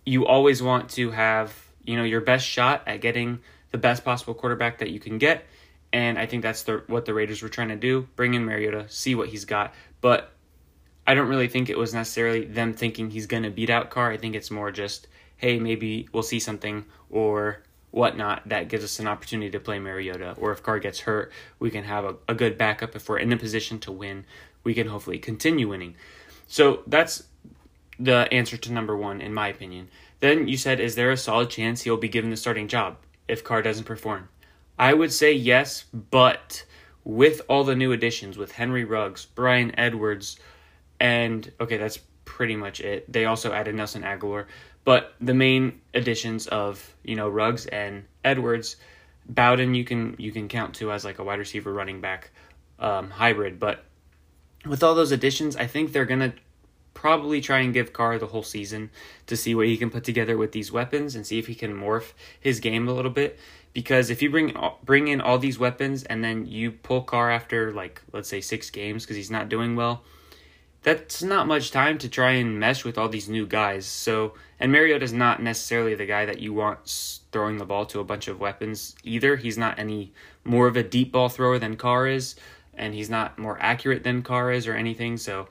You 0.04 0.26
always 0.26 0.62
want 0.62 0.90
to 0.90 1.12
have, 1.12 1.54
you 1.82 1.96
know, 1.96 2.04
your 2.04 2.20
best 2.20 2.46
shot 2.46 2.82
at 2.86 3.00
getting 3.00 3.38
the 3.70 3.78
best 3.78 4.04
possible 4.04 4.34
quarterback 4.34 4.80
that 4.80 4.90
you 4.90 5.00
can 5.00 5.16
get 5.16 5.46
and 5.92 6.18
I 6.18 6.26
think 6.26 6.42
that's 6.42 6.64
the, 6.64 6.84
what 6.88 7.04
the 7.04 7.14
Raiders 7.14 7.42
were 7.42 7.48
trying 7.48 7.68
to 7.68 7.76
do 7.76 8.06
bring 8.14 8.34
in 8.34 8.44
Mariota, 8.44 8.84
see 8.90 9.14
what 9.14 9.28
he's 9.28 9.44
got. 9.44 9.74
But 10.00 10.30
I 11.10 11.14
don't 11.14 11.26
really 11.26 11.48
think 11.48 11.68
it 11.68 11.76
was 11.76 11.92
necessarily 11.92 12.44
them 12.44 12.72
thinking 12.72 13.10
he's 13.10 13.26
going 13.26 13.42
to 13.42 13.50
beat 13.50 13.68
out 13.68 13.90
Carr. 13.90 14.12
I 14.12 14.16
think 14.16 14.36
it's 14.36 14.48
more 14.48 14.70
just, 14.70 15.08
hey, 15.38 15.58
maybe 15.58 16.08
we'll 16.12 16.22
see 16.22 16.38
something 16.38 16.84
or 17.10 17.64
whatnot 17.90 18.48
that 18.48 18.68
gives 18.68 18.84
us 18.84 19.00
an 19.00 19.08
opportunity 19.08 19.50
to 19.50 19.58
play 19.58 19.80
Mariota. 19.80 20.36
Or 20.38 20.52
if 20.52 20.62
Carr 20.62 20.78
gets 20.78 21.00
hurt, 21.00 21.32
we 21.58 21.68
can 21.68 21.82
have 21.82 22.04
a, 22.04 22.14
a 22.28 22.34
good 22.34 22.56
backup. 22.56 22.94
If 22.94 23.08
we're 23.08 23.18
in 23.18 23.32
a 23.32 23.36
position 23.36 23.80
to 23.80 23.90
win, 23.90 24.24
we 24.62 24.72
can 24.72 24.86
hopefully 24.86 25.18
continue 25.18 25.68
winning. 25.68 25.96
So 26.46 26.84
that's 26.86 27.24
the 27.98 28.32
answer 28.32 28.56
to 28.58 28.72
number 28.72 28.96
one, 28.96 29.20
in 29.20 29.34
my 29.34 29.48
opinion. 29.48 29.88
Then 30.20 30.46
you 30.46 30.56
said, 30.56 30.78
is 30.78 30.94
there 30.94 31.10
a 31.10 31.16
solid 31.16 31.50
chance 31.50 31.82
he'll 31.82 31.96
be 31.96 32.08
given 32.08 32.30
the 32.30 32.36
starting 32.36 32.68
job 32.68 32.98
if 33.26 33.42
Carr 33.42 33.62
doesn't 33.62 33.82
perform? 33.82 34.28
I 34.78 34.94
would 34.94 35.12
say 35.12 35.32
yes, 35.32 35.86
but 35.92 36.64
with 37.02 37.42
all 37.48 37.64
the 37.64 37.74
new 37.74 37.90
additions, 37.90 38.38
with 38.38 38.52
Henry 38.52 38.84
Ruggs, 38.84 39.26
Bryan 39.26 39.76
Edwards, 39.76 40.38
and 41.00 41.50
okay, 41.60 41.78
that's 41.78 41.98
pretty 42.24 42.54
much 42.54 42.80
it. 42.80 43.10
They 43.10 43.24
also 43.24 43.52
added 43.52 43.74
Nelson 43.74 44.02
Agholor, 44.02 44.46
but 44.84 45.14
the 45.20 45.34
main 45.34 45.80
additions 45.94 46.46
of 46.46 46.94
you 47.02 47.16
know 47.16 47.28
Ruggs 47.28 47.66
and 47.66 48.04
Edwards, 48.24 48.76
Bowden 49.26 49.74
you 49.74 49.84
can 49.84 50.14
you 50.18 50.30
can 50.30 50.48
count 50.48 50.74
to 50.76 50.92
as 50.92 51.04
like 51.04 51.18
a 51.18 51.24
wide 51.24 51.38
receiver 51.38 51.72
running 51.72 52.00
back 52.00 52.30
um, 52.78 53.10
hybrid, 53.10 53.58
but 53.58 53.84
with 54.66 54.82
all 54.82 54.94
those 54.94 55.10
additions, 55.10 55.56
I 55.56 55.66
think 55.66 55.92
they're 55.92 56.04
gonna 56.04 56.34
probably 56.92 57.40
try 57.40 57.60
and 57.60 57.72
give 57.72 57.92
Carr 57.92 58.18
the 58.18 58.26
whole 58.26 58.42
season 58.42 58.90
to 59.26 59.36
see 59.36 59.54
what 59.54 59.66
he 59.66 59.76
can 59.76 59.90
put 59.90 60.04
together 60.04 60.36
with 60.36 60.52
these 60.52 60.70
weapons 60.70 61.14
and 61.14 61.26
see 61.26 61.38
if 61.38 61.46
he 61.46 61.54
can 61.54 61.74
morph 61.74 62.12
his 62.38 62.60
game 62.60 62.88
a 62.88 62.92
little 62.92 63.10
bit. 63.10 63.38
Because 63.72 64.10
if 64.10 64.20
you 64.20 64.30
bring 64.30 64.56
bring 64.84 65.08
in 65.08 65.20
all 65.20 65.38
these 65.38 65.58
weapons 65.58 66.02
and 66.04 66.22
then 66.22 66.46
you 66.46 66.72
pull 66.72 67.02
Carr 67.02 67.30
after 67.30 67.72
like 67.72 68.02
let's 68.12 68.28
say 68.28 68.40
six 68.40 68.70
games 68.70 69.04
because 69.04 69.16
he's 69.16 69.30
not 69.30 69.48
doing 69.48 69.76
well, 69.76 70.02
that's 70.82 71.22
not 71.22 71.46
much 71.46 71.70
time 71.70 71.98
to 71.98 72.08
try 72.08 72.32
and 72.32 72.58
mesh 72.58 72.84
with 72.84 72.96
all 72.96 73.08
these 73.08 73.28
new 73.28 73.46
guys. 73.46 73.86
So, 73.86 74.34
and 74.58 74.72
Mariota's 74.72 75.12
not 75.12 75.42
necessarily 75.42 75.94
the 75.94 76.06
guy 76.06 76.24
that 76.24 76.40
you 76.40 76.54
want 76.54 77.22
throwing 77.32 77.58
the 77.58 77.66
ball 77.66 77.86
to 77.86 78.00
a 78.00 78.04
bunch 78.04 78.28
of 78.28 78.40
weapons 78.40 78.94
either. 79.04 79.36
He's 79.36 79.58
not 79.58 79.78
any 79.78 80.12
more 80.44 80.66
of 80.66 80.76
a 80.76 80.82
deep 80.82 81.12
ball 81.12 81.28
thrower 81.28 81.58
than 81.58 81.76
Carr 81.76 82.06
is, 82.06 82.34
and 82.74 82.94
he's 82.94 83.10
not 83.10 83.38
more 83.38 83.58
accurate 83.60 84.04
than 84.04 84.22
Carr 84.22 84.52
is 84.52 84.66
or 84.66 84.74
anything. 84.74 85.18
So, 85.18 85.48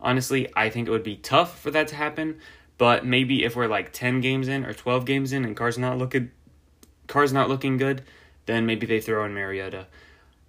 honestly, 0.00 0.48
I 0.54 0.68
think 0.68 0.86
it 0.86 0.90
would 0.90 1.02
be 1.02 1.16
tough 1.16 1.58
for 1.58 1.70
that 1.70 1.88
to 1.88 1.96
happen. 1.96 2.38
But 2.76 3.04
maybe 3.04 3.44
if 3.44 3.56
we're 3.56 3.66
like 3.66 3.92
10 3.92 4.20
games 4.20 4.46
in 4.48 4.64
or 4.64 4.72
12 4.72 5.04
games 5.04 5.32
in 5.32 5.44
and 5.44 5.56
Carr's 5.56 5.78
not 5.78 5.98
looking 5.98 6.30
Carr's 7.08 7.32
not 7.32 7.48
looking 7.48 7.76
good, 7.76 8.02
then 8.46 8.66
maybe 8.66 8.86
they 8.86 9.00
throw 9.00 9.24
in 9.24 9.34
Mariota. 9.34 9.86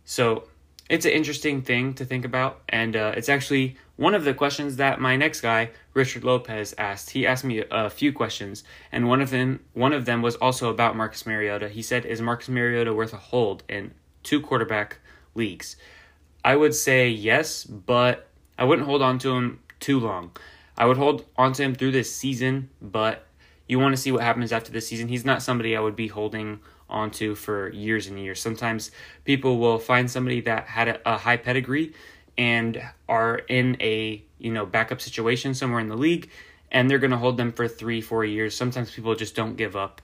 So 0.06 0.44
it's 0.90 1.06
an 1.06 1.12
interesting 1.12 1.62
thing 1.62 1.94
to 1.96 2.06
think 2.06 2.26
about, 2.26 2.62
and 2.68 2.96
uh, 2.96 3.14
it's 3.16 3.30
actually 3.30 3.78
one 4.00 4.16
of 4.16 4.24
the 4.24 4.34
questions 4.34 4.78
that 4.78 5.02
my 5.02 5.18
next 5.18 5.42
guy, 5.42 5.72
Richard 5.94 6.24
Lopez, 6.24 6.74
asked. 6.78 7.10
He 7.10 7.28
asked 7.28 7.44
me 7.44 7.66
a, 7.70 7.90
few 7.90 8.14
questions, 8.14 8.64
and 8.94 9.10
one 9.10 9.20
of 9.20 9.30
them 9.30 9.60
one 9.74 9.92
of 9.92 10.06
them 10.06 10.22
was 10.22 10.38
also 10.38 10.70
about 10.70 10.96
Marcus 10.96 11.26
Mariota. 11.26 11.68
He 11.68 11.82
said, 11.82 12.06
"Is 12.06 12.22
Marcus 12.22 12.48
Mariota 12.48 12.94
worth 12.94 13.14
a 13.14 13.18
hold 13.18 13.64
in 13.68 13.94
two 14.24 14.40
quarterback 14.40 15.00
leagues?" 15.36 15.76
I 16.46 16.56
would 16.56 16.74
say 16.74 17.10
yes, 17.10 17.66
but 17.66 18.30
I 18.58 18.64
wouldn't 18.64 18.88
hold 18.88 19.02
on 19.02 19.20
to 19.20 19.36
him 19.36 19.60
too 19.82 20.00
long. 20.00 20.32
I 20.78 20.86
would 20.86 20.96
hold 20.96 21.26
on 21.36 21.52
to 21.54 21.64
him 21.64 21.76
through 21.76 21.92
this 21.92 22.16
season, 22.16 22.70
but 22.82 23.26
you 23.68 23.80
want 23.80 23.94
to 23.94 24.02
see 24.02 24.14
what 24.14 24.24
happens 24.24 24.54
after 24.54 24.72
this 24.72 24.88
season. 24.88 25.10
He's 25.10 25.26
not 25.26 25.42
somebody 25.42 25.76
I 25.76 25.82
would 25.82 25.98
be 25.98 26.08
holding 26.08 26.62
onto 26.90 27.36
for 27.36 27.70
years 27.74 28.08
and 28.08 28.18
years. 28.18 28.42
Sometimes 28.42 28.92
people 29.26 29.58
will 29.58 29.78
find 29.78 30.10
somebody 30.10 30.40
that 30.42 30.68
had 30.68 30.88
a, 30.88 31.14
a 31.16 31.18
high 31.18 31.38
pedigree 31.38 31.94
and 32.40 32.82
are 33.10 33.36
in 33.50 33.76
a 33.82 34.24
you 34.40 34.52
know 34.52 34.66
backup 34.66 35.02
situation 35.02 35.54
somewhere 35.54 35.82
in 35.82 35.90
the 35.90 35.98
league, 35.98 36.30
and 36.72 36.90
they're 36.90 36.98
going 36.98 37.12
to 37.12 37.18
hold 37.18 37.36
them 37.38 37.52
for 37.52 37.68
three, 37.68 38.02
four 38.02 38.24
years. 38.24 38.56
Sometimes 38.56 38.90
people 38.90 39.14
just 39.14 39.36
don't 39.36 39.58
give 39.58 39.76
up. 39.76 40.02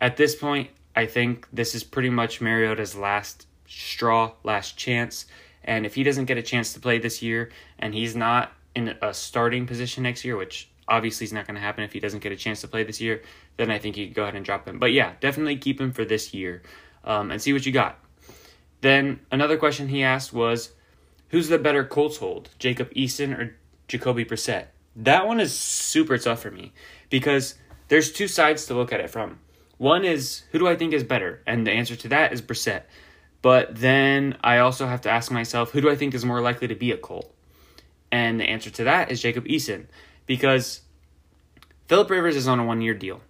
At 0.00 0.16
this 0.16 0.36
point, 0.36 0.68
I 0.94 1.06
think 1.06 1.48
this 1.52 1.74
is 1.74 1.82
pretty 1.82 2.10
much 2.10 2.40
Mariota's 2.40 2.94
last 2.94 3.46
straw, 3.66 4.32
last 4.44 4.76
chance. 4.76 5.26
And 5.64 5.86
if 5.86 5.94
he 5.94 6.02
doesn't 6.02 6.26
get 6.26 6.38
a 6.38 6.42
chance 6.42 6.72
to 6.74 6.80
play 6.80 6.98
this 6.98 7.20
year 7.20 7.50
and 7.78 7.94
he's 7.94 8.14
not 8.14 8.52
in 8.74 8.96
a 9.02 9.12
starting 9.12 9.66
position 9.66 10.02
next 10.02 10.24
year, 10.24 10.36
which 10.36 10.70
obviously 10.86 11.24
is 11.24 11.32
not 11.32 11.46
going 11.46 11.56
to 11.56 11.60
happen 11.60 11.82
if 11.82 11.92
he 11.92 12.00
doesn't 12.00 12.22
get 12.22 12.32
a 12.32 12.36
chance 12.36 12.60
to 12.60 12.68
play 12.68 12.84
this 12.84 13.00
year, 13.00 13.22
then 13.56 13.70
I 13.70 13.78
think 13.78 13.96
you 13.96 14.08
go 14.08 14.22
ahead 14.22 14.34
and 14.34 14.44
drop 14.44 14.66
him. 14.68 14.78
But 14.78 14.92
yeah, 14.92 15.14
definitely 15.20 15.56
keep 15.56 15.80
him 15.80 15.92
for 15.92 16.04
this 16.04 16.32
year 16.32 16.62
um, 17.04 17.30
and 17.30 17.42
see 17.42 17.52
what 17.52 17.66
you 17.66 17.72
got. 17.72 17.98
Then 18.80 19.20
another 19.30 19.56
question 19.56 19.88
he 19.88 20.02
asked 20.02 20.32
was, 20.32 20.72
who's 21.28 21.48
the 21.48 21.58
better 21.58 21.84
Colts 21.84 22.18
hold, 22.18 22.50
Jacob 22.58 22.92
Eason 22.94 23.38
or 23.38 23.56
Jacoby 23.86 24.24
Brissett? 24.24 24.66
That 24.96 25.26
one 25.26 25.40
is 25.40 25.56
super 25.56 26.18
tough 26.18 26.42
for 26.42 26.50
me 26.50 26.72
because 27.10 27.54
there's 27.88 28.12
two 28.12 28.28
sides 28.28 28.66
to 28.66 28.74
look 28.74 28.92
at 28.92 29.00
it 29.00 29.10
from. 29.10 29.38
One 29.76 30.04
is 30.04 30.42
who 30.50 30.58
do 30.58 30.66
I 30.68 30.76
think 30.76 30.92
is 30.92 31.04
better, 31.04 31.42
and 31.46 31.66
the 31.66 31.70
answer 31.70 31.94
to 31.96 32.08
that 32.08 32.32
is 32.32 32.42
Brissett. 32.42 32.82
But 33.40 33.76
then 33.76 34.36
I 34.42 34.58
also 34.58 34.86
have 34.86 35.02
to 35.02 35.10
ask 35.10 35.30
myself, 35.30 35.70
who 35.70 35.80
do 35.80 35.90
I 35.90 35.94
think 35.94 36.14
is 36.14 36.24
more 36.24 36.40
likely 36.40 36.66
to 36.68 36.74
be 36.74 36.90
a 36.90 36.96
Colt? 36.96 37.32
And 38.10 38.40
the 38.40 38.44
answer 38.44 38.70
to 38.70 38.84
that 38.84 39.10
is 39.10 39.22
Jacob 39.22 39.44
Eason 39.44 39.86
because 40.26 40.80
Philip 41.86 42.10
Rivers 42.10 42.36
is 42.36 42.48
on 42.48 42.58
a 42.58 42.64
one 42.64 42.80
year 42.80 42.94
deal. 42.94 43.20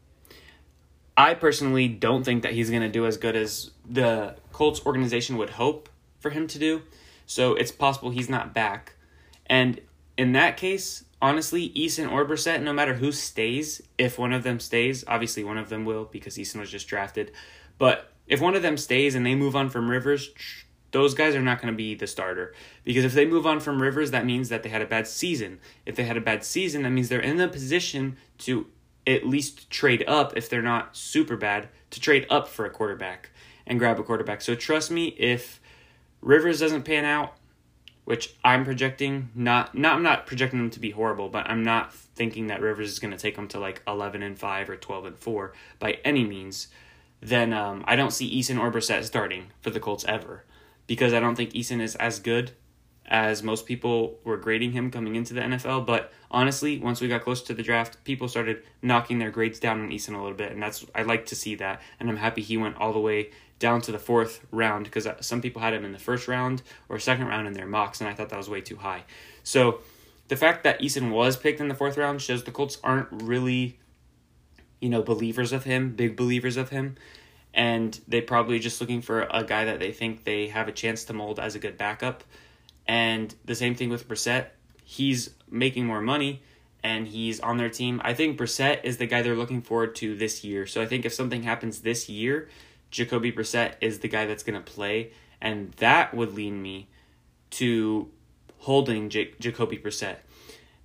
I 1.17 1.35
personally 1.35 1.89
don't 1.89 2.25
think 2.25 2.45
that 2.45 2.53
he's 2.53 2.71
going 2.71 2.83
to 2.83 2.89
do 2.89 3.05
as 3.05 3.17
good 3.17 3.35
as 3.35 3.73
the 3.89 4.37
Colts 4.53 4.85
organization 4.87 5.37
would 5.37 5.51
hope 5.51 5.89
for 6.21 6.31
him 6.31 6.47
to 6.47 6.59
do. 6.59 6.83
So 7.29 7.55
it's 7.55 7.71
possible 7.71 8.09
he's 8.09 8.31
not 8.31 8.55
back. 8.55 8.95
And 9.47 9.83
in 10.17 10.33
that 10.33 10.57
case, 10.57 11.05
honestly, 11.21 11.69
Eason 11.77 12.11
or 12.11 12.25
Brissett, 12.25 12.63
no 12.63 12.73
matter 12.73 12.95
who 12.95 13.13
stays, 13.13 13.83
if 13.99 14.19
one 14.19 14.33
of 14.33 14.45
them 14.45 14.59
stays, 14.59 15.05
obviously 15.07 15.45
one 15.45 15.59
of 15.59 15.69
them 15.69 15.85
will 15.85 16.07
because 16.07 16.37
Eason 16.37 16.59
was 16.59 16.71
just 16.71 16.89
drafted. 16.89 17.31
But 17.77 18.11
if 18.27 18.41
one 18.41 18.57
of 18.57 18.63
them 18.63 18.79
stays 18.79 19.15
and 19.15 19.27
they 19.27 19.35
move 19.35 19.55
on 19.55 19.69
from 19.69 19.91
Rivers, 19.91 20.31
those 20.91 21.13
guys 21.13 21.35
are 21.35 21.43
not 21.43 21.61
going 21.61 21.73
to 21.73 21.77
be 21.77 21.95
the 21.95 22.07
starter 22.07 22.55
because 22.83 23.05
if 23.05 23.13
they 23.13 23.27
move 23.27 23.47
on 23.47 23.61
from 23.61 23.83
Rivers, 23.83 24.11
that 24.11 24.25
means 24.25 24.49
that 24.49 24.63
they 24.63 24.71
had 24.71 24.81
a 24.81 24.87
bad 24.87 25.07
season. 25.07 25.61
If 25.85 25.97
they 25.97 26.05
had 26.05 26.17
a 26.17 26.23
bad 26.23 26.43
season, 26.45 26.83
that 26.83 26.91
means 26.91 27.11
they're 27.11 27.21
in 27.21 27.37
the 27.37 27.47
position 27.47 28.17
to 28.39 28.69
at 29.07 29.27
least 29.27 29.69
trade 29.69 30.03
up 30.09 30.35
if 30.35 30.49
they're 30.49 30.63
not 30.63 30.97
super 30.97 31.37
bad 31.37 31.69
to 31.91 32.01
trade 32.01 32.27
up 32.31 32.49
for 32.49 32.65
a 32.65 32.71
quarterback 32.71 33.29
and 33.67 33.79
grab 33.79 34.01
a 34.01 34.03
quarterback. 34.03 34.41
So 34.41 34.55
trust 34.55 34.91
me, 34.91 35.09
if 35.19 35.61
Rivers 36.21 36.61
doesn't 36.61 36.83
pan 36.83 37.05
out, 37.05 37.35
which 38.05 38.35
I'm 38.45 38.65
projecting, 38.65 39.31
not 39.35 39.75
not 39.77 39.97
I'm 39.97 40.03
not 40.03 40.27
projecting 40.27 40.59
them 40.59 40.71
to 40.71 40.81
be 40.81 40.91
horrible, 40.91 41.29
but 41.29 41.49
I'm 41.49 41.63
not 41.63 41.95
thinking 41.95 42.49
that 42.49 42.61
Rivers 42.61 42.91
is 42.91 42.99
going 42.99 43.13
to 43.13 43.19
take 43.19 43.37
them 43.37 43.49
to 43.49 43.61
like 43.61 43.83
11 43.87 44.23
and 44.23 44.39
5 44.39 44.71
or 44.71 44.77
12 44.77 45.05
and 45.07 45.19
4 45.19 45.53
by 45.79 45.99
any 46.05 46.25
means. 46.25 46.69
Then 47.21 47.53
um, 47.53 47.85
I 47.87 47.97
don't 47.97 48.13
see 48.13 48.41
Eason 48.41 48.61
or 48.61 48.71
Brissett 48.71 49.05
starting 49.05 49.47
for 49.61 49.71
the 49.71 49.81
Colts 49.81 50.05
ever 50.07 50.45
because 50.87 51.13
I 51.13 51.21
don't 51.21 51.35
think 51.35 51.53
Eason 51.53 51.81
is 51.81 51.97
as 51.97 52.21
good 52.21 52.53
as 53.09 53.43
most 53.43 53.67
people 53.67 54.19
were 54.23 54.37
grading 54.37 54.73
him 54.73 54.91
coming 54.91 55.17
into 55.17 55.35
the 55.35 55.41
NFL. 55.41 55.87
But 55.87 56.13
honestly, 56.31 56.79
once 56.79 57.01
we 57.01 57.09
got 57.09 57.23
close 57.23 57.43
to 57.43 57.55
the 57.55 57.63
draft, 57.63 58.03
people 58.05 58.29
started 58.29 58.63
knocking 58.83 59.19
their 59.19 59.31
grades 59.31 59.59
down 59.59 59.81
on 59.81 59.91
Eason 59.91 60.15
a 60.15 60.19
little 60.19 60.37
bit, 60.37 60.53
and 60.53 60.63
that's 60.63 60.85
I 60.95 61.03
like 61.03 61.27
to 61.27 61.35
see 61.35 61.55
that. 61.57 61.81
And 61.99 62.09
I'm 62.09 62.17
happy 62.17 62.43
he 62.43 62.57
went 62.57 62.77
all 62.77 62.93
the 62.93 63.01
way 63.01 63.31
down 63.59 63.81
to 63.83 63.93
the 63.93 63.99
fourth 63.99 64.45
round 64.51 64.85
because 64.85 65.07
uh, 65.07 65.21
some 65.21 65.43
people 65.43 65.61
had 65.61 65.75
him 65.75 65.85
in 65.85 65.93
the 65.93 65.99
first 65.99 66.29
round 66.29 66.63
or 66.89 66.99
second 66.99 67.27
round 67.27 67.47
in 67.47 67.55
their 67.55 67.67
mocks, 67.67 68.01
and 68.01 68.09
I 68.09 68.15
thought 68.15 68.29
that 68.29 68.39
was 68.39 68.49
way 68.49 68.61
too 68.61 68.77
high. 68.77 69.05
So 69.43 69.81
the 70.29 70.37
fact 70.37 70.65
that 70.65 70.81
Eason 70.81 71.11
was 71.11 71.37
picked 71.37 71.61
in 71.61 71.69
the 71.69 71.75
fourth 71.75 71.97
round 71.97 72.23
shows 72.23 72.45
the 72.45 72.51
Colts 72.51 72.79
aren't 72.85 73.09
really, 73.11 73.79
you 74.81 74.89
know, 74.89 75.03
believers 75.03 75.53
of 75.53 75.65
him, 75.65 75.95
big 75.95 76.17
believers 76.17 76.57
of 76.57 76.71
him 76.71 76.97
and 77.55 78.01
they 78.07 78.21
probably 78.21 78.59
just 78.59 78.81
looking 78.81 79.01
for 79.01 79.23
a 79.31 79.43
guy 79.43 79.65
that 79.65 79.81
they 79.81 79.93
think 79.93 80.25
they 80.25 80.49
have 80.49 80.69
a 80.69 80.73
chance 80.73 81.05
to 81.05 81.13
mold 81.13 81.41
as 81.41 81.55
a 81.55 81.59
good 81.59 81.77
backup. 81.77 82.23
And 82.87 83.35
the 83.45 83.55
same 83.55 83.75
thing 83.75 83.89
with 83.89 84.09
Brissett. 84.09 84.47
He's 84.85 85.31
making 85.51 85.85
more 85.85 86.01
money 86.01 86.43
and 86.83 87.09
he's 87.09 87.41
on 87.41 87.57
their 87.57 87.69
team. 87.69 88.01
I 88.05 88.15
think 88.15 88.39
Brissett 88.39 88.85
is 88.85 88.99
the 88.99 89.07
guy 89.07 89.23
they're 89.23 89.35
looking 89.35 89.61
forward 89.61 89.95
to 89.97 90.17
this 90.17 90.45
year. 90.45 90.67
So 90.67 90.81
I 90.81 90.87
think 90.87 91.05
if 91.05 91.13
something 91.13 91.43
happens 91.43 91.81
this 91.81 92.09
year, 92.09 92.49
Jacoby 92.91 93.33
Brissett 93.33 93.75
is 93.81 94.01
the 94.01 94.09
guy 94.09 94.27
that's 94.27 94.43
going 94.43 94.63
to 94.63 94.73
play, 94.73 95.13
and 95.41 95.73
that 95.73 96.15
would 96.15 96.35
lean 96.35 96.63
me 96.63 96.89
to 97.51 98.09
holding 98.59 99.09
J- 99.09 99.35
Jacoby 99.39 99.79
Brissett. 99.79 100.17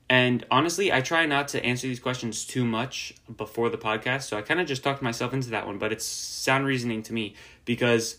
And 0.09 0.45
honestly, 0.51 0.91
I 0.91 1.01
try 1.01 1.25
not 1.25 1.47
to 1.49 1.65
answer 1.65 1.87
these 1.87 1.99
questions 1.99 2.45
too 2.45 2.65
much 2.65 3.15
before 3.35 3.69
the 3.69 3.77
podcast, 3.77 4.23
so 4.23 4.37
I 4.37 4.41
kind 4.41 4.59
of 4.59 4.67
just 4.67 4.83
talked 4.83 5.01
myself 5.01 5.33
into 5.33 5.49
that 5.51 5.65
one, 5.65 5.77
but 5.77 5.91
it's 5.91 6.05
sound 6.05 6.65
reasoning 6.65 7.01
to 7.03 7.13
me 7.13 7.35
because 7.65 8.17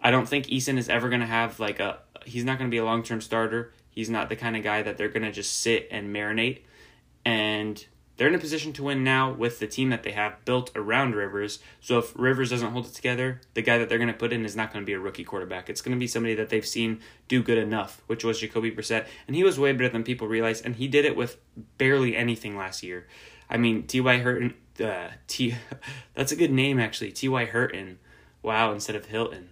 I 0.00 0.10
don't 0.10 0.28
think 0.28 0.46
Eason 0.46 0.78
is 0.78 0.88
ever 0.88 1.08
going 1.08 1.20
to 1.20 1.26
have 1.26 1.60
like 1.60 1.80
a 1.80 2.00
he's 2.24 2.44
not 2.44 2.58
going 2.58 2.70
to 2.70 2.74
be 2.74 2.78
a 2.78 2.84
long-term 2.84 3.20
starter. 3.20 3.72
He's 3.90 4.10
not 4.10 4.28
the 4.28 4.36
kind 4.36 4.56
of 4.56 4.62
guy 4.62 4.82
that 4.82 4.96
they're 4.96 5.08
going 5.08 5.22
to 5.22 5.32
just 5.32 5.58
sit 5.58 5.88
and 5.90 6.14
marinate. 6.14 6.62
And 7.24 7.84
they're 8.22 8.28
in 8.28 8.36
a 8.36 8.38
position 8.38 8.72
to 8.72 8.84
win 8.84 9.02
now 9.02 9.32
with 9.32 9.58
the 9.58 9.66
team 9.66 9.90
that 9.90 10.04
they 10.04 10.12
have 10.12 10.44
built 10.44 10.70
around 10.76 11.16
Rivers. 11.16 11.58
So 11.80 11.98
if 11.98 12.16
Rivers 12.16 12.50
doesn't 12.50 12.70
hold 12.70 12.86
it 12.86 12.94
together, 12.94 13.40
the 13.54 13.62
guy 13.62 13.78
that 13.78 13.88
they're 13.88 13.98
going 13.98 14.12
to 14.12 14.16
put 14.16 14.32
in 14.32 14.44
is 14.44 14.54
not 14.54 14.72
going 14.72 14.84
to 14.84 14.86
be 14.86 14.92
a 14.92 15.00
rookie 15.00 15.24
quarterback. 15.24 15.68
It's 15.68 15.80
going 15.80 15.96
to 15.96 15.98
be 15.98 16.06
somebody 16.06 16.36
that 16.36 16.48
they've 16.48 16.64
seen 16.64 17.00
do 17.26 17.42
good 17.42 17.58
enough, 17.58 18.00
which 18.06 18.22
was 18.22 18.38
Jacoby 18.38 18.70
Brissett, 18.70 19.08
and 19.26 19.34
he 19.34 19.42
was 19.42 19.58
way 19.58 19.72
better 19.72 19.88
than 19.88 20.04
people 20.04 20.28
realize, 20.28 20.60
and 20.60 20.76
he 20.76 20.86
did 20.86 21.04
it 21.04 21.16
with 21.16 21.36
barely 21.78 22.16
anything 22.16 22.56
last 22.56 22.84
year. 22.84 23.08
I 23.50 23.56
mean, 23.56 23.88
T.Y. 23.88 24.20
Hurton, 24.20 24.54
uh, 24.80 25.08
T, 25.26 25.56
that's 26.14 26.30
a 26.30 26.36
good 26.36 26.52
name 26.52 26.78
actually, 26.78 27.10
T.Y. 27.10 27.46
Hurton. 27.46 27.96
Wow, 28.40 28.70
instead 28.70 28.94
of 28.94 29.06
Hilton. 29.06 29.48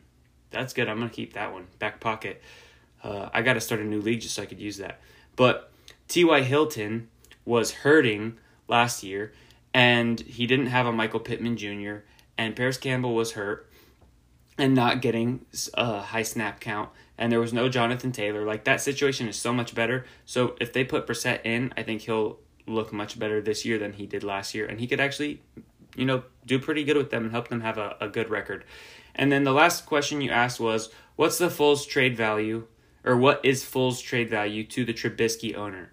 That's 0.52 0.74
good. 0.74 0.88
I'm 0.88 0.98
going 0.98 1.10
to 1.10 1.16
keep 1.16 1.32
that 1.32 1.52
one 1.52 1.66
back 1.80 1.98
pocket. 1.98 2.40
Uh, 3.02 3.30
I 3.34 3.42
got 3.42 3.54
to 3.54 3.60
start 3.60 3.80
a 3.80 3.84
new 3.84 4.00
league 4.00 4.20
just 4.20 4.36
so 4.36 4.44
I 4.44 4.46
could 4.46 4.60
use 4.60 4.76
that. 4.76 5.00
But 5.34 5.72
T.Y. 6.06 6.42
Hilton 6.42 7.08
was 7.44 7.72
hurting 7.72 8.38
last 8.70 9.02
year, 9.02 9.32
and 9.74 10.20
he 10.20 10.46
didn't 10.46 10.66
have 10.66 10.86
a 10.86 10.92
Michael 10.92 11.20
Pittman 11.20 11.56
Jr., 11.56 11.96
and 12.38 12.56
Parris 12.56 12.78
Campbell 12.78 13.14
was 13.14 13.32
hurt 13.32 13.68
and 14.56 14.74
not 14.74 15.02
getting 15.02 15.44
a 15.74 16.00
high 16.00 16.22
snap 16.22 16.60
count, 16.60 16.90
and 17.18 17.30
there 17.30 17.40
was 17.40 17.52
no 17.52 17.68
Jonathan 17.68 18.12
Taylor. 18.12 18.44
Like, 18.44 18.64
that 18.64 18.80
situation 18.80 19.28
is 19.28 19.36
so 19.36 19.52
much 19.52 19.74
better. 19.74 20.06
So, 20.24 20.56
if 20.60 20.72
they 20.72 20.84
put 20.84 21.06
Brissett 21.06 21.40
in, 21.44 21.72
I 21.76 21.82
think 21.82 22.02
he'll 22.02 22.38
look 22.66 22.92
much 22.92 23.18
better 23.18 23.40
this 23.40 23.64
year 23.64 23.78
than 23.78 23.94
he 23.94 24.06
did 24.06 24.24
last 24.24 24.54
year, 24.54 24.66
and 24.66 24.80
he 24.80 24.86
could 24.86 25.00
actually, 25.00 25.42
you 25.96 26.04
know, 26.04 26.22
do 26.46 26.58
pretty 26.58 26.84
good 26.84 26.96
with 26.96 27.10
them 27.10 27.24
and 27.24 27.32
help 27.32 27.48
them 27.48 27.60
have 27.60 27.78
a, 27.78 27.96
a 28.00 28.08
good 28.08 28.30
record. 28.30 28.64
And 29.14 29.30
then 29.30 29.44
the 29.44 29.52
last 29.52 29.86
question 29.86 30.20
you 30.20 30.30
asked 30.30 30.60
was, 30.60 30.90
what's 31.16 31.38
the 31.38 31.48
Foles 31.48 31.86
trade 31.86 32.16
value, 32.16 32.66
or 33.04 33.16
what 33.16 33.44
is 33.44 33.64
Foles 33.64 34.02
trade 34.02 34.30
value 34.30 34.64
to 34.64 34.84
the 34.84 34.94
Trubisky 34.94 35.54
owner? 35.54 35.92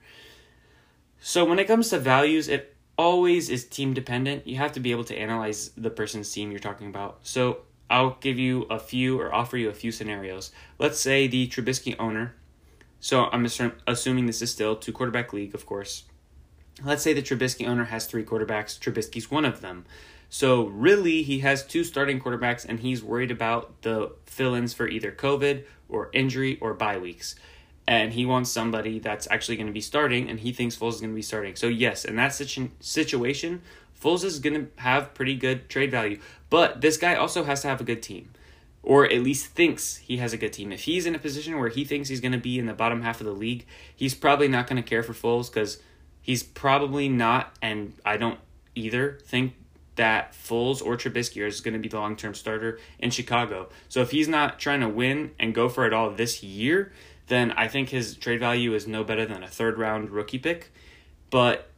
So 1.19 1.45
when 1.45 1.59
it 1.59 1.65
comes 1.65 1.89
to 1.89 1.99
values, 1.99 2.47
it 2.47 2.75
always 2.97 3.49
is 3.49 3.65
team 3.65 3.93
dependent. 3.93 4.47
You 4.47 4.57
have 4.57 4.71
to 4.73 4.79
be 4.79 4.91
able 4.91 5.03
to 5.05 5.15
analyze 5.17 5.71
the 5.77 5.89
person's 5.89 6.31
team 6.31 6.51
you're 6.51 6.59
talking 6.59 6.87
about. 6.87 7.19
So 7.23 7.59
I'll 7.89 8.17
give 8.19 8.37
you 8.39 8.63
a 8.63 8.79
few 8.79 9.19
or 9.19 9.33
offer 9.33 9.57
you 9.57 9.69
a 9.69 9.73
few 9.73 9.91
scenarios. 9.91 10.51
Let's 10.79 10.99
say 10.99 11.27
the 11.27 11.47
Trubisky 11.47 11.95
owner 11.99 12.35
So 12.99 13.25
I'm 13.25 13.47
assuming 13.85 14.25
this 14.25 14.41
is 14.41 14.51
still 14.51 14.75
two 14.75 14.91
quarterback 14.91 15.33
league, 15.33 15.53
of 15.53 15.65
course. 15.65 16.03
Let's 16.83 17.03
say 17.03 17.13
the 17.13 17.21
Trubisky 17.21 17.67
owner 17.67 17.85
has 17.85 18.05
three 18.05 18.23
quarterbacks. 18.23 18.77
Trubisky's 18.77 19.31
one 19.31 19.45
of 19.45 19.61
them. 19.61 19.85
So 20.29 20.65
really, 20.65 21.23
he 21.23 21.39
has 21.39 21.65
two 21.65 21.83
starting 21.83 22.19
quarterbacks, 22.19 22.65
and 22.67 22.79
he's 22.79 23.03
worried 23.03 23.31
about 23.31 23.81
the 23.83 24.11
fill-ins 24.25 24.73
for 24.73 24.87
either 24.87 25.11
COVID 25.11 25.63
or 25.87 26.09
injury 26.13 26.57
or 26.59 26.73
bye 26.73 26.97
weeks. 26.97 27.35
And 27.87 28.11
he 28.11 28.25
wants 28.25 28.51
somebody 28.51 28.99
that's 28.99 29.27
actually 29.31 29.55
going 29.55 29.67
to 29.67 29.73
be 29.73 29.81
starting, 29.81 30.29
and 30.29 30.39
he 30.41 30.51
thinks 30.51 30.75
Foles 30.75 30.95
is 30.95 31.01
going 31.01 31.13
to 31.13 31.15
be 31.15 31.21
starting. 31.21 31.55
So 31.55 31.67
yes, 31.67 32.03
in 32.03 32.17
that 32.17 32.33
situ- 32.33 32.71
situation, 32.81 33.61
Foles 34.01 34.23
is 34.23 34.39
going 34.39 34.55
to 34.55 34.81
have 34.81 35.13
pretty 35.13 35.35
good 35.35 35.69
trade 35.69 35.89
value. 35.91 36.19
But 36.49 36.81
this 36.81 36.97
guy 36.97 37.15
also 37.15 37.43
has 37.45 37.61
to 37.61 37.69
have 37.69 37.79
a 37.79 37.85
good 37.85 38.03
team, 38.03 38.31
or 38.83 39.05
at 39.05 39.23
least 39.23 39.47
thinks 39.47 39.97
he 39.97 40.17
has 40.17 40.33
a 40.33 40.37
good 40.37 40.53
team. 40.53 40.71
If 40.71 40.81
he's 40.81 41.05
in 41.05 41.15
a 41.15 41.19
position 41.19 41.57
where 41.59 41.69
he 41.69 41.85
thinks 41.85 42.09
he's 42.09 42.21
going 42.21 42.33
to 42.33 42.37
be 42.37 42.59
in 42.59 42.65
the 42.65 42.73
bottom 42.73 43.01
half 43.01 43.21
of 43.21 43.25
the 43.25 43.33
league, 43.33 43.65
he's 43.95 44.13
probably 44.13 44.49
not 44.49 44.67
going 44.67 44.81
to 44.81 44.87
care 44.87 45.01
for 45.01 45.13
Foles 45.13 45.51
because 45.51 45.79
he's 46.21 46.43
probably 46.43 47.07
not, 47.07 47.55
and 47.61 47.93
I 48.05 48.17
don't 48.17 48.39
either 48.75 49.17
think 49.23 49.53
that 49.95 50.33
Foles 50.33 50.85
or 50.85 50.95
Trubisky 50.95 51.45
is 51.45 51.61
going 51.61 51.73
to 51.73 51.79
be 51.79 51.89
the 51.89 51.97
long 51.97 52.15
term 52.15 52.33
starter 52.33 52.79
in 52.99 53.11
Chicago. 53.11 53.69
So 53.89 54.01
if 54.01 54.11
he's 54.11 54.27
not 54.27 54.59
trying 54.59 54.81
to 54.81 54.89
win 54.89 55.31
and 55.39 55.55
go 55.55 55.69
for 55.69 55.85
it 55.87 55.93
all 55.93 56.11
this 56.11 56.43
year, 56.43 56.91
then 57.27 57.51
I 57.51 57.67
think 57.67 57.89
his 57.89 58.15
trade 58.15 58.39
value 58.39 58.73
is 58.73 58.87
no 58.87 59.03
better 59.03 59.25
than 59.25 59.43
a 59.43 59.47
third 59.47 59.77
round 59.77 60.09
rookie 60.09 60.39
pick. 60.39 60.71
But 61.29 61.69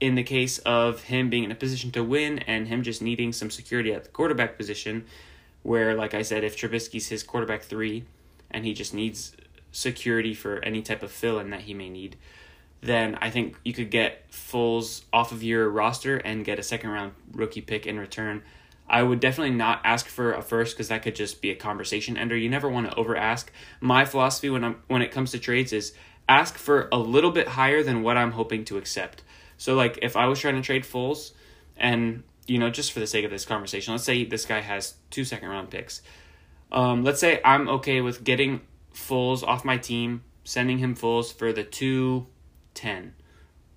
in 0.00 0.14
the 0.14 0.22
case 0.22 0.58
of 0.58 1.04
him 1.04 1.30
being 1.30 1.44
in 1.44 1.52
a 1.52 1.54
position 1.54 1.90
to 1.92 2.02
win 2.02 2.38
and 2.40 2.68
him 2.68 2.82
just 2.82 3.02
needing 3.02 3.32
some 3.32 3.50
security 3.50 3.92
at 3.92 4.04
the 4.04 4.10
quarterback 4.10 4.56
position, 4.56 5.04
where, 5.62 5.94
like 5.94 6.14
I 6.14 6.22
said, 6.22 6.44
if 6.44 6.56
Trubisky's 6.56 7.08
his 7.08 7.22
quarterback 7.22 7.62
three 7.62 8.04
and 8.50 8.64
he 8.64 8.74
just 8.74 8.94
needs 8.94 9.36
security 9.72 10.34
for 10.34 10.58
any 10.64 10.82
type 10.82 11.02
of 11.02 11.10
fill 11.10 11.38
in 11.38 11.50
that 11.50 11.62
he 11.62 11.74
may 11.74 11.88
need, 11.88 12.16
then 12.80 13.16
I 13.20 13.30
think 13.30 13.56
you 13.64 13.72
could 13.72 13.90
get 13.90 14.30
Foles 14.30 15.04
off 15.12 15.32
of 15.32 15.42
your 15.42 15.68
roster 15.70 16.18
and 16.18 16.44
get 16.44 16.58
a 16.58 16.62
second 16.62 16.90
round 16.90 17.12
rookie 17.32 17.62
pick 17.62 17.86
in 17.86 17.98
return. 17.98 18.42
I 18.88 19.02
would 19.02 19.20
definitely 19.20 19.56
not 19.56 19.80
ask 19.84 20.06
for 20.06 20.32
a 20.32 20.42
first 20.42 20.76
because 20.76 20.88
that 20.88 21.02
could 21.02 21.14
just 21.14 21.40
be 21.40 21.50
a 21.50 21.54
conversation 21.54 22.16
ender. 22.16 22.36
You 22.36 22.50
never 22.50 22.68
want 22.68 22.90
to 22.90 22.96
over 22.96 23.16
ask. 23.16 23.50
My 23.80 24.04
philosophy 24.04 24.50
when 24.50 24.64
I'm 24.64 24.82
when 24.88 25.02
it 25.02 25.10
comes 25.10 25.30
to 25.32 25.38
trades 25.38 25.72
is 25.72 25.94
ask 26.28 26.56
for 26.56 26.88
a 26.92 26.98
little 26.98 27.30
bit 27.30 27.48
higher 27.48 27.82
than 27.82 28.02
what 28.02 28.16
I'm 28.16 28.32
hoping 28.32 28.64
to 28.66 28.78
accept. 28.78 29.22
So 29.56 29.74
like 29.74 29.98
if 30.02 30.16
I 30.16 30.26
was 30.26 30.38
trying 30.38 30.56
to 30.56 30.62
trade 30.62 30.84
Foles 30.84 31.32
and 31.76 32.22
you 32.46 32.58
know 32.58 32.70
just 32.70 32.92
for 32.92 33.00
the 33.00 33.06
sake 33.06 33.24
of 33.24 33.30
this 33.30 33.46
conversation, 33.46 33.92
let's 33.92 34.04
say 34.04 34.24
this 34.24 34.44
guy 34.44 34.60
has 34.60 34.94
two 35.10 35.24
second 35.24 35.48
round 35.48 35.70
picks. 35.70 36.02
Um, 36.70 37.04
let's 37.04 37.20
say 37.20 37.40
I'm 37.44 37.68
okay 37.68 38.00
with 38.00 38.22
getting 38.22 38.60
Foles 38.92 39.42
off 39.42 39.64
my 39.64 39.78
team, 39.78 40.22
sending 40.44 40.78
him 40.78 40.94
Foles 40.94 41.32
for 41.32 41.52
the 41.52 41.64
two 41.64 42.26
ten. 42.74 43.14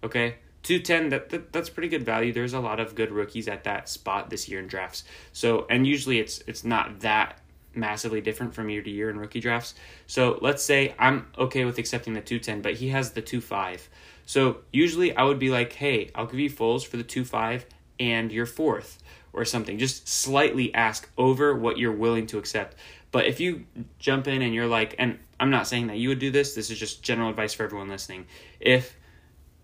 Okay? 0.04 0.36
210 0.68 1.10
that, 1.10 1.30
that 1.30 1.54
that's 1.54 1.70
pretty 1.70 1.88
good 1.88 2.04
value. 2.04 2.34
There's 2.34 2.54
a 2.54 2.60
lot 2.60 2.82
of 2.82 2.94
good 2.94 3.10
rookies 3.10 3.48
at 3.48 3.64
that 3.64 3.88
spot 3.88 4.30
this 4.30 4.50
year 4.50 4.60
in 4.60 4.68
drafts. 4.68 5.06
So, 5.32 5.66
and 5.70 5.88
usually 5.88 6.20
it's 6.20 6.44
it's 6.46 6.66
not 6.66 7.00
that 7.00 7.40
massively 7.74 8.20
different 8.20 8.54
from 8.54 8.70
year 8.70 8.82
to 8.82 8.90
year 8.90 9.10
in 9.10 9.18
rookie 9.18 9.40
drafts. 9.40 9.76
So, 10.08 10.38
let's 10.42 10.62
say 10.62 10.94
I'm 11.00 11.28
okay 11.38 11.64
with 11.64 11.78
accepting 11.78 12.14
the 12.14 12.22
210, 12.22 12.62
but 12.62 12.74
he 12.74 12.90
has 12.90 13.12
the 13.12 13.22
25. 13.22 13.88
So, 14.26 14.58
usually 14.74 15.16
I 15.16 15.24
would 15.24 15.40
be 15.40 15.50
like, 15.50 15.72
"Hey, 15.72 16.12
I'll 16.14 16.26
give 16.26 16.40
you 16.42 16.50
Foles 16.50 16.86
for 16.86 16.98
the 16.98 17.04
25 17.04 17.66
and 17.98 18.30
your 18.30 18.46
fourth 18.46 19.02
or 19.32 19.46
something. 19.46 19.78
Just 19.78 20.06
slightly 20.06 20.74
ask 20.76 21.10
over 21.18 21.56
what 21.56 21.78
you're 21.78 21.94
willing 21.94 22.28
to 22.28 22.40
accept. 22.40 22.76
But 23.12 23.26
if 23.26 23.40
you 23.40 23.66
jump 24.00 24.28
in 24.28 24.42
and 24.42 24.54
you're 24.54 24.68
like, 24.68 24.96
and 25.00 25.18
I'm 25.40 25.50
not 25.50 25.66
saying 25.66 25.88
that 25.88 25.98
you 25.98 26.10
would 26.10 26.20
do 26.20 26.30
this, 26.30 26.56
this 26.56 26.70
is 26.70 26.78
just 26.78 27.04
general 27.04 27.30
advice 27.30 27.54
for 27.54 27.64
everyone 27.64 27.88
listening. 27.88 28.26
If 28.60 28.98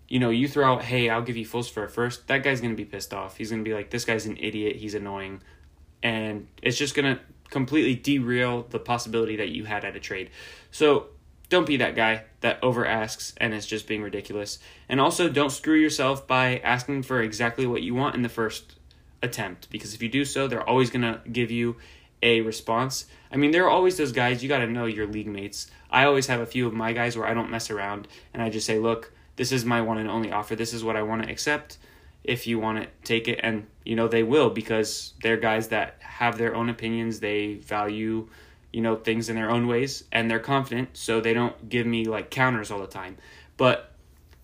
you 0.08 0.18
know, 0.18 0.30
you 0.30 0.48
throw 0.48 0.72
out, 0.74 0.82
hey, 0.82 1.08
I'll 1.08 1.22
give 1.22 1.36
you 1.36 1.46
Foles 1.46 1.70
for 1.70 1.84
a 1.84 1.88
first, 1.88 2.28
that 2.28 2.42
guy's 2.42 2.60
gonna 2.60 2.74
be 2.74 2.84
pissed 2.84 3.14
off. 3.14 3.36
He's 3.36 3.50
gonna 3.50 3.62
be 3.62 3.74
like, 3.74 3.90
this 3.90 4.04
guy's 4.04 4.26
an 4.26 4.36
idiot, 4.36 4.76
he's 4.76 4.94
annoying. 4.94 5.42
And 6.02 6.46
it's 6.62 6.76
just 6.76 6.94
gonna 6.94 7.20
completely 7.50 7.94
derail 7.94 8.66
the 8.68 8.78
possibility 8.78 9.36
that 9.36 9.48
you 9.48 9.64
had 9.64 9.84
at 9.84 9.96
a 9.96 10.00
trade. 10.00 10.30
So 10.70 11.06
don't 11.48 11.66
be 11.66 11.76
that 11.76 11.94
guy 11.94 12.24
that 12.40 12.58
over 12.62 12.86
asks 12.86 13.34
and 13.36 13.54
is 13.54 13.66
just 13.66 13.86
being 13.86 14.02
ridiculous. 14.02 14.58
And 14.88 15.00
also 15.00 15.28
don't 15.28 15.50
screw 15.50 15.76
yourself 15.78 16.26
by 16.26 16.58
asking 16.58 17.04
for 17.04 17.22
exactly 17.22 17.66
what 17.66 17.82
you 17.82 17.94
want 17.94 18.14
in 18.14 18.22
the 18.22 18.28
first 18.28 18.76
attempt 19.22 19.70
because 19.70 19.94
if 19.94 20.02
you 20.02 20.08
do 20.08 20.24
so, 20.24 20.48
they're 20.48 20.68
always 20.68 20.90
going 20.90 21.02
to 21.02 21.20
give 21.30 21.50
you 21.50 21.76
a 22.22 22.40
response. 22.40 23.06
I 23.30 23.36
mean, 23.36 23.50
there 23.50 23.64
are 23.64 23.70
always 23.70 23.96
those 23.96 24.12
guys, 24.12 24.42
you 24.42 24.48
got 24.48 24.58
to 24.58 24.66
know 24.66 24.86
your 24.86 25.06
league 25.06 25.26
mates. 25.26 25.70
I 25.90 26.06
always 26.06 26.26
have 26.26 26.40
a 26.40 26.46
few 26.46 26.66
of 26.66 26.72
my 26.72 26.92
guys 26.92 27.16
where 27.16 27.26
I 27.26 27.34
don't 27.34 27.50
mess 27.50 27.70
around 27.70 28.08
and 28.32 28.42
I 28.42 28.50
just 28.50 28.66
say, 28.66 28.78
look, 28.78 29.12
this 29.36 29.52
is 29.52 29.64
my 29.64 29.80
one 29.80 29.98
and 29.98 30.08
only 30.08 30.30
offer. 30.32 30.54
This 30.56 30.72
is 30.72 30.84
what 30.84 30.96
I 30.96 31.02
want 31.02 31.22
to 31.24 31.30
accept. 31.30 31.78
If 32.22 32.46
you 32.46 32.58
want 32.58 32.82
to 32.82 32.88
take 33.02 33.28
it, 33.28 33.40
and 33.42 33.66
you 33.84 33.96
know, 33.96 34.08
they 34.08 34.22
will 34.22 34.50
because 34.50 35.14
they're 35.22 35.36
guys 35.36 35.68
that 35.68 35.96
have 36.00 36.38
their 36.38 36.54
own 36.54 36.68
opinions. 36.68 37.20
They 37.20 37.54
value, 37.54 38.28
you 38.72 38.80
know, 38.80 38.96
things 38.96 39.28
in 39.28 39.36
their 39.36 39.50
own 39.50 39.66
ways 39.66 40.04
and 40.12 40.30
they're 40.30 40.38
confident, 40.38 40.90
so 40.96 41.20
they 41.20 41.34
don't 41.34 41.68
give 41.68 41.86
me 41.86 42.06
like 42.06 42.30
counters 42.30 42.70
all 42.70 42.80
the 42.80 42.86
time. 42.86 43.16
But 43.56 43.92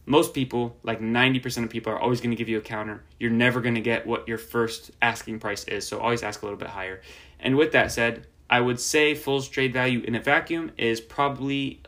most 0.07 0.35
people, 0.35 0.77
like 0.83 1.01
90% 1.01 1.65
of 1.65 1.71
people, 1.71 1.93
are 1.93 1.99
always 1.99 2.21
going 2.21 2.31
to 2.31 2.37
give 2.37 2.49
you 2.49 2.59
a 2.59 2.63
counter. 2.63 3.05
You're 3.19 3.31
never 3.31 3.61
going 3.61 3.77
to 3.77 3.81
get 3.81 4.07
what 4.07 4.27
your 4.27 4.39
first 4.39 4.91
asking 5.01 5.39
price 5.39 5.65
is, 5.65 5.87
so 5.87 6.01
always 6.01 6.23
ask 6.23 6.43
a 6.43 6.45
little 6.45 6.59
bit 6.59 6.69
higher. 6.69 7.01
And 7.39 7.57
with 7.57 7.73
that 7.73 7.93
said, 7.93 8.27
I 8.51 8.61
would 8.61 8.81
say 8.81 9.15
Foles 9.15 9.49
trade 9.49 9.73
value 9.73 10.01
in 10.01 10.17
a 10.17 10.21
vacuum 10.21 10.73
is 10.77 11.01
probably 11.01 11.81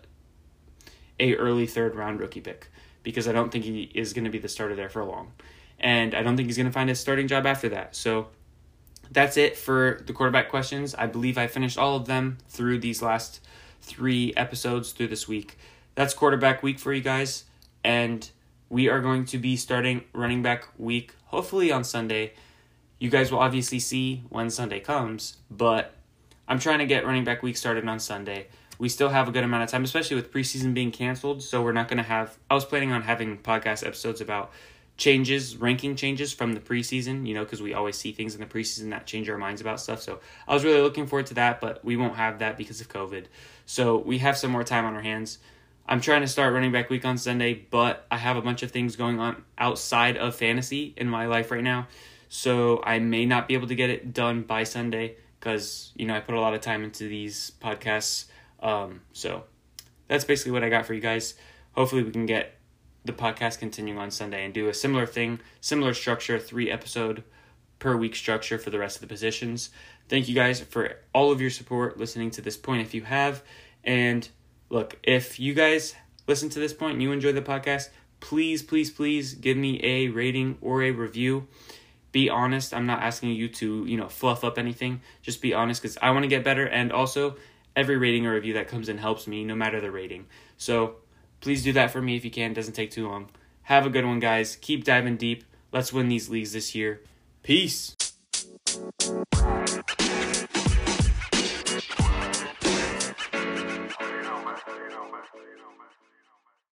a 1.18 1.34
early 1.34 1.66
third 1.66 1.96
round 1.96 2.20
rookie 2.20 2.40
pick 2.40 2.68
because 3.03 3.28
I 3.28 3.32
don't 3.32 3.50
think 3.50 3.64
he 3.64 3.90
is 3.94 4.12
going 4.12 4.24
to 4.24 4.30
be 4.30 4.38
the 4.38 4.48
starter 4.48 4.74
there 4.74 4.88
for 4.88 5.05
long. 5.05 5.32
And 5.80 6.14
I 6.14 6.22
don't 6.22 6.36
think 6.36 6.46
he's 6.46 6.57
going 6.57 6.66
to 6.66 6.72
find 6.72 6.90
a 6.90 6.94
starting 6.94 7.26
job 7.26 7.46
after 7.46 7.68
that. 7.70 7.96
So 7.96 8.28
that's 9.11 9.36
it 9.36 9.57
for 9.57 10.00
the 10.07 10.12
quarterback 10.12 10.48
questions. 10.48 10.94
I 10.94 11.07
believe 11.07 11.36
I 11.36 11.46
finished 11.46 11.76
all 11.76 11.96
of 11.96 12.07
them 12.07 12.38
through 12.48 12.78
these 12.78 13.03
last 13.03 13.40
three 13.80 14.32
episodes 14.36 14.92
through 14.92 15.09
this 15.09 15.26
week. 15.26 15.59
That's 15.94 16.14
quarterback 16.14 16.62
week 16.62 16.78
for 16.78 16.92
you 16.92 17.03
guys 17.03 17.44
and 17.84 18.30
we 18.68 18.88
are 18.88 19.00
going 19.00 19.24
to 19.26 19.38
be 19.38 19.57
starting 19.57 20.05
running 20.12 20.42
back 20.42 20.68
week 20.78 21.14
hopefully 21.26 21.72
on 21.72 21.84
Sunday. 21.84 22.32
You 22.98 23.11
guys 23.11 23.32
will 23.32 23.40
obviously 23.40 23.80
see 23.80 24.22
when 24.28 24.48
Sunday 24.50 24.80
comes, 24.80 25.38
but 25.50 25.94
I'm 26.46 26.59
trying 26.59 26.78
to 26.78 26.86
get 26.86 27.05
running 27.05 27.24
back 27.24 27.42
week 27.42 27.57
started 27.57 27.86
on 27.88 27.98
Sunday. 27.98 28.46
We 28.83 28.89
still 28.89 29.11
have 29.11 29.28
a 29.28 29.30
good 29.30 29.45
amount 29.45 29.62
of 29.62 29.70
time, 29.70 29.85
especially 29.85 30.16
with 30.16 30.33
preseason 30.33 30.74
being 30.74 30.91
canceled. 30.91 31.41
So 31.41 31.62
we're 31.62 31.70
not 31.70 31.87
going 31.87 31.99
to 31.99 32.03
have. 32.03 32.37
I 32.51 32.55
was 32.55 32.64
planning 32.64 32.91
on 32.91 33.03
having 33.03 33.39
podcast 33.39 33.87
episodes 33.87 34.20
about 34.20 34.51
changes, 34.97 35.57
ranking 35.57 35.95
changes 35.95 36.33
from 36.33 36.55
the 36.55 36.59
preseason, 36.59 37.24
you 37.24 37.33
know, 37.33 37.45
because 37.45 37.62
we 37.62 37.74
always 37.74 37.97
see 37.97 38.11
things 38.11 38.35
in 38.35 38.41
the 38.41 38.47
preseason 38.47 38.91
that 38.91 39.07
change 39.07 39.30
our 39.30 39.39
minds 39.39 39.61
about 39.61 39.78
stuff. 39.78 40.03
So 40.03 40.18
I 40.49 40.53
was 40.53 40.64
really 40.64 40.80
looking 40.80 41.07
forward 41.07 41.26
to 41.26 41.35
that, 41.35 41.61
but 41.61 41.85
we 41.85 41.97
won't 41.97 42.16
have 42.16 42.41
that 42.41 42.59
because 42.59 42.80
of 42.80 42.89
COVID. 42.89 43.26
So 43.66 43.99
we 43.99 44.18
have 44.18 44.37
some 44.37 44.51
more 44.51 44.64
time 44.64 44.85
on 44.85 44.97
our 44.97 45.01
hands. 45.01 45.39
I'm 45.87 46.01
trying 46.01 46.22
to 46.22 46.26
start 46.26 46.53
running 46.53 46.72
back 46.72 46.91
week 46.91 47.05
on 47.05 47.18
Sunday, 47.18 47.55
but 47.70 48.05
I 48.11 48.16
have 48.16 48.37
a 48.37 48.43
bunch 48.43 48.64
of 48.64 48.72
things 48.72 48.97
going 48.97 49.20
on 49.20 49.45
outside 49.59 50.16
of 50.16 50.35
fantasy 50.35 50.93
in 50.97 51.09
my 51.09 51.26
life 51.26 51.53
right 51.53 51.62
now. 51.62 51.87
So 52.28 52.83
I 52.83 52.99
may 52.99 53.26
not 53.26 53.47
be 53.47 53.55
able 53.55 53.68
to 53.68 53.76
get 53.76 53.91
it 53.91 54.12
done 54.12 54.43
by 54.43 54.64
Sunday 54.64 55.18
because, 55.39 55.93
you 55.95 56.05
know, 56.05 56.16
I 56.16 56.20
put 56.20 56.35
a 56.35 56.41
lot 56.41 56.55
of 56.55 56.61
time 56.62 56.83
into 56.83 57.07
these 57.07 57.53
podcasts. 57.62 58.24
Um, 58.63 59.03
so 59.13 59.45
that's 60.09 60.25
basically 60.25 60.53
what 60.53 60.65
I 60.65 60.71
got 60.71 60.87
for 60.87 60.95
you 60.95 61.01
guys. 61.01 61.35
Hopefully, 61.73 62.03
we 62.03 62.13
can 62.13 62.27
get 62.27 62.55
the 63.05 63.13
podcast 63.13 63.59
continuing 63.59 63.99
on 63.99 64.11
Sunday 64.11 64.45
and 64.45 64.55
do 64.55 64.69
a 64.69 64.75
similar 64.75 65.07
thing, 65.07 65.41
similar 65.61 65.93
structure, 65.93 66.39
three 66.39 66.71
episode 66.71 67.25
per 67.79 67.97
week 67.97 68.15
structure 68.15 68.59
for 68.59 68.71
the 68.71 68.79
rest 68.79 68.97
of 68.97 69.01
the 69.01 69.09
positions. 69.09 69.71
Thank 70.09 70.29
you 70.29 70.35
guys 70.35 70.61
for 70.61 70.97
all 71.13 71.33
of 71.33 71.41
your 71.41 71.51
support 71.51 71.99
listening 71.99 72.31
to 72.33 72.41
this 72.41 72.57
point 72.57 72.83
if 72.83 72.95
you 72.95 73.03
have. 73.03 73.43
And 73.83 74.29
look, 74.71 74.99
if 75.03 75.41
you 75.41 75.53
guys 75.53 75.95
listen 76.29 76.49
to 76.51 76.61
this 76.61 76.73
point 76.73 76.95
and 76.95 77.03
you 77.03 77.11
enjoy 77.11 77.33
the 77.33 77.43
podcast, 77.43 77.89
please, 78.21 78.63
please, 78.63 78.91
please 78.91 79.35
give 79.35 79.57
me 79.57 79.81
a 79.83 80.09
rating 80.09 80.59
or 80.61 80.83
a 80.83 80.93
review. 80.93 81.49
Be 82.13 82.29
honest. 82.29 82.73
I'm 82.73 82.87
not 82.87 83.03
asking 83.03 83.31
you 83.31 83.49
to, 83.49 83.85
you 83.87 83.97
know, 83.97 84.09
fluff 84.09 84.45
up 84.45 84.59
anything. 84.59 85.01
Just 85.23 85.43
be 85.43 85.55
honest 85.55 85.83
because 85.83 85.99
I 86.01 86.11
want 86.11 86.23
to 86.23 86.29
get 86.29 86.45
better. 86.45 86.67
And 86.67 86.93
also, 86.93 87.37
every 87.75 87.97
rating 87.97 88.27
or 88.27 88.35
review 88.35 88.55
that 88.55 88.68
comes 88.68 88.89
in 88.89 88.99
helps 88.99 89.27
me, 89.27 89.45
no 89.45 89.55
matter 89.55 89.81
the 89.81 89.91
rating. 89.91 90.27
So 90.57 90.97
please 91.41 91.62
do 91.62 91.73
that 91.73 91.91
for 91.91 92.01
me 92.01 92.16
if 92.16 92.25
you 92.25 92.31
can. 92.31 92.53
It 92.53 92.55
doesn't 92.55 92.75
take 92.75 92.91
too 92.91 93.09
long. 93.09 93.31
Have 93.62 93.87
a 93.87 93.91
good 93.91 94.05
one, 94.05 94.20
guys. 94.20 94.57
Keep 94.57 94.85
diving 94.85 95.16
deep. 95.16 95.45
Let's 95.73 95.93
win 95.93 96.09
these 96.09 96.29
leagues 96.29 96.53
this 96.53 96.75
year. 96.75 97.01
Peace. 97.43 97.97